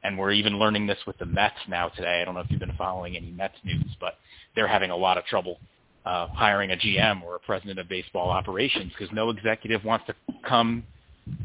and 0.03 0.17
we're 0.17 0.31
even 0.31 0.59
learning 0.59 0.85
this 0.85 0.99
with 1.07 1.17
the 1.17 1.25
Mets 1.25 1.55
now 1.67 1.89
today. 1.89 2.21
I 2.21 2.25
don't 2.25 2.35
know 2.35 2.41
if 2.41 2.51
you've 2.51 2.59
been 2.59 2.75
following 2.77 3.17
any 3.17 3.31
Mets 3.31 3.57
news, 3.63 3.95
but 3.99 4.19
they're 4.55 4.67
having 4.67 4.91
a 4.91 4.97
lot 4.97 5.17
of 5.17 5.25
trouble 5.25 5.57
uh, 6.05 6.27
hiring 6.27 6.71
a 6.71 6.75
GM 6.75 7.21
or 7.23 7.35
a 7.35 7.39
president 7.39 7.79
of 7.79 7.87
baseball 7.89 8.29
operations 8.29 8.91
because 8.97 9.13
no 9.13 9.29
executive 9.29 9.83
wants 9.83 10.05
to 10.07 10.15
come 10.47 10.83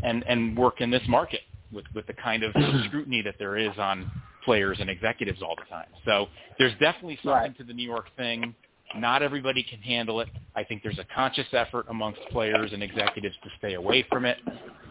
and 0.03 0.25
and 0.27 0.57
work 0.57 0.81
in 0.81 0.91
this 0.91 1.03
market 1.09 1.41
with 1.73 1.85
with 1.95 2.07
the 2.07 2.13
kind 2.15 2.43
of 2.43 2.53
scrutiny 2.87 3.23
that 3.23 3.35
there 3.39 3.57
is 3.57 3.77
on 3.79 4.11
players 4.45 4.79
and 4.81 4.91
executives 4.91 5.43
all 5.43 5.57
the 5.57 5.69
time. 5.69 5.87
So 6.05 6.29
there's 6.59 6.73
definitely 6.79 7.17
something 7.17 7.31
Right. 7.33 7.59
to 7.59 7.65
the 7.65 7.73
New 7.73 7.87
York 7.87 8.07
thing. 8.17 8.55
Not 8.95 9.23
everybody 9.23 9.63
can 9.63 9.81
handle 9.81 10.21
it. 10.21 10.29
I 10.55 10.63
think 10.63 10.83
there's 10.83 10.99
a 10.99 11.07
conscious 11.15 11.47
effort 11.53 11.87
amongst 11.89 12.21
players 12.31 12.73
and 12.73 12.83
executives 12.83 13.35
to 13.43 13.51
stay 13.59 13.75
away 13.75 14.05
from 14.09 14.25
it, 14.25 14.39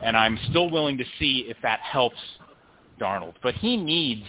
and 0.01 0.17
I'm 0.17 0.37
still 0.49 0.69
willing 0.69 0.97
to 0.97 1.05
see 1.19 1.45
if 1.47 1.55
that 1.61 1.79
helps 1.79 2.17
Darnold. 2.99 3.35
But 3.41 3.55
he 3.55 3.77
needs 3.77 4.25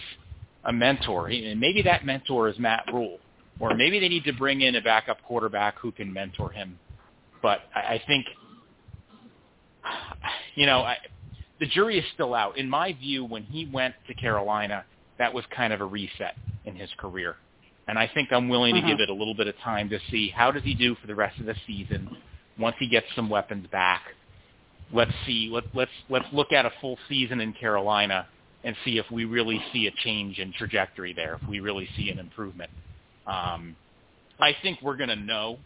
a 0.63 0.71
mentor, 0.71 1.27
and 1.27 1.59
maybe 1.59 1.81
that 1.81 2.05
mentor 2.05 2.47
is 2.47 2.57
Matt 2.57 2.85
Rhule, 2.93 3.19
or 3.59 3.75
maybe 3.75 3.99
they 3.99 4.09
need 4.09 4.23
to 4.25 4.33
bring 4.33 4.61
in 4.61 4.75
a 4.75 4.81
backup 4.81 5.21
quarterback 5.23 5.79
who 5.79 5.91
can 5.91 6.11
mentor 6.11 6.51
him. 6.51 6.79
But 7.41 7.61
I, 7.73 7.79
I 7.79 8.03
think, 8.05 8.25
you 10.55 10.65
know, 10.65 10.79
I, 10.81 10.97
the 11.59 11.65
jury 11.67 11.97
is 11.97 12.05
still 12.13 12.33
out. 12.33 12.57
In 12.57 12.69
my 12.69 12.93
view, 12.93 13.23
when 13.25 13.43
he 13.43 13.65
went 13.71 13.95
to 14.07 14.13
Carolina, 14.13 14.85
that 15.17 15.33
was 15.33 15.45
kind 15.55 15.71
of 15.71 15.81
a 15.81 15.85
reset 15.85 16.35
in 16.65 16.75
his 16.75 16.89
career. 16.97 17.35
And 17.87 17.99
I 17.99 18.07
think 18.13 18.31
I'm 18.31 18.49
willing 18.49 18.75
to 18.75 18.81
Mhm. 18.81 18.87
give 18.87 18.99
it 18.99 19.09
a 19.09 19.13
little 19.13 19.35
bit 19.35 19.47
of 19.47 19.57
time 19.59 19.89
to 19.89 19.99
see 20.09 20.29
how 20.29 20.51
does 20.51 20.63
he 20.63 20.73
do 20.73 20.95
for 20.95 21.07
the 21.07 21.15
rest 21.15 21.39
of 21.39 21.45
the 21.45 21.55
season 21.67 22.09
once 22.57 22.75
he 22.79 22.87
gets 22.87 23.05
some 23.15 23.29
weapons 23.29 23.67
back. 23.67 24.15
Let's 24.91 25.13
see. 25.25 25.49
Let, 25.49 25.63
let's 25.73 25.91
let's 26.09 26.31
look 26.31 26.51
at 26.51 26.65
a 26.65 26.71
full 26.81 26.97
season 27.07 27.41
in 27.41 27.53
Carolina 27.53 28.27
and 28.63 28.75
see 28.83 28.97
if 28.97 29.09
we 29.11 29.25
really 29.25 29.63
see 29.71 29.87
a 29.87 29.91
change 29.91 30.39
in 30.39 30.51
trajectory 30.53 31.13
there. 31.13 31.35
If 31.41 31.47
we 31.47 31.59
really 31.59 31.87
see 31.95 32.09
an 32.09 32.19
improvement. 32.19 32.71
Um, 33.27 33.75
I 34.39 34.55
think 34.61 34.81
we're 34.81 34.97
going 34.97 35.09
to 35.09 35.15
know 35.15 35.57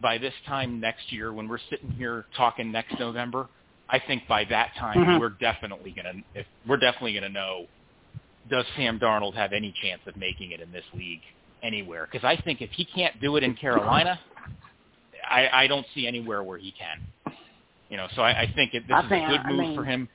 by 0.00 0.18
this 0.18 0.34
time 0.46 0.80
next 0.80 1.12
year 1.12 1.32
when 1.32 1.48
we're 1.48 1.58
sitting 1.70 1.90
here 1.92 2.24
talking 2.36 2.70
next 2.72 2.98
November. 2.98 3.48
I 3.88 4.00
think 4.00 4.26
by 4.26 4.44
that 4.46 4.74
time 4.76 4.98
Mhm. 4.98 5.20
we're 5.20 5.28
definitely 5.30 5.92
going 5.92 6.24
to 6.34 6.44
we're 6.66 6.76
definitely 6.76 7.12
going 7.12 7.22
to 7.22 7.28
know 7.28 7.66
does 8.50 8.64
Sam 8.76 8.98
Darnold 8.98 9.34
have 9.34 9.52
any 9.52 9.72
chance 9.82 10.00
of 10.06 10.16
making 10.16 10.50
it 10.52 10.60
in 10.60 10.70
this 10.72 10.84
league 10.94 11.22
anywhere? 11.62 12.06
Because 12.10 12.24
I 12.24 12.36
think 12.36 12.60
if 12.62 12.70
he 12.72 12.84
can't 12.84 13.20
do 13.20 13.36
it 13.36 13.42
in 13.42 13.54
Carolina, 13.54 14.20
I, 15.28 15.48
I 15.52 15.66
don't 15.66 15.86
see 15.94 16.06
anywhere 16.06 16.42
where 16.42 16.58
he 16.58 16.72
can. 16.72 17.34
You 17.88 17.96
know, 17.96 18.06
so 18.14 18.22
I, 18.22 18.42
I 18.42 18.52
think 18.54 18.74
it, 18.74 18.86
this 18.88 18.94
I 18.96 19.02
is 19.02 19.08
think- 19.08 19.28
a 19.28 19.30
good 19.30 19.40
I 19.40 19.50
move 19.50 19.58
mean- 19.60 19.76
for 19.76 19.84
him. 19.84 20.08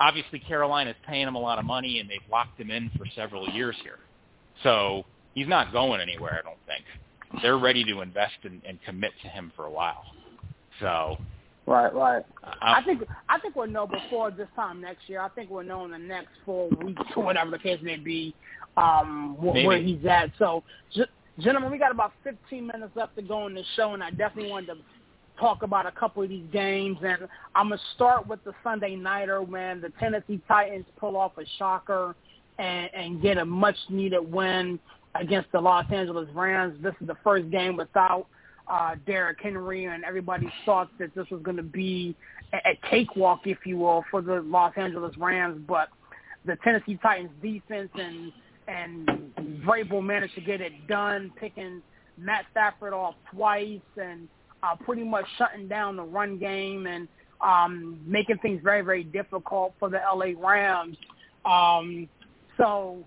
Obviously, 0.00 0.38
Carolina's 0.38 0.94
paying 1.06 1.26
him 1.26 1.34
a 1.34 1.40
lot 1.40 1.58
of 1.58 1.64
money, 1.64 1.98
and 1.98 2.08
they've 2.08 2.20
locked 2.30 2.58
him 2.60 2.70
in 2.70 2.88
for 2.96 3.04
several 3.16 3.48
years 3.50 3.74
here. 3.82 3.98
So 4.62 5.04
he's 5.38 5.48
not 5.48 5.72
going 5.72 6.00
anywhere. 6.00 6.40
I 6.40 6.42
don't 6.42 6.58
think 6.66 6.84
they're 7.42 7.58
ready 7.58 7.84
to 7.84 8.00
invest 8.00 8.34
and, 8.42 8.60
and 8.66 8.78
commit 8.84 9.12
to 9.22 9.28
him 9.28 9.52
for 9.54 9.66
a 9.66 9.70
while. 9.70 10.04
So 10.80 11.16
Right, 11.66 11.92
right. 11.94 12.24
uh, 12.42 12.50
I 12.62 12.82
think 12.82 13.02
I 13.28 13.38
think 13.38 13.54
we'll 13.54 13.66
know 13.68 13.86
before 13.86 14.30
this 14.30 14.48
time 14.56 14.80
next 14.80 15.06
year. 15.06 15.20
I 15.20 15.28
think 15.28 15.50
we'll 15.50 15.66
know 15.66 15.84
in 15.84 15.90
the 15.90 15.98
next 15.98 16.30
four 16.46 16.70
weeks 16.70 17.02
or 17.14 17.22
whatever 17.22 17.50
the 17.50 17.58
case 17.58 17.78
may 17.82 17.96
be, 17.96 18.34
um, 18.78 19.36
wh- 19.38 19.52
Maybe. 19.52 19.66
where 19.66 19.78
he's 19.78 20.04
at. 20.06 20.30
So, 20.38 20.64
g- 20.94 21.04
gentlemen, 21.40 21.70
we 21.70 21.76
got 21.76 21.90
about 21.90 22.12
15 22.24 22.66
minutes 22.66 22.92
left 22.96 23.16
to 23.16 23.22
go 23.22 23.46
in 23.48 23.54
the 23.54 23.64
show, 23.76 23.92
and 23.92 24.02
I 24.02 24.08
definitely 24.10 24.50
wanted 24.50 24.66
to 24.68 24.76
talk 25.38 25.62
about 25.62 25.84
a 25.84 25.92
couple 25.92 26.22
of 26.22 26.30
these 26.30 26.46
games. 26.54 26.96
And 27.02 27.28
I'm 27.54 27.68
gonna 27.68 27.80
start 27.96 28.26
with 28.26 28.42
the 28.44 28.54
Sunday 28.64 28.96
nighter 28.96 29.42
when 29.42 29.82
the 29.82 29.90
Tennessee 30.00 30.40
Titans 30.48 30.86
pull 30.98 31.18
off 31.18 31.32
a 31.36 31.44
shocker 31.58 32.16
and, 32.58 32.88
and 32.94 33.20
get 33.20 33.36
a 33.36 33.44
much 33.44 33.76
needed 33.90 34.20
win 34.32 34.78
against 35.14 35.50
the 35.52 35.60
Los 35.60 35.86
Angeles 35.92 36.28
Rams. 36.34 36.76
This 36.82 36.94
is 37.00 37.06
the 37.06 37.16
first 37.24 37.50
game 37.50 37.76
without 37.76 38.26
uh, 38.68 38.96
Derrick 39.06 39.38
Henry, 39.42 39.86
and 39.86 40.04
everybody 40.04 40.52
thought 40.64 40.90
that 40.98 41.14
this 41.14 41.26
was 41.30 41.42
going 41.42 41.56
to 41.56 41.62
be 41.62 42.14
a, 42.52 42.56
a 42.56 42.90
cakewalk, 42.90 43.40
if 43.44 43.58
you 43.64 43.78
will, 43.78 44.04
for 44.10 44.22
the 44.22 44.40
Los 44.42 44.72
Angeles 44.76 45.16
Rams. 45.16 45.60
But 45.66 45.88
the 46.44 46.56
Tennessee 46.64 46.98
Titans 47.02 47.30
defense 47.42 47.90
and 47.94 48.32
and 48.68 49.08
Vrabel 49.64 50.04
managed 50.04 50.34
to 50.34 50.42
get 50.42 50.60
it 50.60 50.86
done, 50.88 51.32
picking 51.40 51.82
Matt 52.18 52.44
Stafford 52.50 52.92
off 52.92 53.14
twice 53.34 53.80
and 53.96 54.28
uh, 54.62 54.76
pretty 54.84 55.04
much 55.04 55.24
shutting 55.38 55.68
down 55.68 55.96
the 55.96 56.02
run 56.02 56.38
game 56.38 56.86
and 56.86 57.08
um, 57.40 57.98
making 58.06 58.38
things 58.38 58.60
very, 58.62 58.82
very 58.82 59.04
difficult 59.04 59.72
for 59.78 59.88
the 59.88 59.98
LA 59.98 60.32
Rams. 60.38 60.96
Um, 61.44 62.08
so, 62.56 62.98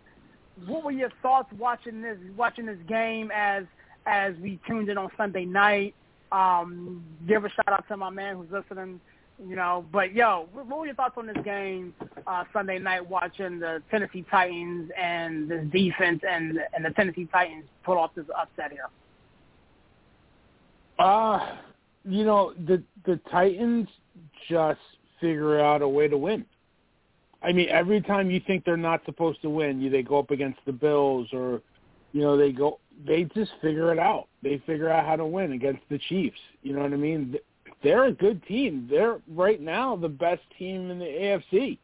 what 0.67 0.83
were 0.83 0.91
your 0.91 1.11
thoughts 1.21 1.49
watching 1.57 2.01
this 2.01 2.17
watching 2.35 2.65
this 2.65 2.77
game 2.87 3.31
as 3.33 3.63
as 4.05 4.33
we 4.41 4.59
tuned 4.67 4.89
in 4.89 4.97
on 4.97 5.09
Sunday 5.17 5.45
night? 5.45 5.95
Um, 6.31 7.03
give 7.27 7.43
a 7.43 7.49
shout 7.49 7.69
out 7.69 7.87
to 7.89 7.97
my 7.97 8.09
man 8.09 8.37
who's 8.37 8.51
listening. 8.51 8.99
You 9.47 9.55
know, 9.55 9.85
but 9.91 10.13
yo, 10.13 10.47
what 10.53 10.67
were 10.67 10.85
your 10.85 10.93
thoughts 10.93 11.15
on 11.17 11.25
this 11.25 11.37
game 11.43 11.95
uh, 12.27 12.43
Sunday 12.53 12.77
night? 12.77 13.09
Watching 13.09 13.59
the 13.59 13.81
Tennessee 13.89 14.23
Titans 14.29 14.91
and 14.97 15.49
this 15.49 15.65
defense 15.71 16.21
and 16.27 16.59
and 16.73 16.85
the 16.85 16.91
Tennessee 16.91 17.27
Titans 17.31 17.65
pull 17.83 17.97
off 17.97 18.11
this 18.15 18.25
upset 18.39 18.71
here. 18.71 18.87
Uh, 20.99 21.55
you 22.05 22.23
know, 22.23 22.53
the 22.67 22.83
the 23.05 23.19
Titans 23.31 23.87
just 24.47 24.79
figure 25.19 25.59
out 25.59 25.81
a 25.81 25.87
way 25.87 26.07
to 26.07 26.17
win. 26.17 26.45
I 27.43 27.51
mean, 27.51 27.69
every 27.69 28.01
time 28.01 28.29
you 28.29 28.39
think 28.45 28.65
they're 28.65 28.77
not 28.77 29.03
supposed 29.05 29.41
to 29.41 29.49
win, 29.49 29.81
you 29.81 29.89
they 29.89 30.03
go 30.03 30.19
up 30.19 30.31
against 30.31 30.59
the 30.65 30.71
Bills 30.71 31.27
or 31.33 31.61
you 32.13 32.21
know, 32.21 32.37
they 32.37 32.51
go 32.51 32.79
they 33.05 33.23
just 33.35 33.51
figure 33.61 33.91
it 33.91 33.99
out. 33.99 34.27
They 34.43 34.61
figure 34.65 34.89
out 34.89 35.05
how 35.05 35.15
to 35.15 35.25
win 35.25 35.53
against 35.53 35.81
the 35.89 35.97
Chiefs. 36.09 36.37
You 36.61 36.73
know 36.73 36.81
what 36.81 36.93
I 36.93 36.97
mean? 36.97 37.35
They're 37.83 38.05
a 38.05 38.11
good 38.11 38.45
team. 38.45 38.87
They're 38.89 39.19
right 39.27 39.59
now 39.59 39.95
the 39.95 40.09
best 40.09 40.41
team 40.59 40.91
in 40.91 40.99
the 40.99 41.05
AFC. 41.05 41.77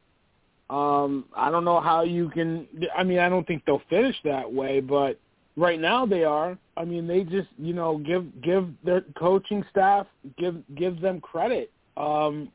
Um, 0.70 1.26
I 1.36 1.50
don't 1.50 1.64
know 1.64 1.80
how 1.80 2.04
you 2.04 2.30
can 2.30 2.68
I 2.96 3.04
mean, 3.04 3.20
I 3.20 3.30
don't 3.30 3.48
think 3.48 3.64
they'll 3.66 3.82
finish 3.90 4.16
that 4.26 4.52
way, 4.52 4.80
but 4.80 5.20
right 5.56 5.80
now 5.80 6.06
they 6.06 6.24
are. 6.24 6.58
I 6.76 6.86
mean, 6.86 7.08
they 7.08 7.24
just 7.24 7.50
you 7.58 7.74
know 7.74 7.98
give 7.98 8.42
give 8.42 8.70
their 8.84 9.02
coaching 9.18 9.66
staff 9.72 10.06
give 10.38 10.62
give 10.76 11.02
them 11.02 11.20
credit. 11.22 11.72
Um, 11.96 12.52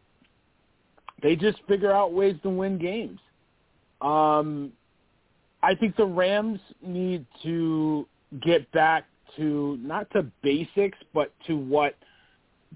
they 1.22 1.36
just 1.36 1.58
figure 1.68 1.92
out 1.92 2.12
ways 2.12 2.36
to 2.42 2.50
win 2.50 2.78
games. 2.78 3.20
Um, 4.00 4.72
I 5.62 5.74
think 5.74 5.96
the 5.96 6.04
Rams 6.04 6.60
need 6.82 7.24
to 7.44 8.06
get 8.40 8.70
back 8.72 9.04
to 9.36 9.78
not 9.80 10.10
to 10.10 10.26
basics, 10.42 10.98
but 11.14 11.32
to 11.46 11.56
what 11.56 11.94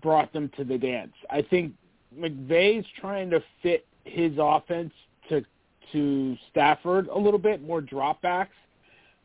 brought 0.03 0.33
them 0.33 0.51
to 0.57 0.65
the 0.65 0.79
dance. 0.79 1.13
I 1.31 1.43
think 1.43 1.73
McVay's 2.17 2.87
trying 3.01 3.31
to 3.31 3.43
fit 3.63 3.87
his 4.05 4.33
offense 4.39 4.93
to 5.29 5.45
to 5.93 6.37
Stafford 6.51 7.09
a 7.09 7.19
little 7.19 7.39
bit 7.39 7.63
more 7.63 7.81
dropbacks, 7.81 8.49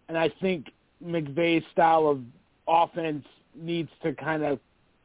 and 0.10 0.18
I 0.18 0.32
think 0.42 0.68
McVay's 1.04 1.64
style 1.72 2.08
of 2.08 2.22
offense 2.68 3.26
needs 3.56 3.90
to 4.04 4.14
kind 4.14 4.44
of 4.44 4.60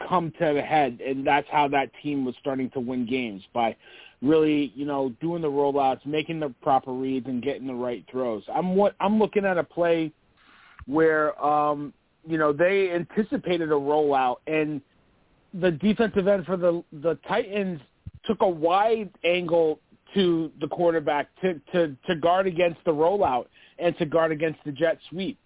come 0.07 0.33
to 0.39 0.53
the 0.55 0.63
head, 0.63 1.01
and 1.05 1.27
that's 1.27 1.49
how 1.51 1.69
that 1.69 1.91
team 2.03 2.25
was 2.25 2.35
starting 2.41 2.71
to 2.71 2.81
win 2.81 3.07
games 3.07 3.43
by 3.53 3.75
really, 4.23 4.73
you 4.75 4.85
know, 4.85 5.11
doing 5.21 5.43
the 5.43 5.51
rollouts, 5.51 6.05
making 6.07 6.41
the 6.41 6.51
proper 6.63 6.93
reads, 6.93 7.27
and 7.27 7.43
getting 7.43 7.67
the 7.67 7.75
right 7.75 8.05
throws. 8.11 8.43
I'm 8.53 8.75
what 8.75 8.95
I'm 9.01 9.19
looking 9.19 9.45
at 9.45 9.59
a 9.59 9.65
play 9.65 10.13
where, 10.87 11.43
um, 11.45 11.93
you 12.27 12.39
know, 12.39 12.53
they 12.53 12.91
anticipated 12.93 13.71
a 13.71 13.75
rollout, 13.75 14.37
and 14.47 14.81
the 15.55 15.71
defensive 15.71 16.29
end 16.29 16.47
for 16.47 16.57
the 16.57 16.83
the 16.93 17.19
Titans 17.29 17.81
took 18.25 18.41
a 18.43 18.49
wide 18.49 19.11
angle 19.25 19.81
to 20.15 20.51
the 20.61 20.69
quarterback 20.69 21.29
to 21.43 21.61
to 21.73 21.97
to 22.07 22.17
guard 22.17 22.47
against 22.47 22.79
the 22.85 22.93
rollout 22.93 23.47
and 23.79 23.97
to 23.99 24.07
guard 24.07 24.33
against 24.33 24.59
the 24.65 24.73
jet 24.73 24.99
sweep 25.11 25.39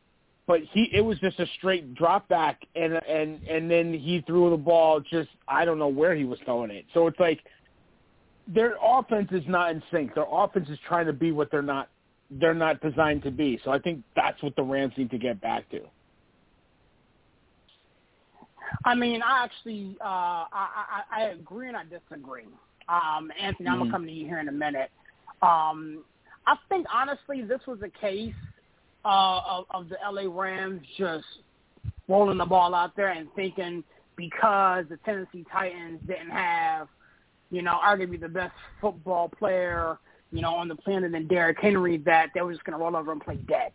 but 0.50 0.62
he 0.72 0.90
it 0.92 1.00
was 1.00 1.16
just 1.20 1.38
a 1.38 1.46
straight 1.58 1.94
drop 1.94 2.28
back 2.28 2.66
and 2.74 2.94
and 3.08 3.40
and 3.44 3.70
then 3.70 3.94
he 3.94 4.20
threw 4.26 4.50
the 4.50 4.56
ball 4.56 4.98
just 4.98 5.28
I 5.46 5.64
don't 5.64 5.78
know 5.78 5.86
where 5.86 6.12
he 6.16 6.24
was 6.24 6.40
throwing 6.44 6.72
it. 6.72 6.86
So 6.92 7.06
it's 7.06 7.20
like 7.20 7.38
their 8.52 8.74
offense 8.82 9.28
is 9.32 9.44
not 9.46 9.70
in 9.70 9.82
sync. 9.90 10.14
Their 10.14 10.26
offense 10.30 10.68
is 10.68 10.78
trying 10.86 11.06
to 11.06 11.12
be 11.12 11.32
what 11.32 11.50
they're 11.50 11.62
not 11.62 11.88
they're 12.30 12.54
not 12.54 12.80
designed 12.80 13.22
to 13.24 13.30
be. 13.30 13.60
So 13.64 13.72
I 13.72 13.78
think 13.78 14.02
that's 14.14 14.40
what 14.42 14.54
the 14.54 14.62
Rams 14.62 14.92
need 14.96 15.10
to 15.10 15.18
get 15.18 15.40
back 15.40 15.68
to. 15.70 15.80
I 18.84 18.94
mean, 18.94 19.20
I 19.22 19.44
actually 19.44 19.96
uh, 20.00 20.04
I, 20.04 20.68
I, 21.10 21.20
I 21.20 21.22
agree 21.30 21.68
and 21.68 21.76
I 21.76 21.82
disagree. 21.84 22.46
Um, 22.88 23.30
Anthony, 23.40 23.68
I'm 23.68 23.78
gonna 23.78 23.90
Mhm. 23.90 23.92
come 23.92 24.06
to 24.06 24.12
you 24.12 24.26
here 24.26 24.38
in 24.38 24.48
a 24.48 24.52
minute. 24.52 24.90
Um, 25.42 26.04
I 26.46 26.56
think 26.68 26.86
honestly, 26.92 27.42
this 27.42 27.60
was 27.66 27.78
a 27.82 27.90
case 28.00 28.34
uh, 29.04 29.40
of, 29.46 29.64
of 29.70 29.88
the 29.88 29.96
LA 30.10 30.22
Rams 30.28 30.82
just 30.96 31.26
rolling 32.08 32.38
the 32.38 32.44
ball 32.44 32.74
out 32.74 32.94
there 32.96 33.10
and 33.10 33.28
thinking 33.34 33.84
because 34.16 34.84
the 34.88 34.98
Tennessee 35.04 35.44
Titans 35.50 36.00
didn't 36.06 36.30
have, 36.30 36.88
you 37.50 37.62
know, 37.62 37.78
arguably 37.84 38.20
the 38.20 38.28
best 38.28 38.54
football 38.80 39.28
player, 39.28 39.98
you 40.32 40.40
know, 40.40 40.54
on 40.54 40.68
the 40.68 40.76
planet 40.76 41.14
in 41.14 41.26
Derrick 41.26 41.58
Henry, 41.60 41.98
that 41.98 42.30
they 42.34 42.40
were 42.42 42.52
just 42.52 42.64
going 42.64 42.78
to 42.78 42.82
roll 42.82 42.96
over 42.96 43.12
and 43.12 43.20
play 43.20 43.36
dead. 43.48 43.72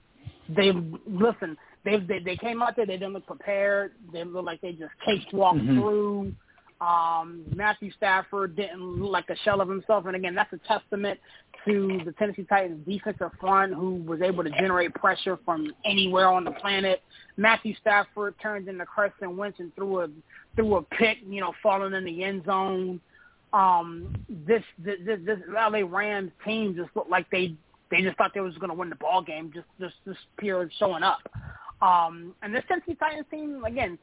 They 0.49 0.71
listen. 1.07 1.57
They 1.83 1.97
they 1.97 2.19
they 2.19 2.37
came 2.37 2.61
out 2.61 2.75
there. 2.75 2.85
They 2.85 2.97
didn't 2.97 3.13
look 3.13 3.25
prepared. 3.27 3.93
They 4.13 4.23
looked 4.23 4.45
like 4.45 4.61
they 4.61 4.73
just 4.73 4.93
cakewalked 5.05 5.59
Mhm. 5.59 5.75
through. 5.75 6.33
Um, 6.81 7.45
Matthew 7.55 7.89
Stafford 7.91 8.55
didn't 8.55 8.81
look 8.81 9.11
like 9.11 9.29
a 9.29 9.35
shell 9.37 9.61
of 9.61 9.69
himself, 9.69 10.05
and 10.05 10.15
again, 10.15 10.35
that's 10.35 10.51
a 10.53 10.57
testament 10.67 11.19
to 11.65 12.01
the 12.05 12.11
Tennessee 12.13 12.43
Titans 12.43 12.85
defensive 12.85 13.31
front 13.39 13.73
who 13.73 13.95
was 13.95 14.21
able 14.21 14.43
to 14.43 14.49
generate 14.51 14.93
pressure 14.93 15.37
from 15.45 15.73
anywhere 15.85 16.27
on 16.27 16.43
the 16.43 16.51
planet. 16.51 17.01
Matthew 17.37 17.73
Stafford 17.75 18.35
turned 18.41 18.67
into 18.67 18.85
Carson 18.85 19.35
Wentz 19.37 19.59
and 19.59 19.73
threw 19.75 20.01
a 20.01 20.09
threw 20.55 20.75
a 20.75 20.83
pick, 20.83 21.19
you 21.27 21.41
know, 21.41 21.53
falling 21.63 21.93
in 21.93 22.03
the 22.03 22.23
end 22.23 22.45
zone. 22.45 22.99
Um, 23.55 24.13
this 24.45 24.63
this 24.77 24.97
this, 25.05 25.19
this 25.25 25.39
LA 25.49 25.81
Rams 25.87 26.31
team 26.43 26.75
just 26.75 26.89
looked 26.95 27.09
like 27.09 27.29
they 27.31 27.55
they 27.89 28.01
just 28.01 28.17
thought 28.17 28.31
they 28.33 28.41
was 28.41 28.55
going 28.55 28.69
to 28.69 28.75
win 28.75 28.89
the 28.89 28.95
ball 28.95 29.21
game, 29.21 29.51
just 29.53 29.67
just 29.79 29.95
just 30.05 30.19
pure 30.37 30.69
showing 30.77 31.03
up. 31.03 31.19
Um, 31.81 32.33
and 32.41 32.53
this 32.53 32.63
Tennessee 32.67 32.95
Titans 32.95 33.25
team, 33.31 33.63
again, 33.63 33.97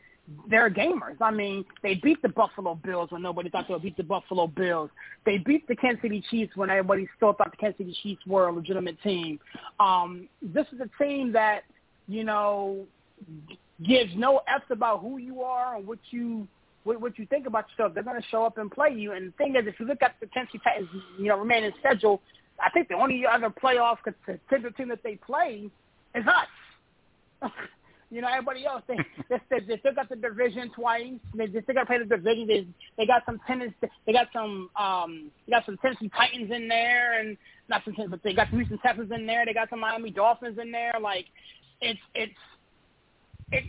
they're 0.48 0.70
gamers. 0.70 1.16
I 1.20 1.30
mean, 1.30 1.64
they 1.82 1.96
beat 1.96 2.22
the 2.22 2.28
Buffalo 2.28 2.76
Bills 2.76 3.10
when 3.10 3.22
nobody 3.22 3.50
thought 3.50 3.66
they 3.68 3.74
would 3.74 3.82
beat 3.82 3.96
the 3.96 4.04
Buffalo 4.04 4.46
Bills. 4.46 4.90
They 5.26 5.38
beat 5.38 5.66
the 5.68 5.76
Kansas 5.76 6.00
City 6.02 6.24
Chiefs 6.30 6.56
when 6.56 6.70
everybody 6.70 7.08
still 7.16 7.32
thought 7.32 7.50
the 7.50 7.56
Kansas 7.56 7.78
City 7.78 7.96
Chiefs 8.02 8.22
were 8.26 8.48
a 8.48 8.52
legitimate 8.52 9.02
team. 9.02 9.38
Um, 9.80 10.28
this 10.40 10.66
is 10.72 10.80
a 10.80 11.02
team 11.02 11.32
that, 11.32 11.62
you 12.08 12.24
know, 12.24 12.86
gives 13.86 14.12
no 14.16 14.40
f's 14.46 14.64
about 14.70 15.00
who 15.00 15.18
you 15.18 15.42
are 15.42 15.76
and 15.76 15.86
what 15.86 15.98
you 16.10 16.46
what, 16.84 17.00
what 17.00 17.18
you 17.18 17.26
think 17.26 17.46
about 17.46 17.66
yourself. 17.70 17.94
They're 17.94 18.02
going 18.02 18.20
to 18.20 18.28
show 18.28 18.44
up 18.44 18.58
and 18.58 18.70
play 18.70 18.90
you. 18.90 19.12
And 19.12 19.28
the 19.28 19.36
thing 19.36 19.56
is, 19.56 19.66
if 19.66 19.78
you 19.78 19.86
look 19.86 20.02
at 20.02 20.16
the 20.20 20.26
Tennessee 20.26 20.60
Titans, 20.62 20.88
you 21.18 21.26
know, 21.26 21.38
remaining 21.38 21.72
schedule, 21.78 22.20
I 22.60 22.70
think 22.70 22.88
the 22.88 22.94
only 22.94 23.24
other 23.26 23.50
playoff 23.50 23.98
contender 24.02 24.70
team 24.70 24.88
that 24.88 25.02
they 25.02 25.16
play 25.16 25.70
is 26.14 26.24
us. 26.26 27.50
you 28.12 28.20
know, 28.20 28.28
everybody 28.28 28.66
else 28.66 28.82
they 28.86 28.96
they, 29.30 29.40
still- 29.46 29.66
they 29.66 29.78
still 29.78 29.94
got 29.94 30.08
the 30.08 30.16
division 30.16 30.70
twice. 30.74 31.14
They, 31.34 31.46
they 31.46 31.62
still 31.62 31.74
got 31.74 31.80
to 31.80 31.86
play 31.86 31.98
the 31.98 32.04
division. 32.04 32.46
They 32.46 32.66
they 32.98 33.06
got 33.06 33.24
some 33.24 33.40
tennis. 33.46 33.72
They 34.06 34.12
got 34.12 34.28
some 34.32 34.68
um 34.76 35.30
they 35.46 35.52
got 35.52 35.64
some 35.66 35.78
Tennessee 35.78 36.10
Titans 36.14 36.50
in 36.52 36.68
there, 36.68 37.18
and 37.20 37.36
not 37.68 37.82
some 37.84 37.94
but 38.10 38.22
they 38.22 38.34
got 38.34 38.48
some 38.50 38.58
Houston 38.58 38.78
Texans 38.78 39.10
in 39.10 39.26
there. 39.26 39.46
They 39.46 39.54
got 39.54 39.70
some 39.70 39.80
Miami 39.80 40.10
Dolphins 40.10 40.58
in 40.60 40.70
there. 40.70 40.94
Like 41.00 41.24
it's 41.80 42.00
it's 42.14 42.34
it's 43.50 43.68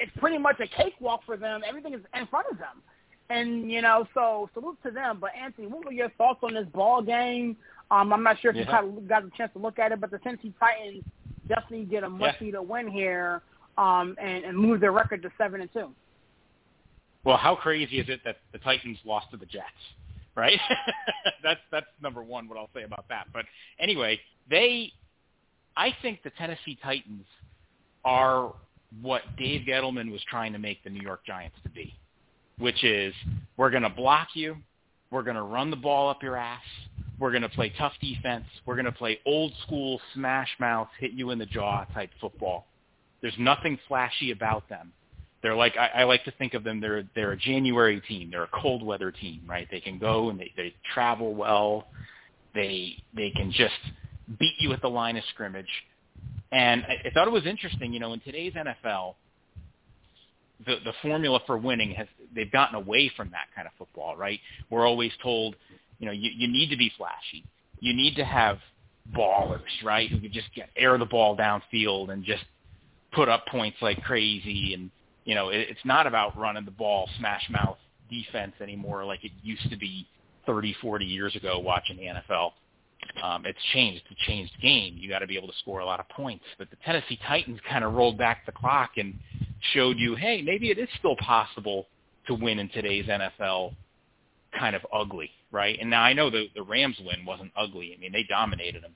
it's 0.00 0.12
pretty 0.18 0.38
much 0.38 0.60
a 0.60 0.66
cakewalk 0.66 1.22
for 1.26 1.36
them. 1.36 1.62
Everything 1.66 1.94
is 1.94 2.00
in 2.14 2.26
front 2.26 2.46
of 2.50 2.58
them. 2.58 2.82
And 3.30 3.70
you 3.70 3.82
know, 3.82 4.06
so 4.14 4.48
salute 4.54 4.78
to 4.84 4.90
them. 4.90 5.18
But 5.20 5.30
Anthony, 5.40 5.66
what 5.66 5.84
were 5.84 5.92
your 5.92 6.10
thoughts 6.10 6.40
on 6.42 6.54
this 6.54 6.66
ball 6.72 7.02
game? 7.02 7.56
Um, 7.90 8.12
I'm 8.12 8.22
not 8.22 8.40
sure 8.40 8.50
if 8.50 8.56
you 8.56 8.62
Yeah. 8.62 8.80
kind 8.80 8.98
of 8.98 9.08
got 9.08 9.24
a 9.24 9.30
chance 9.30 9.52
to 9.52 9.58
look 9.58 9.78
at 9.78 9.92
it, 9.92 10.00
but 10.00 10.10
the 10.10 10.18
Tennessee 10.18 10.52
Titans 10.58 11.04
definitely 11.46 11.84
get 11.84 12.04
a 12.04 12.08
much 12.08 12.34
Yeah. 12.40 12.46
needed 12.46 12.60
win 12.60 12.88
here 12.88 13.42
um, 13.76 14.16
and, 14.20 14.44
and 14.44 14.56
move 14.56 14.80
their 14.80 14.92
record 14.92 15.22
to 15.22 15.32
seven 15.38 15.60
and 15.60 15.72
two. 15.72 15.94
Well, 17.24 17.36
how 17.36 17.54
crazy 17.54 17.98
is 17.98 18.08
it 18.08 18.22
that 18.24 18.38
the 18.52 18.58
Titans 18.58 18.98
lost 19.04 19.30
to 19.30 19.36
the 19.36 19.46
Jets? 19.46 19.66
Right? 20.34 20.58
that's 21.42 21.60
that's 21.70 21.86
number 22.00 22.22
one. 22.22 22.48
What 22.48 22.58
I'll 22.58 22.70
say 22.74 22.84
about 22.84 23.08
that. 23.08 23.26
But 23.32 23.44
anyway, 23.78 24.20
they, 24.48 24.92
I 25.76 25.94
think 26.00 26.22
the 26.22 26.30
Tennessee 26.30 26.78
Titans 26.82 27.26
are 28.04 28.54
what 29.02 29.22
Dave 29.36 29.66
Gettleman 29.66 30.10
was 30.10 30.22
trying 30.30 30.52
to 30.52 30.58
make 30.58 30.82
the 30.84 30.90
New 30.90 31.02
York 31.02 31.24
Giants 31.26 31.56
to 31.62 31.70
be, 31.70 31.94
which 32.58 32.84
is 32.84 33.14
we're 33.56 33.70
going 33.70 33.82
to 33.82 33.90
block 33.90 34.28
you, 34.34 34.56
we're 35.10 35.22
going 35.22 35.36
to 35.36 35.42
run 35.42 35.70
the 35.70 35.76
ball 35.76 36.08
up 36.10 36.22
your 36.22 36.36
ass, 36.36 36.62
we're 37.18 37.30
going 37.30 37.42
to 37.42 37.48
play 37.48 37.72
tough 37.78 37.92
defense, 38.00 38.44
we're 38.66 38.76
going 38.76 38.84
to 38.84 38.92
play 38.92 39.20
old 39.26 39.52
school 39.66 40.00
smash 40.14 40.48
mouth, 40.58 40.88
hit 40.98 41.12
you 41.12 41.30
in 41.30 41.38
the 41.38 41.46
jaw 41.46 41.84
type 41.94 42.10
football. 42.20 42.66
There's 43.20 43.34
nothing 43.38 43.78
flashy 43.88 44.30
about 44.30 44.68
them. 44.68 44.92
They're 45.42 45.56
like 45.56 45.76
I, 45.76 46.00
I 46.00 46.04
like 46.04 46.24
to 46.24 46.32
think 46.32 46.54
of 46.54 46.64
them. 46.64 46.80
They're 46.80 47.04
they're 47.14 47.32
a 47.32 47.36
January 47.36 48.00
team. 48.00 48.30
They're 48.30 48.44
a 48.44 48.60
cold 48.60 48.82
weather 48.82 49.12
team, 49.12 49.42
right? 49.46 49.68
They 49.70 49.80
can 49.80 49.98
go 49.98 50.30
and 50.30 50.38
they 50.38 50.52
they 50.56 50.74
travel 50.94 51.34
well. 51.34 51.88
They 52.54 52.96
they 53.14 53.30
can 53.30 53.52
just 53.52 53.74
beat 54.38 54.54
you 54.58 54.72
at 54.72 54.82
the 54.82 54.90
line 54.90 55.16
of 55.16 55.22
scrimmage. 55.32 55.68
And 56.50 56.84
I, 56.84 57.08
I 57.08 57.10
thought 57.10 57.28
it 57.28 57.32
was 57.32 57.46
interesting, 57.46 57.92
you 57.92 58.00
know, 58.00 58.12
in 58.12 58.20
today's 58.20 58.54
NFL, 58.54 59.14
the 60.66 60.76
the 60.84 60.92
formula 61.02 61.40
for 61.46 61.58
winning 61.58 61.92
has 61.92 62.06
they've 62.34 62.50
gotten 62.50 62.74
away 62.74 63.10
from 63.16 63.30
that 63.30 63.46
kind 63.54 63.66
of 63.66 63.72
football, 63.78 64.16
right? 64.16 64.40
We're 64.70 64.86
always 64.86 65.12
told, 65.22 65.56
you 65.98 66.06
know, 66.06 66.12
you, 66.12 66.30
you 66.34 66.48
need 66.48 66.70
to 66.70 66.76
be 66.76 66.90
flashy. 66.96 67.44
You 67.80 67.94
need 67.94 68.16
to 68.16 68.24
have 68.24 68.58
ballers, 69.16 69.60
right? 69.84 70.10
Who 70.10 70.20
can 70.20 70.32
just 70.32 70.48
get 70.54 70.68
air 70.76 70.98
the 70.98 71.04
ball 71.04 71.36
downfield 71.36 72.10
and 72.10 72.24
just 72.24 72.44
put 73.12 73.28
up 73.28 73.46
points 73.46 73.78
like 73.80 74.02
crazy 74.02 74.74
and 74.74 74.90
you 75.24 75.34
know, 75.34 75.50
it, 75.50 75.68
it's 75.68 75.84
not 75.84 76.06
about 76.06 76.36
running 76.38 76.64
the 76.64 76.70
ball 76.70 77.08
smash 77.18 77.42
mouth 77.50 77.76
defense 78.10 78.54
anymore 78.62 79.04
like 79.04 79.24
it 79.24 79.32
used 79.42 79.70
to 79.70 79.76
be 79.76 80.06
30, 80.46 80.74
40 80.80 81.04
years 81.04 81.36
ago 81.36 81.58
watching 81.58 81.98
the 81.98 82.04
NFL. 82.04 82.52
Um, 83.22 83.44
it's 83.46 83.58
changed. 83.72 84.02
It's 84.10 84.20
a 84.20 84.26
changed 84.26 84.52
game. 84.60 84.96
You 84.96 85.08
got 85.08 85.20
to 85.20 85.26
be 85.26 85.36
able 85.36 85.48
to 85.48 85.58
score 85.58 85.80
a 85.80 85.84
lot 85.86 86.00
of 86.00 86.08
points. 86.08 86.44
But 86.58 86.70
the 86.70 86.76
Tennessee 86.84 87.18
Titans 87.26 87.58
kind 87.68 87.84
of 87.84 87.94
rolled 87.94 88.18
back 88.18 88.46
the 88.46 88.52
clock 88.52 88.92
and 88.96 89.14
showed 89.72 89.98
you, 89.98 90.14
hey, 90.14 90.42
maybe 90.42 90.70
it 90.70 90.78
is 90.78 90.88
still 90.98 91.16
possible 91.16 91.86
to 92.26 92.34
win 92.34 92.58
in 92.58 92.68
today's 92.68 93.06
NFL 93.06 93.74
kind 94.56 94.76
of 94.76 94.82
ugly, 94.92 95.30
right? 95.50 95.78
And 95.80 95.90
now 95.90 96.02
I 96.02 96.12
know 96.12 96.30
the 96.30 96.46
the 96.54 96.62
Rams 96.62 96.96
win 97.00 97.24
wasn't 97.26 97.52
ugly. 97.56 97.94
I 97.96 98.00
mean, 98.00 98.12
they 98.12 98.24
dominated 98.28 98.82
them. 98.82 98.94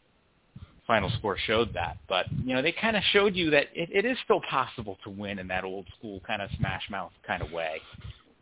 Final 0.87 1.11
score 1.19 1.39
showed 1.47 1.73
that, 1.75 1.97
but 2.09 2.27
you 2.45 2.55
know 2.55 2.63
they 2.63 2.73
kind 2.73 2.97
of 2.97 3.03
showed 3.13 3.37
you 3.37 3.51
that 3.51 3.67
it, 3.73 3.89
it 3.93 4.05
is 4.05 4.17
still 4.25 4.41
possible 4.51 4.99
to 5.05 5.11
win 5.11 5.39
in 5.39 5.47
that 5.49 5.65
old 5.65 5.87
school 5.97 6.21
kind 6.27 6.43
of 6.43 6.51
smash 6.59 6.83
mouth 6.91 7.13
kind 7.27 7.43
of 7.43 7.53
way. 7.53 7.81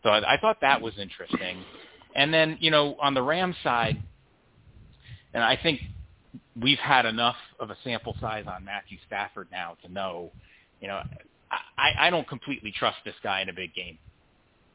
So 0.03 0.09
I, 0.09 0.35
I 0.35 0.37
thought 0.39 0.61
that 0.63 0.81
was 0.81 0.95
interesting. 0.99 1.63
And 2.17 2.33
then 2.33 2.57
you 2.61 2.71
know 2.71 2.97
on 3.01 3.15
the 3.15 3.23
Rams 3.23 3.57
side, 3.63 4.03
and 5.35 5.43
I 5.43 5.59
think 5.63 5.81
we've 6.61 6.79
had 6.79 7.07
enough 7.07 7.37
of 7.59 7.71
a 7.71 7.77
sample 7.85 8.17
size 8.21 8.45
on 8.47 8.65
Matthew 8.65 8.99
Stafford 9.07 9.49
now 9.51 9.77
to 9.85 9.93
know, 9.93 10.31
you 10.81 10.89
know, 10.89 11.01
I, 11.77 12.07
I 12.07 12.11
don't 12.11 12.29
completely 12.29 12.73
trust 12.77 12.99
this 13.05 13.15
guy 13.23 13.41
in 13.43 13.49
a 13.49 13.53
big 13.53 13.75
game. 13.75 13.99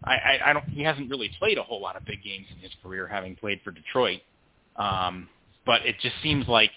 I, 0.03 0.13
I, 0.13 0.39
I 0.49 0.53
don't. 0.53 0.65
He 0.65 0.83
hasn't 0.83 1.09
really 1.09 1.31
played 1.39 1.57
a 1.57 1.63
whole 1.63 1.81
lot 1.81 1.95
of 1.95 2.05
big 2.05 2.23
games 2.23 2.45
in 2.51 2.59
his 2.59 2.71
career, 2.83 3.07
having 3.07 3.35
played 3.35 3.61
for 3.63 3.71
Detroit. 3.71 4.21
Um, 4.75 5.29
but 5.65 5.85
it 5.85 5.95
just 6.01 6.15
seems 6.21 6.47
like 6.47 6.71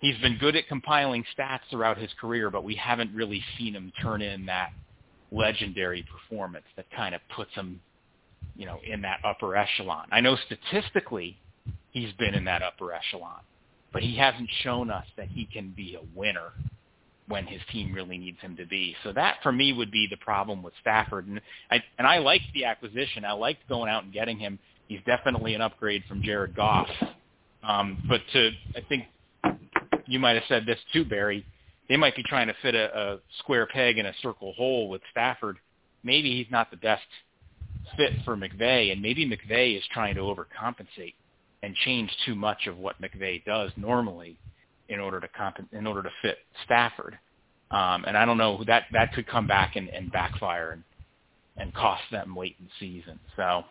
he's 0.00 0.18
been 0.18 0.36
good 0.38 0.54
at 0.54 0.68
compiling 0.68 1.24
stats 1.36 1.60
throughout 1.70 1.98
his 1.98 2.10
career, 2.20 2.50
but 2.50 2.62
we 2.62 2.74
haven't 2.74 3.14
really 3.14 3.42
seen 3.56 3.74
him 3.74 3.92
turn 4.02 4.22
in 4.22 4.46
that 4.46 4.70
legendary 5.32 6.04
performance 6.10 6.66
that 6.76 6.86
kind 6.90 7.14
of 7.14 7.20
puts 7.34 7.52
him, 7.54 7.80
you 8.56 8.66
know, 8.66 8.78
in 8.86 9.02
that 9.02 9.20
upper 9.24 9.56
echelon. 9.56 10.06
I 10.12 10.20
know 10.20 10.36
statistically 10.46 11.38
he's 11.92 12.12
been 12.14 12.34
in 12.34 12.44
that 12.44 12.62
upper 12.62 12.92
echelon, 12.92 13.40
but 13.92 14.02
he 14.02 14.16
hasn't 14.16 14.48
shown 14.62 14.90
us 14.90 15.06
that 15.16 15.28
he 15.28 15.46
can 15.46 15.70
be 15.76 15.96
a 15.96 16.18
winner 16.18 16.52
when 17.28 17.46
his 17.46 17.60
team 17.70 17.92
really 17.92 18.18
needs 18.18 18.38
him 18.40 18.56
to 18.56 18.66
be. 18.66 18.96
So 19.04 19.12
that 19.12 19.36
for 19.42 19.52
me 19.52 19.72
would 19.72 19.90
be 19.90 20.06
the 20.10 20.16
problem 20.16 20.62
with 20.62 20.72
Stafford. 20.80 21.26
And 21.26 21.40
I 21.70 21.82
and 21.98 22.06
I 22.06 22.18
liked 22.18 22.44
the 22.54 22.64
acquisition. 22.64 23.24
I 23.24 23.32
liked 23.32 23.68
going 23.68 23.90
out 23.90 24.04
and 24.04 24.12
getting 24.12 24.38
him. 24.38 24.58
He's 24.88 25.00
definitely 25.06 25.54
an 25.54 25.60
upgrade 25.60 26.02
from 26.08 26.22
Jared 26.22 26.56
Goff. 26.56 26.88
Um, 27.62 28.02
but 28.08 28.20
to 28.32 28.50
I 28.74 28.80
think 28.88 29.04
you 30.06 30.18
might 30.18 30.34
have 30.34 30.44
said 30.48 30.64
this 30.66 30.78
too, 30.92 31.04
Barry. 31.04 31.44
They 31.88 31.96
might 31.96 32.16
be 32.16 32.22
trying 32.22 32.48
to 32.48 32.54
fit 32.62 32.74
a, 32.74 32.98
a 32.98 33.18
square 33.38 33.66
peg 33.66 33.98
in 33.98 34.06
a 34.06 34.12
circle 34.22 34.52
hole 34.54 34.88
with 34.88 35.00
Stafford. 35.10 35.56
Maybe 36.02 36.36
he's 36.36 36.50
not 36.50 36.70
the 36.70 36.76
best 36.76 37.02
fit 37.96 38.12
for 38.24 38.36
McVay, 38.36 38.92
and 38.92 39.00
maybe 39.00 39.26
McVay 39.26 39.76
is 39.76 39.82
trying 39.92 40.14
to 40.14 40.20
overcompensate 40.20 41.14
and 41.62 41.74
change 41.74 42.10
too 42.24 42.34
much 42.34 42.66
of 42.66 42.78
what 42.78 43.00
McVay 43.00 43.44
does 43.44 43.70
normally 43.76 44.38
in 44.88 45.00
order 45.00 45.20
to 45.20 45.28
comp- 45.28 45.72
in 45.72 45.86
order 45.86 46.02
to 46.02 46.10
fit 46.22 46.38
Stafford. 46.64 47.18
Um, 47.70 48.04
and 48.06 48.16
I 48.16 48.24
don't 48.24 48.38
know 48.38 48.64
that 48.66 48.84
that 48.92 49.12
could 49.12 49.26
come 49.26 49.46
back 49.46 49.76
and, 49.76 49.88
and 49.88 50.10
backfire 50.10 50.72
and 50.72 50.84
and 51.56 51.74
cost 51.74 52.02
them 52.12 52.36
late 52.36 52.56
in 52.60 52.66
the 52.66 52.70
season. 52.78 53.18
So, 53.36 53.64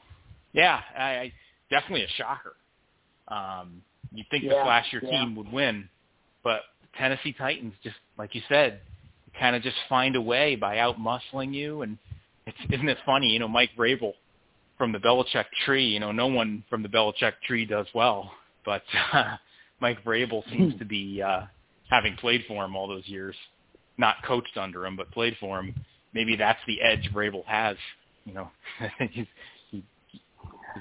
yeah, 0.53 0.81
I, 0.97 1.03
I 1.03 1.33
definitely 1.69 2.03
a 2.03 2.09
shocker. 2.09 2.53
Um, 3.29 3.81
you 4.13 4.23
think 4.29 4.43
Yeah, 4.43 4.49
the 4.51 4.55
last 4.57 4.91
year 4.91 5.01
yeah. 5.03 5.23
team 5.23 5.35
would 5.35 5.51
win, 5.51 5.87
but 6.43 6.61
Tennessee 6.97 7.33
Titans 7.33 7.73
just 7.83 7.95
like 8.17 8.35
you 8.35 8.41
said, 8.49 8.81
kind 9.39 9.55
of 9.55 9.61
just 9.61 9.77
find 9.87 10.15
a 10.15 10.21
way 10.21 10.55
by 10.55 10.79
out 10.79 10.97
muscling 10.99 11.53
you. 11.53 11.81
And 11.81 11.97
it's 12.45 12.57
isn't 12.69 12.89
it 12.89 12.97
funny? 13.05 13.27
You 13.27 13.39
know, 13.39 13.47
Mike 13.47 13.71
Vrabel 13.77 14.13
from 14.77 14.91
the 14.91 14.99
Belichick 14.99 15.45
tree. 15.65 15.85
You 15.85 15.99
know, 15.99 16.11
no 16.11 16.27
one 16.27 16.63
from 16.69 16.83
the 16.83 16.89
Belichick 16.89 17.33
tree 17.45 17.65
does 17.65 17.87
well, 17.93 18.31
but 18.65 18.83
uh, 19.13 19.35
Mike 19.81 20.03
Vrabel 20.03 20.43
seems 20.51 20.77
to 20.79 20.85
be 20.85 21.21
uh, 21.21 21.41
having 21.89 22.15
played 22.17 22.43
for 22.47 22.65
him 22.65 22.75
all 22.75 22.87
those 22.87 23.07
years, 23.07 23.35
not 23.97 24.15
coached 24.25 24.57
under 24.57 24.85
him, 24.85 24.95
but 24.95 25.11
played 25.11 25.35
for 25.39 25.59
him. 25.59 25.73
Maybe 26.13 26.35
that's 26.35 26.59
the 26.67 26.81
edge 26.81 27.09
Vrabel 27.13 27.45
has. 27.45 27.77
You 28.25 28.33
know, 28.33 28.49
he's, 29.11 29.25
he, 29.71 29.83
he's 30.11 30.21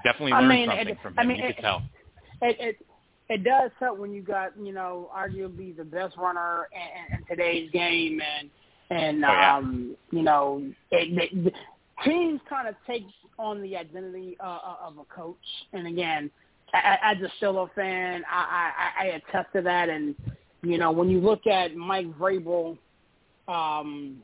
definitely 0.05 0.33
I 0.33 0.39
learned 0.41 0.49
mean, 0.49 0.69
something 0.69 0.89
it- 0.89 0.99
from 1.03 1.13
him. 1.15 1.19
I 1.19 1.25
mean, 1.25 1.37
you 1.39 1.45
it- 1.45 1.57
could 1.57 1.63
tell. 1.63 1.83
it 2.43 2.57
it 2.61 2.87
it 3.29 3.43
does 3.45 3.71
help 3.81 3.99
when 3.99 4.13
you 4.13 4.23
got 4.23 4.53
you 4.61 4.73
know 4.73 5.11
arguably 5.17 5.77
the 5.77 5.85
best 5.85 6.17
runner 6.17 6.69
in, 6.73 7.17
in 7.19 7.25
today's 7.27 7.71
game 7.73 8.21
and 8.21 8.51
and 8.91 9.25
Oh, 9.25 9.29
yeah. 9.29 9.57
um 9.57 9.97
you 10.13 10.23
know 10.23 10.63
it, 10.93 11.33
it, 11.33 11.55
teams 12.05 12.41
kind 12.49 12.69
of 12.69 12.75
take 12.87 13.05
on 13.39 13.63
the 13.63 13.77
identity 13.77 14.37
uh, 14.41 14.59
uh, 14.65 14.77
of 14.87 14.99
a 14.99 15.05
coach 15.05 15.37
and 15.73 15.87
again 15.87 16.31
as 16.75 17.17
a 17.19 17.45
Steelers 17.45 17.73
fan 17.75 18.23
I, 18.31 18.71
I 18.99 19.05
I 19.05 19.07
attest 19.07 19.53
to 19.55 19.63
that 19.63 19.89
and 19.89 20.15
you 20.63 20.79
know 20.79 20.91
when 20.91 21.09
you 21.09 21.21
look 21.21 21.47
at 21.47 21.75
Mike 21.75 22.07
Vrabel 22.19 22.77
um 23.49 24.23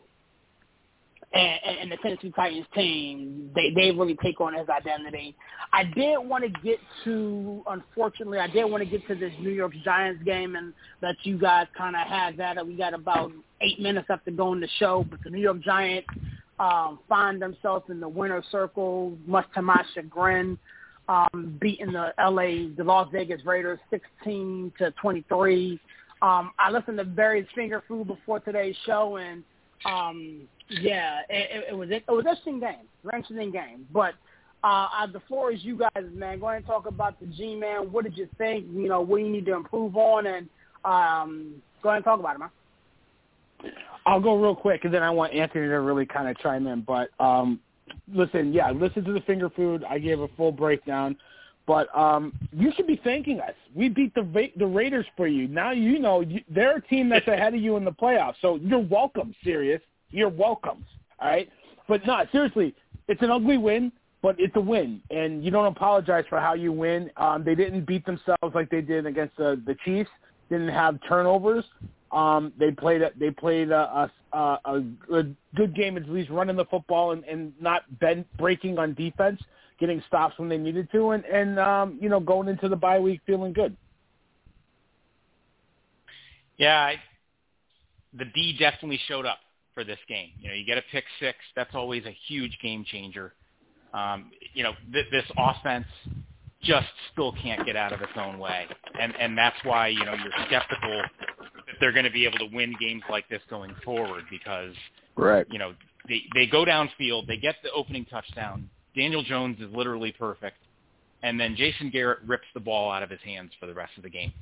and, 1.34 1.78
and 1.80 1.92
the 1.92 1.96
Tennessee 1.96 2.32
Titans 2.34 2.66
team, 2.74 3.50
they 3.54 3.70
they 3.74 3.90
really 3.90 4.16
take 4.22 4.40
on 4.40 4.54
his 4.54 4.68
identity. 4.68 5.34
I 5.72 5.84
did 5.84 6.18
want 6.18 6.44
to 6.44 6.50
get 6.60 6.78
to, 7.04 7.62
unfortunately, 7.66 8.38
I 8.38 8.48
did 8.48 8.64
want 8.64 8.84
to 8.84 8.88
get 8.88 9.06
to 9.08 9.14
this 9.14 9.32
New 9.40 9.50
York 9.50 9.72
Giants 9.84 10.22
game 10.24 10.56
and 10.56 10.74
let 11.00 11.16
you 11.22 11.38
guys 11.38 11.66
kind 11.76 11.96
of 11.96 12.06
have 12.06 12.36
that. 12.36 12.66
We 12.66 12.76
got 12.76 12.92
about 12.92 13.32
eight 13.62 13.80
minutes 13.80 14.08
left 14.10 14.26
to 14.26 14.30
the 14.30 14.68
show, 14.78 15.06
but 15.08 15.20
the 15.24 15.30
New 15.30 15.40
York 15.40 15.60
Giants 15.60 16.08
um, 16.58 16.98
find 17.08 17.40
themselves 17.40 17.84
in 17.88 18.00
the 18.00 18.08
winner's 18.08 18.44
circle, 18.50 19.16
much 19.26 19.46
to 19.54 19.62
my 19.62 19.82
chagrin, 19.94 20.58
um, 21.08 21.58
beating 21.60 21.92
the 21.92 22.12
LA, 22.18 22.74
the 22.76 22.84
Las 22.84 23.08
Vegas 23.12 23.44
Raiders, 23.44 23.78
sixteen 23.90 24.72
to 24.78 24.90
twenty-three. 24.92 25.80
Um, 26.20 26.52
I 26.58 26.70
listened 26.70 26.98
to 26.98 27.04
Barry's 27.04 27.46
Finger 27.54 27.82
Food 27.88 28.06
before 28.06 28.38
today's 28.40 28.76
show, 28.86 29.16
and 29.16 29.42
um, 29.84 30.42
yeah, 30.68 31.20
it, 31.28 31.64
it, 31.70 31.76
was 31.76 31.90
it 31.90 32.04
was 32.08 32.24
interesting 32.24 32.60
game, 32.60 32.86
interesting 33.12 33.50
game. 33.50 33.86
But 33.92 34.14
uh, 34.62 34.86
uh, 35.00 35.06
the 35.12 35.20
floor 35.26 35.52
is 35.52 35.64
you 35.64 35.76
guys, 35.76 36.04
man. 36.14 36.38
Go 36.38 36.46
ahead 36.46 36.58
and 36.58 36.66
talk 36.66 36.86
about 36.86 37.18
the 37.18 37.26
G 37.26 37.56
man. 37.56 37.90
What 37.92 38.04
did 38.04 38.16
you 38.16 38.28
think? 38.38 38.66
You 38.72 38.88
know, 38.88 39.00
what 39.00 39.18
do 39.18 39.24
you 39.24 39.30
need 39.30 39.46
to 39.46 39.54
improve 39.54 39.96
on, 39.96 40.26
and 40.26 40.48
um, 40.84 41.54
go 41.82 41.88
ahead 41.88 41.96
and 41.96 42.04
talk 42.04 42.20
about 42.20 42.36
it, 42.36 42.38
man. 42.38 42.50
I'll 44.06 44.20
go 44.20 44.36
real 44.36 44.54
quick, 44.54 44.84
and 44.84 44.92
then 44.92 45.02
I 45.02 45.10
want 45.10 45.32
Anthony 45.32 45.66
to 45.68 45.80
really 45.80 46.06
kind 46.06 46.28
of 46.28 46.38
chime 46.38 46.66
in. 46.66 46.82
But 46.82 47.10
um, 47.20 47.60
listen, 48.12 48.52
yeah, 48.52 48.70
listen 48.70 49.04
to 49.04 49.12
the 49.12 49.20
finger 49.20 49.50
food. 49.50 49.84
I 49.88 49.98
gave 49.98 50.20
a 50.20 50.28
full 50.28 50.52
breakdown, 50.52 51.16
but 51.66 51.94
um, 51.96 52.32
you 52.52 52.72
should 52.76 52.86
be 52.86 53.00
thanking 53.02 53.40
us. 53.40 53.54
We 53.74 53.88
beat 53.88 54.14
the 54.14 54.50
the 54.56 54.66
Raiders 54.66 55.06
for 55.16 55.26
you. 55.26 55.48
Now 55.48 55.70
you 55.70 55.98
know 55.98 56.20
you, 56.20 56.42
they're 56.48 56.76
a 56.76 56.82
team 56.82 57.08
that's 57.08 57.26
ahead 57.28 57.54
of 57.54 57.60
you 57.60 57.76
in 57.76 57.84
the 57.84 57.92
playoffs. 57.92 58.34
So 58.40 58.56
you're 58.56 58.80
welcome, 58.80 59.34
serious. 59.44 59.80
You're 60.10 60.28
welcome. 60.28 60.84
All 61.20 61.28
right, 61.28 61.48
but 61.88 62.04
no, 62.06 62.24
seriously, 62.32 62.74
it's 63.08 63.22
an 63.22 63.30
ugly 63.30 63.58
win. 63.58 63.92
But 64.20 64.36
it's 64.38 64.54
a 64.54 64.60
win, 64.60 65.02
and 65.10 65.44
you 65.44 65.50
don't 65.50 65.66
apologize 65.66 66.24
for 66.28 66.38
how 66.38 66.54
you 66.54 66.70
win. 66.70 67.10
Um, 67.16 67.42
they 67.42 67.56
didn't 67.56 67.88
beat 67.88 68.06
themselves 68.06 68.54
like 68.54 68.70
they 68.70 68.80
did 68.80 69.04
against 69.04 69.36
the, 69.36 69.60
the 69.66 69.74
Chiefs. 69.84 70.10
Didn't 70.48 70.68
have 70.68 71.00
turnovers. 71.08 71.64
Um, 72.12 72.52
they 72.58 72.70
played 72.70 73.00
a, 73.00 73.10
they 73.18 73.30
played 73.30 73.70
a, 73.70 74.10
a, 74.32 74.38
a, 74.38 74.82
a 75.12 75.24
good 75.54 75.74
game, 75.74 75.96
at 75.96 76.08
least 76.08 76.30
running 76.30 76.56
the 76.56 76.66
football 76.66 77.12
and, 77.12 77.24
and 77.24 77.52
not 77.60 77.82
bend, 78.00 78.26
breaking 78.38 78.78
on 78.78 78.92
defense, 78.94 79.40
getting 79.80 80.02
stops 80.06 80.38
when 80.38 80.48
they 80.48 80.58
needed 80.58 80.90
to, 80.92 81.12
and, 81.12 81.24
and 81.24 81.58
um, 81.58 81.98
you 82.00 82.10
know 82.10 82.20
going 82.20 82.48
into 82.48 82.68
the 82.68 82.76
bye 82.76 82.98
week 82.98 83.20
feeling 83.26 83.52
good. 83.52 83.74
Yeah, 86.58 86.78
I, 86.78 86.96
the 88.16 88.26
D 88.26 88.56
definitely 88.58 89.00
showed 89.08 89.24
up 89.24 89.38
for 89.72 89.84
this 89.84 89.98
game. 90.06 90.28
You 90.38 90.48
know, 90.50 90.54
you 90.54 90.66
get 90.66 90.76
a 90.76 90.82
pick 90.92 91.04
six. 91.18 91.38
That's 91.56 91.74
always 91.74 92.04
a 92.04 92.14
huge 92.28 92.58
game 92.62 92.84
changer. 92.84 93.32
Um, 93.94 94.30
you 94.52 94.62
know, 94.62 94.72
th- 94.92 95.06
this 95.10 95.24
offense 95.38 95.86
just 96.62 96.86
still 97.12 97.32
can't 97.42 97.64
get 97.66 97.76
out 97.76 97.92
of 97.92 98.00
its 98.02 98.12
own 98.16 98.38
way, 98.38 98.66
and 99.00 99.14
and 99.18 99.36
that's 99.36 99.56
why 99.64 99.88
you 99.88 100.04
know 100.04 100.12
you're 100.14 100.46
skeptical 100.46 101.02
that 101.72 101.80
they're 101.80 101.92
going 101.92 102.04
to 102.04 102.10
be 102.10 102.26
able 102.26 102.38
to 102.38 102.48
win 102.54 102.74
games 102.80 103.02
like 103.10 103.28
this 103.28 103.40
going 103.48 103.74
forward 103.84 104.24
because 104.30 104.74
Right. 105.16 105.46
you 105.50 105.58
know 105.58 105.74
they 106.08 106.22
they 106.34 106.46
go 106.46 106.64
downfield, 106.64 107.26
they 107.26 107.36
get 107.36 107.56
the 107.62 107.70
opening 107.72 108.04
touchdown. 108.06 108.68
Daniel 108.96 109.22
Jones 109.22 109.58
is 109.60 109.70
literally 109.74 110.12
perfect, 110.12 110.58
and 111.22 111.38
then 111.38 111.54
Jason 111.56 111.90
Garrett 111.90 112.20
rips 112.26 112.46
the 112.54 112.60
ball 112.60 112.90
out 112.90 113.02
of 113.02 113.10
his 113.10 113.20
hands 113.20 113.52
for 113.60 113.66
the 113.66 113.74
rest 113.74 113.92
of 113.96 114.02
the 114.02 114.10
game, 114.10 114.32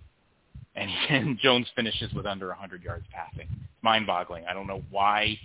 and, 0.74 0.90
and 1.08 1.38
Jones 1.38 1.66
finishes 1.74 2.12
with 2.12 2.26
under 2.26 2.48
100 2.48 2.82
yards 2.82 3.04
passing. 3.12 3.48
It's 3.50 3.82
Mind-boggling. 3.82 4.44
I 4.48 4.54
don't 4.54 4.66
know 4.66 4.82
why 4.90 5.38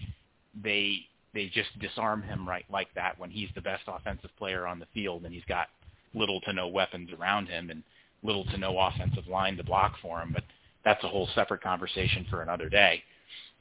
they 0.64 1.00
they 1.34 1.48
just 1.48 1.78
disarm 1.80 2.22
him 2.22 2.48
right 2.48 2.66
like 2.72 2.88
that 2.96 3.20
when 3.20 3.30
he's 3.30 3.50
the 3.56 3.62
best 3.62 3.84
offensive 3.88 4.30
player 4.38 4.66
on 4.66 4.80
the 4.80 4.88
field 4.94 5.26
and 5.26 5.34
he's 5.34 5.44
got 5.50 5.68
little 6.14 6.40
to 6.42 6.54
no 6.54 6.68
weapons 6.68 7.10
around 7.20 7.48
him 7.48 7.70
and 7.70 7.84
little 8.24 8.46
to 8.46 8.58
no 8.58 8.80
offensive 8.80 9.28
line 9.28 9.58
to 9.58 9.64
block 9.64 9.96
for 10.02 10.22
him. 10.22 10.32
But 10.34 10.44
that's 10.86 11.04
a 11.04 11.08
whole 11.10 11.28
separate 11.36 11.62
conversation 11.62 12.26
for 12.30 12.42
another 12.42 12.70
day. 12.70 13.04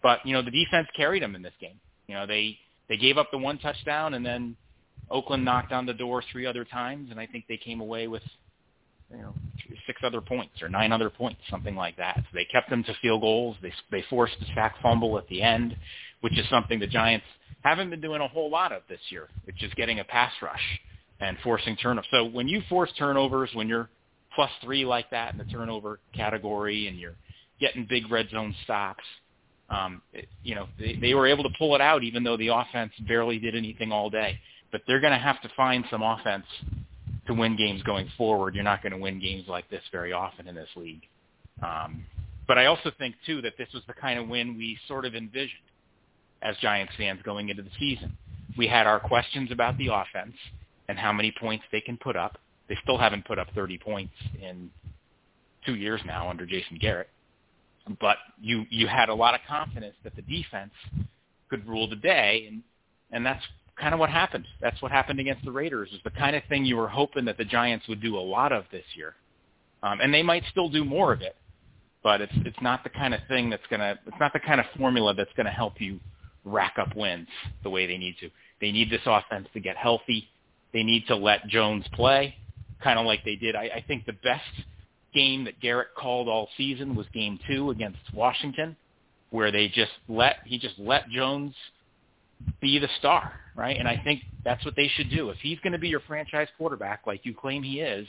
But 0.03 0.25
you 0.25 0.35
know 0.35 0.43
the 0.43 0.51
defense 0.51 0.87
carried 0.95 1.22
them 1.22 1.35
in 1.35 1.43
this 1.43 1.55
game. 1.61 1.81
You 2.07 2.14
know 2.14 2.27
they 2.27 2.59
they 2.89 2.97
gave 2.97 3.18
up 3.18 3.31
the 3.33 3.39
one 3.39 3.59
touchdown 3.59 4.14
and 4.14 4.25
then 4.25 4.57
Oakland 5.11 5.45
knocked 5.45 5.72
on 5.72 5.87
the 5.87 5.95
door 5.95 6.22
three 6.31 6.47
other 6.47 6.64
times 6.64 7.11
and 7.11 7.18
I 7.18 7.27
think 7.27 7.47
they 7.49 7.57
came 7.57 7.81
away 7.81 8.07
with 8.07 8.22
you 9.11 9.18
know 9.18 9.35
six 9.87 10.01
other 10.05 10.20
points 10.20 10.62
or 10.62 10.68
nine 10.68 10.93
other 10.93 11.11
points, 11.11 11.41
something 11.51 11.75
like 11.75 11.97
that. 11.97 12.16
So 12.16 12.29
they 12.35 12.45
kept 12.45 12.70
them 12.70 12.85
to 12.85 12.95
field 13.01 13.22
goals. 13.22 13.57
They 13.62 13.72
they 13.91 14.05
forced 14.09 14.37
a 14.41 14.55
sack 14.55 14.77
fumble 14.83 15.16
at 15.18 15.27
the 15.29 15.43
end, 15.43 15.77
which 16.20 16.39
is 16.39 16.49
something 16.51 16.79
the 16.79 16.87
Giants 16.87 17.27
haven't 17.62 17.89
been 17.89 18.01
doing 18.01 18.20
a 18.20 18.29
whole 18.29 18.51
lot 18.51 18.72
of 18.72 18.83
this 18.89 19.01
year, 19.09 19.29
which 19.45 19.62
is 19.62 19.72
getting 19.75 20.01
a 20.01 20.05
pass 20.05 20.33
rush 20.43 20.81
and 21.20 21.39
forcing 21.43 21.77
turnovers. 21.77 22.09
So 22.11 22.27
when 22.27 22.47
you 22.47 22.61
force 22.68 22.91
turnovers, 22.99 23.51
when 23.55 23.68
you're 23.68 23.89
plus 24.35 24.51
three 24.62 24.85
like 24.85 25.11
that 25.11 25.32
in 25.32 25.39
the 25.39 25.45
turnover 25.45 26.01
category, 26.14 26.89
and 26.89 26.99
you're 26.99 27.16
getting 27.61 27.87
big 27.89 28.11
red 28.11 28.28
zone 28.30 28.55
stops, 28.64 29.05
um, 29.70 30.03
it, 30.12 30.28
you 30.43 30.55
know 30.55 30.68
they, 30.78 30.97
they 31.01 31.14
were 31.14 31.26
able 31.26 31.43
to 31.45 31.51
pull 31.59 31.74
it 31.74 31.80
out, 31.80 32.03
even 32.03 32.22
though 32.22 32.37
the 32.37 32.49
offense 32.49 32.93
barely 33.07 33.39
did 33.39 33.55
anything 33.55 33.93
all 33.93 34.11
day. 34.11 34.39
But 34.72 34.82
they're 34.87 35.01
going 35.01 35.12
to 35.12 35.18
have 35.18 35.41
to 35.43 35.49
find 35.57 35.85
some 35.91 36.03
offense 36.03 36.47
to 37.26 37.35
win 37.35 37.57
games 37.57 37.82
going 37.85 38.09
forward. 38.18 38.55
You're 38.55 38.64
not 38.64 38.82
going 38.82 38.93
to 38.93 38.99
win 38.99 39.20
games 39.20 39.45
like 39.49 39.68
this 39.70 39.82
very 39.93 40.12
often 40.12 40.49
in 40.49 40.55
this 40.55 40.68
league. 40.76 41.03
Um, 41.62 42.05
but 42.47 42.59
I 42.59 42.66
also 42.66 42.91
think 42.99 43.14
too 43.24 43.41
that 43.43 43.55
this 43.57 43.68
was 43.72 43.82
the 43.87 43.95
kind 43.95 44.18
of 44.18 44.28
win 44.28 44.57
we 44.57 44.78
sort 44.89 45.05
of 45.05 45.14
envisioned 45.14 45.62
as 46.43 46.57
Giants 46.59 46.93
fans 46.99 47.20
going 47.24 47.49
into 47.49 47.62
the 47.62 47.70
season. 47.78 48.16
We 48.59 48.66
had 48.66 48.87
our 48.87 49.01
questions 49.01 49.51
about 49.51 49.78
the 49.78 49.89
offense 49.89 50.35
and 50.89 50.99
how 50.99 51.12
many 51.12 51.32
points 51.41 51.64
they 51.72 51.80
can 51.80 51.97
put 51.97 52.16
up. 52.16 52.39
They 52.69 52.77
still 52.83 52.99
haven't 52.99 53.25
put 53.27 53.39
up 53.39 53.49
30 53.55 53.79
points 53.79 54.15
in 54.41 54.71
two 55.67 55.75
years 55.75 56.01
now 56.07 56.29
under 56.29 56.47
Jason 56.47 56.79
Garrett. 56.81 57.09
but 58.01 58.17
you 58.41 58.65
you 58.71 58.87
had 58.87 59.09
a 59.09 59.15
lot 59.15 59.35
of 59.35 59.41
confidence 59.47 59.95
that 60.05 60.17
the 60.17 60.23
defense 60.23 60.73
could 61.51 61.67
rule 61.69 61.89
the 61.89 61.97
day, 61.97 62.47
and 62.49 62.62
and 63.11 63.25
that's 63.25 63.45
kind 63.79 63.93
of 63.93 64.01
what 64.01 64.11
happened. 64.11 64.47
That's 64.61 64.81
what 64.81 64.91
happened 64.91 65.21
against 65.21 65.45
the 65.45 65.53
Raiders. 65.53 65.91
Is 65.93 66.01
the 66.05 66.11
kind 66.11 66.37
of 66.37 66.43
thing 66.49 66.65
you 66.65 66.77
were 66.77 66.89
hoping 66.89 67.25
that 67.27 67.37
the 67.39 67.45
Giants 67.45 67.87
would 67.89 68.01
do 68.01 68.17
a 68.17 68.21
lot 68.21 68.53
of 68.53 68.65
this 68.71 68.85
year, 68.95 69.15
um, 69.83 70.01
and 70.01 70.12
they 70.12 70.23
might 70.23 70.45
still 70.51 70.69
do 70.69 70.85
more 70.85 71.12
of 71.12 71.21
it. 71.21 71.37
But 72.03 72.21
it's 72.21 72.33
it's 72.45 72.61
not 72.62 72.85
the 72.85 72.91
kind 72.91 73.15
of 73.15 73.21
thing 73.29 73.51
that's 73.51 73.67
gonna 73.71 73.99
it's 74.07 74.17
not 74.21 74.33
the 74.33 74.41
kind 74.41 74.61
of 74.61 74.67
formula 74.79 75.15
that's 75.15 75.33
gonna 75.37 75.51
help 75.51 75.81
you 75.81 76.01
rack 76.45 76.75
up 76.79 76.95
wins 76.95 77.29
the 77.62 77.71
way 77.71 77.87
they 77.87 77.99
need 77.99 78.17
to. 78.21 78.31
They 78.61 78.73
need 78.73 78.91
this 78.91 79.01
offense 79.07 79.49
to 79.55 79.61
get 79.61 79.77
healthy. 79.77 80.29
They 80.73 80.83
need 80.83 81.07
to 81.07 81.17
let 81.17 81.47
Jones 81.47 81.85
play, 81.93 82.37
kind 82.85 82.99
of 82.99 83.07
like 83.07 83.24
they 83.24 83.37
did. 83.37 83.57
I, 83.57 83.64
I 83.76 83.85
think 83.87 84.07
the 84.07 84.12
best 84.12 84.45
game 85.14 85.45
that 85.45 85.59
Garrett 85.61 85.89
called 85.97 86.28
all 86.28 86.49
season 86.57 86.95
was 86.95 87.07
Game 87.12 87.41
Two 87.49 87.70
against 87.70 87.99
Washington, 88.12 88.76
where 89.30 89.51
they 89.51 89.68
just 89.68 89.93
let 90.09 90.37
he 90.45 90.59
just 90.59 90.78
let 90.78 91.09
Jones 91.09 91.55
be 92.61 92.78
the 92.78 92.89
star, 92.99 93.32
right? 93.57 93.78
And 93.78 93.89
I 93.89 94.01
think 94.05 94.22
that's 94.45 94.64
what 94.64 94.76
they 94.76 94.89
should 94.89 95.11
do. 95.11 95.30
If 95.30 95.39
he's 95.39 95.59
going 95.61 95.72
to 95.72 95.78
be 95.78 95.89
your 95.89 96.01
franchise 96.01 96.49
quarterback, 96.59 97.07
like 97.07 97.24
you 97.24 97.35
claim 97.35 97.62
he 97.62 97.80
is, 97.80 98.07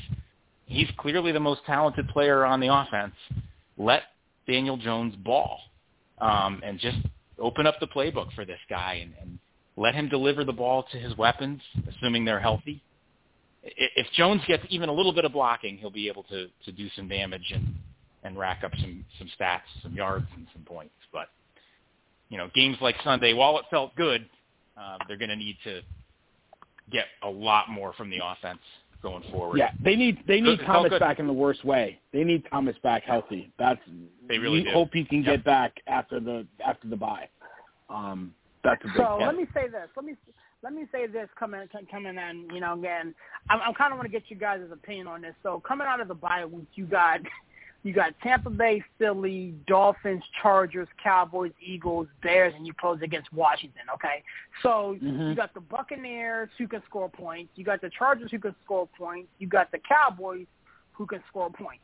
he's 0.65 0.89
clearly 0.97 1.31
the 1.31 1.39
most 1.39 1.61
talented 1.65 2.07
player 2.09 2.45
on 2.45 2.59
the 2.59 2.73
offense. 2.73 3.15
Let 3.77 4.03
Daniel 4.47 4.77
Jones 4.77 5.15
ball 5.15 5.59
um, 6.19 6.61
and 6.63 6.79
just 6.79 6.97
open 7.39 7.67
up 7.67 7.79
the 7.79 7.87
playbook 7.87 8.33
for 8.33 8.45
this 8.45 8.59
guy 8.69 8.99
and, 9.01 9.13
and 9.21 9.39
let 9.77 9.93
him 9.93 10.09
deliver 10.09 10.43
the 10.43 10.53
ball 10.53 10.85
to 10.91 10.97
his 10.97 11.15
weapons, 11.17 11.61
assuming 11.87 12.25
they're 12.25 12.39
healthy. 12.39 12.81
If 13.65 14.07
Jones 14.13 14.41
gets 14.47 14.63
even 14.69 14.89
a 14.89 14.93
little 14.93 15.13
bit 15.13 15.25
of 15.25 15.33
blocking, 15.33 15.77
he'll 15.77 15.89
be 15.89 16.07
able 16.07 16.23
to, 16.23 16.47
to 16.65 16.71
do 16.71 16.87
some 16.95 17.07
damage 17.07 17.51
and, 17.53 17.75
and 18.23 18.37
rack 18.37 18.63
up 18.63 18.71
some, 18.79 19.03
some 19.17 19.29
stats, 19.39 19.61
some 19.81 19.93
yards, 19.93 20.27
and 20.35 20.45
some 20.53 20.63
points. 20.63 20.93
But 21.11 21.29
you 22.29 22.37
know, 22.37 22.49
games 22.53 22.77
like 22.81 22.95
Sunday, 23.03 23.33
while 23.33 23.57
it 23.57 23.65
felt 23.69 23.95
good, 23.95 24.25
uh, 24.77 24.97
they're 25.07 25.17
going 25.17 25.29
to 25.29 25.35
need 25.35 25.57
to 25.63 25.81
get 26.91 27.05
a 27.23 27.29
lot 27.29 27.69
more 27.69 27.93
from 27.93 28.09
the 28.09 28.19
offense 28.23 28.59
going 29.01 29.23
forward. 29.31 29.57
Yeah, 29.57 29.71
they 29.83 29.95
need 29.95 30.23
they 30.27 30.41
need 30.41 30.59
good, 30.59 30.65
Thomas 30.65 30.99
back 30.99 31.19
in 31.19 31.27
the 31.27 31.33
worst 31.33 31.63
way. 31.63 31.99
They 32.11 32.23
need 32.23 32.43
Thomas 32.49 32.75
back 32.83 33.03
healthy. 33.03 33.51
That's 33.59 33.79
they 34.27 34.37
really 34.37 34.59
we 34.59 34.63
do. 34.65 34.71
hope 34.71 34.89
he 34.93 35.05
can 35.05 35.23
yep. 35.23 35.37
get 35.37 35.45
back 35.45 35.73
after 35.87 36.19
the 36.19 36.45
after 36.65 36.87
the 36.87 36.95
bye. 36.95 37.29
Um, 37.89 38.33
that's 38.63 38.83
a 38.83 38.87
big 38.87 38.97
so 38.97 39.05
point. 39.05 39.27
let 39.27 39.35
me 39.35 39.45
say 39.53 39.67
this. 39.67 39.89
Let 39.95 40.05
me 40.05 40.15
let 40.65 40.73
me 40.73 40.85
say 40.91 41.05
this 41.05 41.29
coming 41.39 41.61
coming 41.91 42.17
in. 42.17 42.47
You 42.51 42.59
know, 42.59 42.73
again, 42.73 43.13
I'm, 43.49 43.61
I'm 43.61 43.73
kind 43.75 43.93
of 43.93 43.99
want 43.99 44.11
to 44.11 44.11
get 44.11 44.23
you 44.29 44.35
guys' 44.35 44.61
opinion 44.73 45.05
on 45.05 45.21
this. 45.21 45.35
So 45.43 45.61
coming 45.65 45.85
out 45.87 46.01
of 46.01 46.07
the 46.07 46.15
bye 46.15 46.43
week, 46.43 46.67
you 46.73 46.85
got 46.85 47.19
you 47.83 47.93
got 47.93 48.13
Tampa 48.23 48.49
Bay, 48.49 48.83
Philly, 48.97 49.53
Dolphins, 49.67 50.23
Chargers, 50.41 50.87
Cowboys, 51.01 51.51
Eagles, 51.63 52.07
Bears, 52.23 52.51
and 52.57 52.65
you 52.65 52.73
close 52.73 52.99
against 53.03 53.31
Washington. 53.31 53.83
Okay, 53.93 54.23
so 54.63 54.97
mm-hmm. 55.01 55.29
you 55.29 55.35
got 55.35 55.53
the 55.53 55.61
Buccaneers 55.61 56.49
who 56.57 56.67
can 56.67 56.81
score 56.89 57.09
points. 57.09 57.51
You 57.55 57.63
got 57.63 57.79
the 57.79 57.91
Chargers 57.95 58.31
who 58.31 58.39
can 58.39 58.55
score 58.65 58.89
points. 58.97 59.29
You 59.37 59.47
got 59.47 59.71
the 59.71 59.79
Cowboys 59.87 60.47
who 60.93 61.05
can 61.05 61.21
score 61.29 61.51
points. 61.51 61.83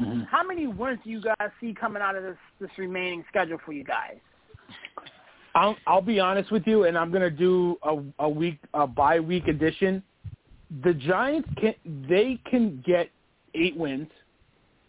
Mm-hmm. 0.00 0.22
How 0.22 0.44
many 0.44 0.66
wins 0.66 0.98
do 1.04 1.10
you 1.10 1.22
guys 1.22 1.50
see 1.60 1.72
coming 1.72 2.02
out 2.02 2.16
of 2.16 2.24
this 2.24 2.36
this 2.60 2.70
remaining 2.76 3.24
schedule 3.28 3.58
for 3.64 3.72
you 3.72 3.84
guys? 3.84 4.16
I'll, 5.58 5.76
I'll 5.88 6.02
be 6.02 6.20
honest 6.20 6.52
with 6.52 6.68
you, 6.68 6.84
and 6.84 6.96
I'm 6.96 7.10
going 7.10 7.22
to 7.22 7.30
do 7.30 7.76
a, 7.82 7.98
a 8.20 8.28
week 8.28 8.60
a 8.74 8.86
bye 8.86 9.18
week 9.18 9.48
edition. 9.48 10.04
The 10.84 10.94
Giants 10.94 11.48
can 11.60 11.74
they 12.08 12.40
can 12.48 12.82
get 12.86 13.10
eight 13.54 13.76
wins. 13.76 14.06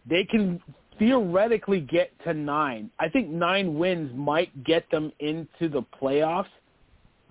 They 0.07 0.25
can 0.25 0.61
theoretically 0.99 1.79
get 1.79 2.11
to 2.25 2.35
nine. 2.35 2.91
I 2.99 3.09
think 3.09 3.29
nine 3.29 3.79
wins 3.79 4.11
might 4.15 4.63
get 4.63 4.89
them 4.91 5.11
into 5.19 5.69
the 5.69 5.83
playoffs. 5.99 6.45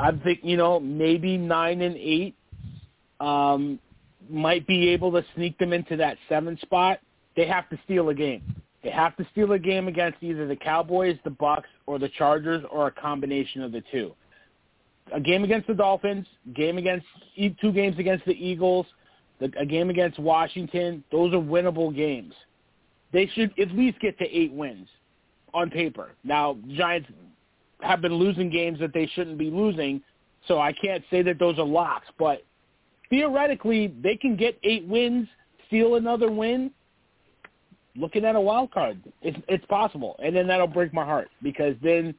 I 0.01 0.11
think 0.24 0.41
you 0.43 0.57
know 0.57 0.80
maybe 0.80 1.36
nine 1.36 1.82
and 1.82 1.97
eight 1.97 2.34
um, 3.20 3.78
might 4.28 4.66
be 4.66 4.89
able 4.89 5.12
to 5.12 5.24
sneak 5.36 5.57
them 5.59 5.72
into 5.72 5.95
that 5.97 6.18
seven 6.28 6.59
spot. 6.62 6.99
They 7.36 7.47
have 7.47 7.68
to 7.70 7.78
steal 7.84 8.09
a 8.09 8.14
game. 8.14 8.43
They 8.83 8.91
have 8.91 9.16
to 9.16 9.26
steal 9.33 9.53
a 9.53 9.59
game 9.59 9.89
against 9.89 10.22
either 10.22 10.47
the 10.47 10.57
Cowboys, 10.57 11.16
the 11.24 11.31
Bucks, 11.31 11.68
or 11.87 11.99
the 11.99 12.09
Chargers, 12.11 12.64
or 12.70 12.87
a 12.87 12.93
combination 12.93 13.62
of 13.62 13.72
the 13.72 13.83
two. 13.91 14.14
A 15.12 15.20
game 15.20 15.43
against 15.43 15.66
the 15.66 15.74
Dolphins, 15.74 16.26
game 16.55 16.79
against 16.79 17.07
two 17.61 17.72
games 17.72 17.99
against 17.99 18.24
the 18.24 18.33
Eagles, 18.33 18.87
a 19.41 19.66
game 19.66 19.91
against 19.91 20.18
Washington. 20.18 21.03
Those 21.11 21.33
are 21.33 21.39
winnable 21.39 21.95
games. 21.95 22.35
They 23.12 23.26
should 23.35 23.53
at 23.59 23.72
least 23.72 23.99
get 24.01 24.18
to 24.18 24.26
eight 24.26 24.53
wins 24.53 24.89
on 25.55 25.70
paper. 25.70 26.11
Now, 26.24 26.59
Giants 26.76 27.09
have 27.81 28.01
been 28.01 28.14
losing 28.14 28.51
games 28.51 28.79
that 28.81 28.93
they 28.93 29.07
shouldn't 29.14 29.39
be 29.39 29.51
losing, 29.51 30.03
so 30.47 30.61
I 30.61 30.72
can't 30.72 31.03
say 31.11 31.22
that 31.22 31.39
those 31.39 31.59
are 31.59 31.64
locks. 31.64 32.07
But 32.18 32.45
theoretically, 33.09 33.95
they 34.03 34.16
can 34.16 34.37
get 34.37 34.59
eight 34.62 34.87
wins, 34.87 35.26
steal 35.66 35.95
another 35.95 36.31
win, 36.31 36.70
looking 37.99 38.25
at 38.25 38.37
a 38.37 38.41
wild 38.41 38.71
card. 38.71 39.03
It's 39.23 39.37
it's 39.49 39.65
possible, 39.67 40.17
and 40.23 40.35
then 40.35 40.47
that'll 40.47 40.67
break 40.67 40.95
my 40.95 41.05
heart 41.05 41.29
because 41.43 41.75
then 41.83 42.15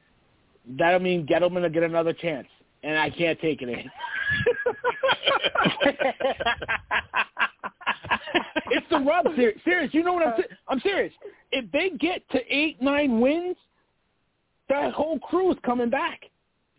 that'll 0.78 1.00
mean 1.00 1.26
Gettleman 1.26 1.62
will 1.62 1.70
get 1.70 1.82
another 1.82 2.12
chance, 2.12 2.46
and 2.82 2.98
I 2.98 3.10
can't 3.10 3.40
take 3.40 3.62
it 3.62 3.68
in. 3.68 3.90
it's 8.70 8.86
the 8.90 9.00
rub. 9.00 9.26
Ser- 9.36 9.54
serious, 9.64 9.92
you 9.92 10.02
know 10.02 10.14
what 10.14 10.26
I'm? 10.26 10.34
Se- 10.36 10.56
I'm 10.68 10.80
serious. 10.80 11.12
If 11.52 11.70
they 11.72 11.90
get 11.90 12.28
to 12.30 12.40
eight, 12.48 12.80
nine 12.82 13.20
wins, 13.20 13.56
that 14.68 14.92
whole 14.92 15.18
crew 15.18 15.50
is 15.52 15.58
coming 15.64 15.90
back. 15.90 16.20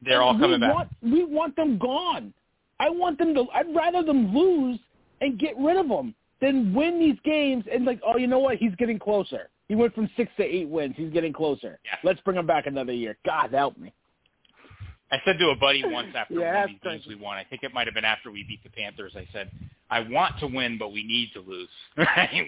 They're 0.04 0.22
all 0.22 0.38
coming 0.38 0.60
back. 0.60 0.74
Want, 0.74 0.89
we 1.02 1.24
want 1.24 1.56
them 1.56 1.78
gone. 1.78 2.34
I 2.80 2.89
want 2.89 3.20
them 3.20 3.36
to. 3.36 3.45
I'd 3.54 3.76
rather 3.76 4.04
them 4.04 4.36
lose 4.36 4.80
and 5.22 5.38
get 5.38 5.56
rid 5.58 5.78
of 5.78 5.88
them 5.88 6.16
then 6.41 6.73
win 6.73 6.99
these 6.99 7.17
games 7.23 7.63
and 7.71 7.85
like, 7.85 8.01
oh, 8.05 8.17
you 8.17 8.27
know 8.27 8.39
what? 8.39 8.57
He's 8.57 8.75
getting 8.75 8.99
closer. 8.99 9.49
He 9.67 9.75
went 9.75 9.95
from 9.95 10.09
six 10.17 10.31
to 10.37 10.43
eight 10.43 10.67
wins. 10.67 10.95
He's 10.97 11.13
getting 11.13 11.31
closer. 11.31 11.79
Yeah. 11.85 11.95
Let's 12.03 12.19
bring 12.21 12.37
him 12.37 12.47
back 12.47 12.65
another 12.65 12.91
year. 12.91 13.17
God 13.25 13.51
help 13.51 13.77
me. 13.77 13.93
I 15.11 15.17
said 15.25 15.37
to 15.39 15.49
a 15.49 15.55
buddy 15.55 15.83
once 15.85 16.09
after 16.15 16.33
yeah, 16.39 16.53
one 16.53 16.63
of 16.63 16.69
these 16.69 16.79
games 16.83 17.03
we 17.07 17.15
won, 17.15 17.37
I 17.37 17.43
think 17.43 17.63
it 17.63 17.73
might 17.73 17.85
have 17.85 17.93
been 17.93 18.05
after 18.05 18.31
we 18.31 18.43
beat 18.43 18.63
the 18.63 18.69
Panthers. 18.69 19.13
I 19.15 19.27
said, 19.33 19.51
"I 19.89 19.99
want 20.09 20.39
to 20.39 20.47
win, 20.47 20.77
but 20.77 20.93
we 20.93 21.03
need 21.03 21.31
to 21.33 21.41
lose. 21.41 21.69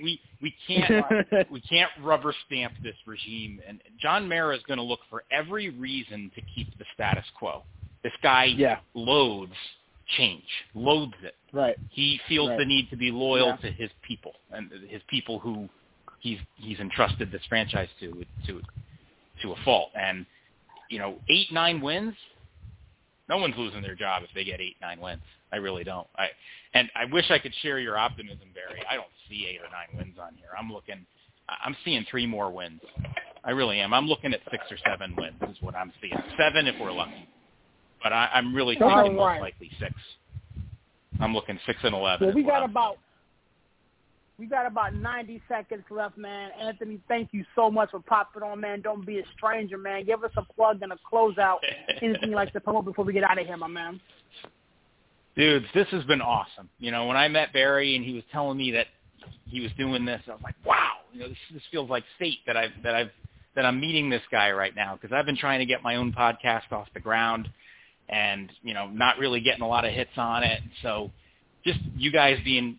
we 0.02 0.20
we 0.42 0.56
can't 0.66 1.06
we 1.52 1.60
can't 1.62 1.92
rubber 2.02 2.34
stamp 2.46 2.74
this 2.82 2.96
regime." 3.06 3.60
And 3.68 3.82
John 4.00 4.30
Mara 4.30 4.56
is 4.56 4.64
going 4.64 4.78
to 4.78 4.84
look 4.84 5.02
for 5.10 5.24
every 5.30 5.72
reason 5.72 6.32
to 6.36 6.42
keep 6.56 6.78
the 6.78 6.86
status 6.94 7.26
quo. 7.38 7.64
This 8.02 8.14
guy 8.22 8.46
yeah. 8.46 8.80
loads 8.94 9.54
change, 10.18 10.44
loathes 10.74 11.14
it. 11.24 11.36
Right. 11.52 11.76
He 11.90 12.20
feels 12.28 12.50
right. 12.50 12.60
the 12.60 12.66
need 12.66 12.90
to 12.90 12.98
be 12.98 13.12
loyal 13.12 13.48
yeah. 13.48 13.56
to 13.58 13.72
his 13.72 13.90
people 14.02 14.34
and 14.52 14.72
his 14.90 15.02
people 15.08 15.40
who 15.40 15.70
he's 16.20 16.40
he's 16.56 16.80
entrusted 16.80 17.32
this 17.32 17.42
franchise 17.48 17.90
to 18.00 18.26
to 18.48 18.62
to 19.42 19.52
a 19.52 19.56
fault. 19.64 19.90
And 19.96 20.26
you 20.90 21.00
know, 21.00 21.20
eight 21.30 21.52
nine 21.52 21.82
wins, 21.82 22.16
no 23.30 23.38
one's 23.38 23.56
losing 23.58 23.82
their 23.82 23.96
job 23.96 24.24
if 24.24 24.30
they 24.34 24.44
get 24.44 24.60
eight 24.60 24.78
nine 24.82 25.00
wins. 25.00 25.22
I 25.52 25.58
really 25.58 25.84
don't. 25.84 26.08
I 26.16 26.28
and 26.74 26.90
I 26.96 27.06
wish 27.12 27.30
I 27.30 27.40
could 27.40 27.54
share 27.62 27.80
your 27.80 27.98
optimism, 27.98 28.48
Barry. 28.54 28.84
I 28.90 28.96
don't 28.96 29.08
see 29.30 29.48
eight 29.50 29.60
or 29.60 29.70
nine 29.70 29.98
wins 29.98 30.18
on 30.20 30.36
here. 30.36 30.50
I'm 30.58 30.72
looking. 30.72 31.06
I'm 31.48 31.76
seeing 31.84 32.06
three 32.10 32.26
more 32.26 32.52
wins. 32.52 32.80
I 33.44 33.52
really 33.52 33.80
am. 33.82 33.94
I'm 33.94 34.08
looking 34.08 34.34
at 34.34 34.40
six 34.50 34.64
or 34.72 34.78
seven 34.88 35.14
wins 35.18 35.36
is 35.50 35.62
what 35.62 35.76
I'm 35.76 35.92
seeing. 36.02 36.18
Seven 36.38 36.68
if 36.68 36.76
we're 36.80 36.94
lucky 36.94 37.28
but 38.04 38.14
I, 38.14 38.30
I'm 38.34 38.54
really 38.54 38.76
thinking 38.76 38.90
right. 38.90 39.14
most 39.14 39.42
likely 39.42 39.72
six. 39.80 39.94
I'm 41.20 41.34
looking 41.34 41.58
six 41.66 41.80
and 41.84 41.96
eleven. 41.96 42.28
Well, 42.28 42.36
we 42.36 42.44
got 42.44 42.64
I'm 42.64 42.70
about 42.70 42.98
we 44.40 44.48
got 44.48 44.66
about 44.66 44.96
90 44.96 45.42
seconds 45.48 45.84
left, 45.92 46.18
man. 46.18 46.52
Anthony, 46.60 47.00
thank 47.08 47.30
you 47.32 47.46
so 47.56 47.70
much 47.70 47.92
for 47.92 48.00
popping 48.00 48.42
on, 48.42 48.60
man. 48.60 48.82
Don't 48.82 49.06
be 49.06 49.20
a 49.20 49.24
stranger, 49.38 49.78
man. 49.78 50.06
Give 50.06 50.24
us 50.24 50.32
a 50.38 50.42
plug 50.42 50.82
and 50.82 50.92
a 50.92 50.98
closeout. 51.12 51.58
Anything 52.02 52.32
you 52.32 52.36
like 52.36 52.52
to 52.54 52.60
promote 52.60 52.86
before 52.86 53.06
we 53.06 53.14
get 53.14 53.24
out 53.24 53.40
of 53.40 53.46
here, 53.46 53.58
my 53.58 53.68
man. 53.68 54.02
Dudes, 55.36 55.66
this 55.74 55.88
has 55.92 56.04
been 56.06 56.22
awesome. 56.22 56.68
You 56.80 56.92
know, 56.92 57.06
when 57.06 57.16
I 57.16 57.28
met 57.28 57.54
Barry 57.54 57.96
and 57.96 58.04
he 58.04 58.14
was 58.14 58.24
telling 58.32 58.58
me 58.58 58.72
that 58.72 58.88
he 59.46 59.62
was 59.62 59.72
doing 59.78 60.04
this, 60.04 60.22
I 60.28 60.32
was 60.32 60.42
like, 60.44 60.56
wow. 60.66 60.94
You 61.14 61.22
know, 61.22 61.28
this 61.28 61.38
this 61.54 61.64
feels 61.72 61.90
like 61.90 62.04
fate 62.18 62.40
that 62.48 62.58
I've 62.58 62.72
that 62.84 62.96
I've 62.96 63.12
that 63.56 63.66
I'm 63.66 63.80
meeting 63.80 64.10
this 64.10 64.22
guy 64.32 64.52
right 64.52 64.76
now 64.76 64.98
because 65.00 65.16
I've 65.16 65.26
been 65.26 65.38
trying 65.38 65.60
to 65.60 65.66
get 65.66 65.84
my 65.84 65.96
own 65.96 66.12
podcast 66.12 66.72
off 66.72 66.88
the 66.94 67.00
ground 67.00 67.50
and 68.10 68.52
you 68.62 68.74
know 68.74 68.88
not 68.88 69.18
really 69.18 69.42
getting 69.42 69.62
a 69.62 69.68
lot 69.68 69.86
of 69.86 69.94
hits 69.94 70.18
on 70.18 70.44
it. 70.44 70.62
So 70.82 71.12
just 71.66 71.80
you 71.96 72.12
guys 72.12 72.38
being 72.44 72.78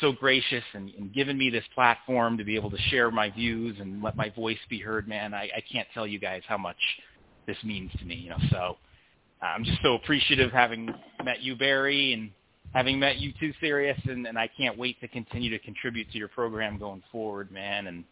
so 0.00 0.12
gracious 0.12 0.64
and, 0.72 0.90
and 0.98 1.12
giving 1.12 1.38
me 1.38 1.50
this 1.50 1.64
platform 1.74 2.36
to 2.38 2.44
be 2.44 2.56
able 2.56 2.70
to 2.70 2.78
share 2.90 3.10
my 3.10 3.30
views 3.30 3.76
and 3.80 4.02
let 4.02 4.16
my 4.16 4.28
voice 4.30 4.58
be 4.68 4.80
heard, 4.80 5.06
man. 5.06 5.34
I, 5.34 5.44
I 5.56 5.62
can't 5.72 5.86
tell 5.94 6.06
you 6.06 6.18
guys 6.18 6.42
how 6.48 6.58
much 6.58 6.76
this 7.46 7.56
means 7.62 7.92
to 7.98 8.04
me. 8.04 8.16
You 8.16 8.30
know, 8.30 8.38
so 8.50 8.76
uh, 9.42 9.46
I'm 9.46 9.64
just 9.64 9.80
so 9.82 9.94
appreciative 9.94 10.50
having 10.50 10.92
met 11.24 11.42
you, 11.42 11.54
Barry, 11.54 12.12
and 12.12 12.30
having 12.72 12.98
met 12.98 13.18
you 13.18 13.32
too, 13.38 13.52
Serious, 13.60 13.98
and, 14.08 14.26
and 14.26 14.38
I 14.38 14.48
can't 14.48 14.76
wait 14.76 15.00
to 15.00 15.08
continue 15.08 15.50
to 15.50 15.58
contribute 15.58 16.10
to 16.10 16.18
your 16.18 16.28
program 16.28 16.78
going 16.78 17.02
forward, 17.12 17.52
man. 17.52 17.86
And 17.86 18.04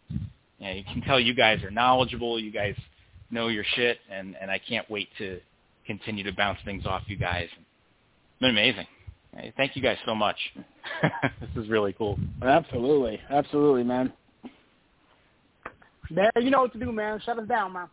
you, 0.58 0.66
know, 0.66 0.72
you 0.72 0.84
can 0.84 1.02
tell 1.02 1.18
you 1.18 1.34
guys 1.34 1.62
are 1.64 1.70
knowledgeable. 1.70 2.38
You 2.38 2.52
guys 2.52 2.76
know 3.30 3.48
your 3.48 3.64
shit, 3.74 3.98
and 4.10 4.36
and 4.40 4.50
I 4.50 4.58
can't 4.58 4.88
wait 4.88 5.08
to 5.18 5.40
continue 5.86 6.24
to 6.24 6.32
bounce 6.32 6.58
things 6.64 6.86
off 6.86 7.02
you 7.06 7.16
guys. 7.16 7.48
It's 7.52 8.40
been 8.40 8.50
amazing. 8.50 8.86
Hey, 9.36 9.52
thank 9.56 9.76
you 9.76 9.82
guys 9.82 9.96
so 10.04 10.14
much. 10.14 10.36
this 11.02 11.64
is 11.64 11.68
really 11.68 11.94
cool. 11.94 12.18
Absolutely, 12.42 13.20
absolutely, 13.30 13.82
man. 13.82 14.12
There, 16.10 16.30
you 16.40 16.50
know 16.50 16.62
what 16.62 16.72
to 16.74 16.78
do, 16.78 16.92
man. 16.92 17.20
Shut 17.24 17.38
us 17.38 17.48
down, 17.48 17.72
man. 17.72 17.88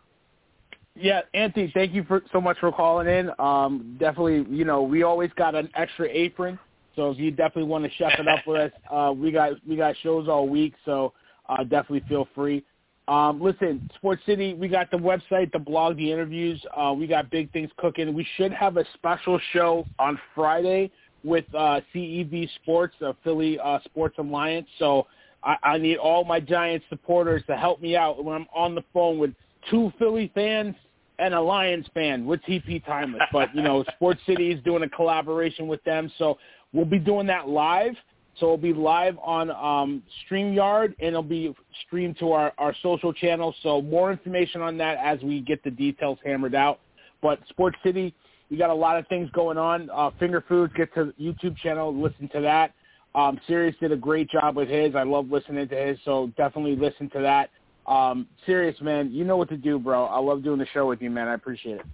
Yeah, 0.96 1.22
Anthony, 1.34 1.72
thank 1.74 1.94
you 1.94 2.04
for 2.04 2.22
so 2.34 2.42
much 2.42 2.58
for 2.60 2.72
calling 2.74 3.08
in. 3.08 3.32
Um, 3.40 3.96
definitely, 4.00 4.46
you 4.54 4.66
know, 4.66 4.82
we 4.82 5.04
always 5.04 5.32
got 5.38 5.56
an 5.56 5.70
extra 5.76 6.08
apron, 6.10 6.60
so 6.96 7.12
if 7.12 7.18
you 7.18 7.32
definitely 7.32 7.64
want 7.64 7.86
to 7.86 7.92
chef 7.92 8.20
it 8.20 8.28
up 8.28 8.46
with 8.46 8.60
us, 8.60 8.72
uh, 8.92 9.14
we 9.16 9.32
got 9.32 9.54
we 9.68 9.78
got 9.78 9.96
shows 10.04 10.28
all 10.28 10.50
week, 10.50 10.74
so 10.84 11.14
uh, 11.48 11.64
definitely 11.64 12.04
feel 12.10 12.28
free. 12.36 12.66
Um, 13.10 13.42
listen, 13.42 13.90
Sports 13.96 14.22
City, 14.28 14.54
we 14.54 14.68
got 14.68 14.92
the 14.92 14.98
website, 14.98 15.52
the 15.52 15.58
blog, 15.58 15.98
the 15.98 16.12
interviews. 16.12 16.64
Uh, 16.78 16.94
we 16.96 17.08
got 17.08 17.32
big 17.32 17.52
things 17.52 17.72
cooking. 17.78 18.14
We 18.14 18.26
should 18.38 18.54
have 18.54 18.78
a 18.78 18.86
special 18.94 19.40
show 19.52 19.84
on 19.98 20.20
Friday 20.36 20.92
with 21.24 21.46
uh, 21.56 21.82
CEV 21.94 22.48
Sports, 22.62 22.96
uh, 23.04 23.14
Philly 23.24 23.58
uh, 23.58 23.80
Sports 23.86 24.20
Alliance. 24.20 24.68
So 24.78 25.08
I, 25.44 25.56
I 25.64 25.78
need 25.80 25.98
all 25.98 26.24
my 26.24 26.40
Giants 26.40 26.86
supporters 26.90 27.42
to 27.48 27.58
help 27.58 27.82
me 27.82 27.96
out 27.96 28.24
when 28.24 28.36
I'm 28.36 28.48
on 28.54 28.76
the 28.76 28.84
phone 28.94 29.18
with 29.18 29.32
two 29.72 29.92
Philly 29.98 30.32
fans 30.36 30.76
and 31.18 31.34
a 31.34 31.42
Lions 31.42 31.88
fan 31.96 32.28
with 32.28 32.42
TP 32.44 32.86
Timeless. 32.86 33.24
But, 33.32 33.54
you 33.56 33.64
know, 33.64 33.84
Sports 33.96 34.22
City 34.28 34.52
is 34.52 34.64
doing 34.64 34.84
a 34.84 34.90
collaboration 34.90 35.68
with 35.68 35.84
them. 35.84 36.12
So 36.20 36.38
we'll 36.74 36.86
be 36.86 37.00
doing 37.00 37.26
that 37.26 37.50
live. 37.50 37.96
So 38.40 38.46
it'll 38.46 38.58
be 38.58 38.74
live 38.74 39.18
on 39.22 39.52
um, 39.52 40.04
StreamYard, 40.26 40.96
and 41.00 41.10
it'll 41.10 41.24
be 41.24 41.54
streamed 41.86 42.18
to 42.20 42.32
our, 42.32 42.54
our 42.58 42.74
social 42.82 43.14
channels. 43.14 43.56
So 43.64 43.82
more 43.82 44.12
information 44.12 44.62
on 44.62 44.78
that 44.78 44.98
as 44.98 45.22
we 45.22 45.42
get 45.42 45.64
the 45.64 45.72
details 45.72 46.20
hammered 46.24 46.56
out. 46.56 46.80
But 47.22 47.40
Sports 47.50 47.78
City, 47.84 48.14
we 48.50 48.58
got 48.58 48.70
a 48.70 48.74
lot 48.74 48.98
of 48.98 49.08
things 49.08 49.30
going 49.32 49.58
on. 49.58 49.90
Uh, 49.90 50.12
Finger 50.20 50.44
Foods, 50.48 50.74
get 50.76 50.94
to 50.96 51.14
YouTube 51.20 51.58
channel, 51.58 51.94
listen 51.96 52.30
to 52.30 52.42
that. 52.42 52.74
Um, 53.16 53.40
Serious 53.48 53.76
did 53.80 53.92
a 53.92 53.98
great 53.98 54.30
job 54.30 54.56
with 54.56 54.70
his. 54.70 54.96
I 54.96 55.04
love 55.04 55.30
listening 55.30 55.68
to 55.68 55.76
his, 55.76 55.98
so 56.06 56.32
definitely 56.38 56.76
listen 56.76 57.10
to 57.12 57.20
that. 57.22 57.50
Um, 57.92 58.28
Serious, 58.46 58.80
man, 58.82 59.12
you 59.12 59.26
know 59.26 59.36
what 59.36 59.50
to 59.50 59.58
do, 59.58 59.80
bro. 59.80 60.06
I 60.06 60.20
love 60.20 60.44
doing 60.44 60.60
the 60.60 60.68
show 60.74 60.88
with 60.88 61.02
you, 61.02 61.10
man. 61.10 61.28
I 61.28 61.34
appreciate 61.34 61.80
it. 61.80 61.86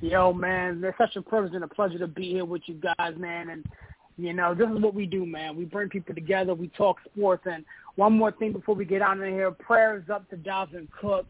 Yo, 0.00 0.32
man, 0.32 0.80
it's 0.84 0.96
such 0.96 1.16
a 1.16 1.22
privilege 1.22 1.54
and 1.54 1.64
a 1.64 1.68
pleasure 1.68 1.98
to 1.98 2.06
be 2.06 2.30
here 2.30 2.44
with 2.44 2.62
you 2.66 2.74
guys, 2.74 3.14
man. 3.16 3.50
And 3.50 3.64
you 4.18 4.32
know, 4.32 4.54
this 4.54 4.68
is 4.68 4.80
what 4.80 4.94
we 4.94 5.06
do, 5.06 5.24
man. 5.24 5.56
We 5.56 5.64
bring 5.64 5.88
people 5.88 6.14
together. 6.14 6.52
We 6.52 6.68
talk 6.68 6.96
sports. 7.12 7.44
And 7.50 7.64
one 7.94 8.12
more 8.12 8.32
thing 8.32 8.52
before 8.52 8.74
we 8.74 8.84
get 8.84 9.00
out 9.00 9.18
of 9.18 9.24
here, 9.24 9.50
prayers 9.52 10.04
up 10.12 10.28
to 10.30 10.36
Dalvin 10.36 10.88
Cook. 11.00 11.26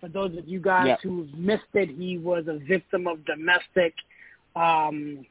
For 0.00 0.08
those 0.08 0.38
of 0.38 0.46
you 0.46 0.60
guys 0.60 0.86
yep. 0.86 1.00
who 1.02 1.26
missed 1.36 1.64
it, 1.74 1.90
he 1.90 2.18
was 2.18 2.44
a 2.46 2.58
victim 2.58 3.08
of 3.08 3.24
domestic 3.26 3.92
um, 4.54 5.26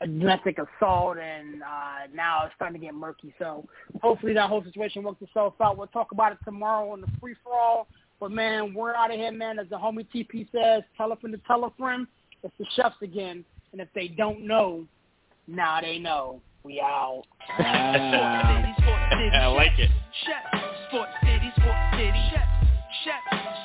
domestic 0.00 0.58
assault, 0.58 1.18
and 1.18 1.62
uh, 1.62 2.06
now 2.14 2.44
it's 2.44 2.54
starting 2.54 2.80
to 2.80 2.86
get 2.86 2.94
murky. 2.94 3.34
So 3.38 3.66
hopefully 4.00 4.32
that 4.34 4.48
whole 4.48 4.62
situation 4.62 5.02
works 5.02 5.22
itself 5.22 5.54
out. 5.60 5.76
We'll 5.76 5.88
talk 5.88 6.12
about 6.12 6.32
it 6.32 6.38
tomorrow 6.44 6.90
on 6.90 7.00
the 7.00 7.08
free 7.20 7.34
for 7.42 7.52
all. 7.52 7.88
But 8.20 8.30
man, 8.32 8.74
we're 8.74 8.94
out 8.94 9.12
of 9.12 9.16
here, 9.16 9.32
man. 9.32 9.58
As 9.58 9.68
the 9.68 9.76
homie 9.76 10.06
TP 10.14 10.46
says, 10.52 10.82
tell 10.96 11.12
a 11.12 11.16
friend 11.16 11.34
to 11.34 11.40
tell 11.46 11.64
a 11.64 11.70
friend. 11.78 12.06
It's 12.42 12.54
the 12.58 12.66
chefs 12.76 12.96
again, 13.02 13.44
and 13.72 13.80
if 13.80 13.88
they 13.94 14.08
don't 14.08 14.46
know, 14.46 14.84
now 15.46 15.80
they 15.80 15.98
know. 15.98 16.40
We 16.68 16.82
out. 16.84 17.24
Ah. 17.48 18.60
I 19.32 19.46
like 19.56 19.72
it. 19.80 19.88
Sports 20.88 21.16
City, 21.24 21.48
Sports 21.56 21.86
City, 21.96 22.20
Chef, 22.28 22.48
Chef, 23.08 23.22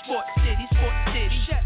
Sports 0.08 0.32
City, 0.40 0.64
Sports 0.72 1.04
City, 1.12 1.40
Chef, 1.44 1.66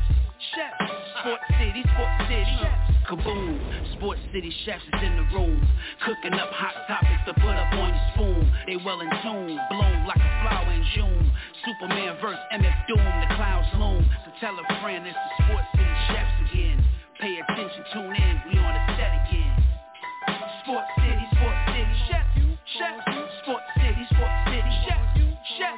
Chef, 0.58 0.74
Sports 1.22 1.46
City, 1.62 1.82
Sports 1.94 2.18
City, 2.26 2.58
Kaboom, 3.06 3.54
Sports 3.94 4.22
City 4.34 4.50
chefs 4.66 4.82
is 4.82 5.02
in 5.06 5.14
the 5.14 5.30
room. 5.30 5.62
Cooking 6.02 6.34
up 6.34 6.50
hot 6.58 6.74
topics 6.90 7.22
to 7.30 7.34
put 7.38 7.54
up 7.54 7.70
on 7.86 7.94
your 7.94 8.06
spoon. 8.18 8.42
They 8.66 8.82
well 8.82 8.98
in 9.06 9.10
tune, 9.22 9.62
bloom 9.70 10.10
like 10.10 10.18
a 10.18 10.34
flower 10.42 10.74
in 10.74 10.82
June. 10.98 11.30
Superman 11.62 12.18
verse 12.18 12.42
MF 12.50 12.78
Doom, 12.90 12.98
the 12.98 13.30
clouds 13.38 13.70
loom. 13.78 14.02
So 14.26 14.34
tell 14.42 14.58
a 14.58 14.66
friend 14.82 15.06
it's 15.06 15.14
the 15.14 15.46
Sports 15.46 15.70
City 15.78 15.98
chefs 16.10 16.50
again. 16.50 16.82
Pay 17.22 17.38
attention, 17.46 17.86
tune 17.94 18.16
in, 18.18 18.34
we 18.50 18.58
on 18.58 18.74
the 18.74 18.82
set 18.98 19.14
again. 19.22 19.54
Sports 20.26 20.34
City, 20.34 20.58
Sports 20.66 20.66
City, 20.66 20.97
chef, 20.97 20.97
chef 22.78 23.00
Sports 23.42 23.64
City, 23.76 24.06
Sports 24.12 24.40
City, 24.46 24.74
chef, 24.86 25.02
chef 25.58 25.78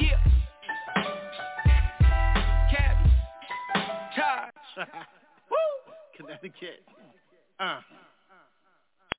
Yeah 0.00 0.20
Connecticut. 6.16 6.82
Uh. 7.58 7.80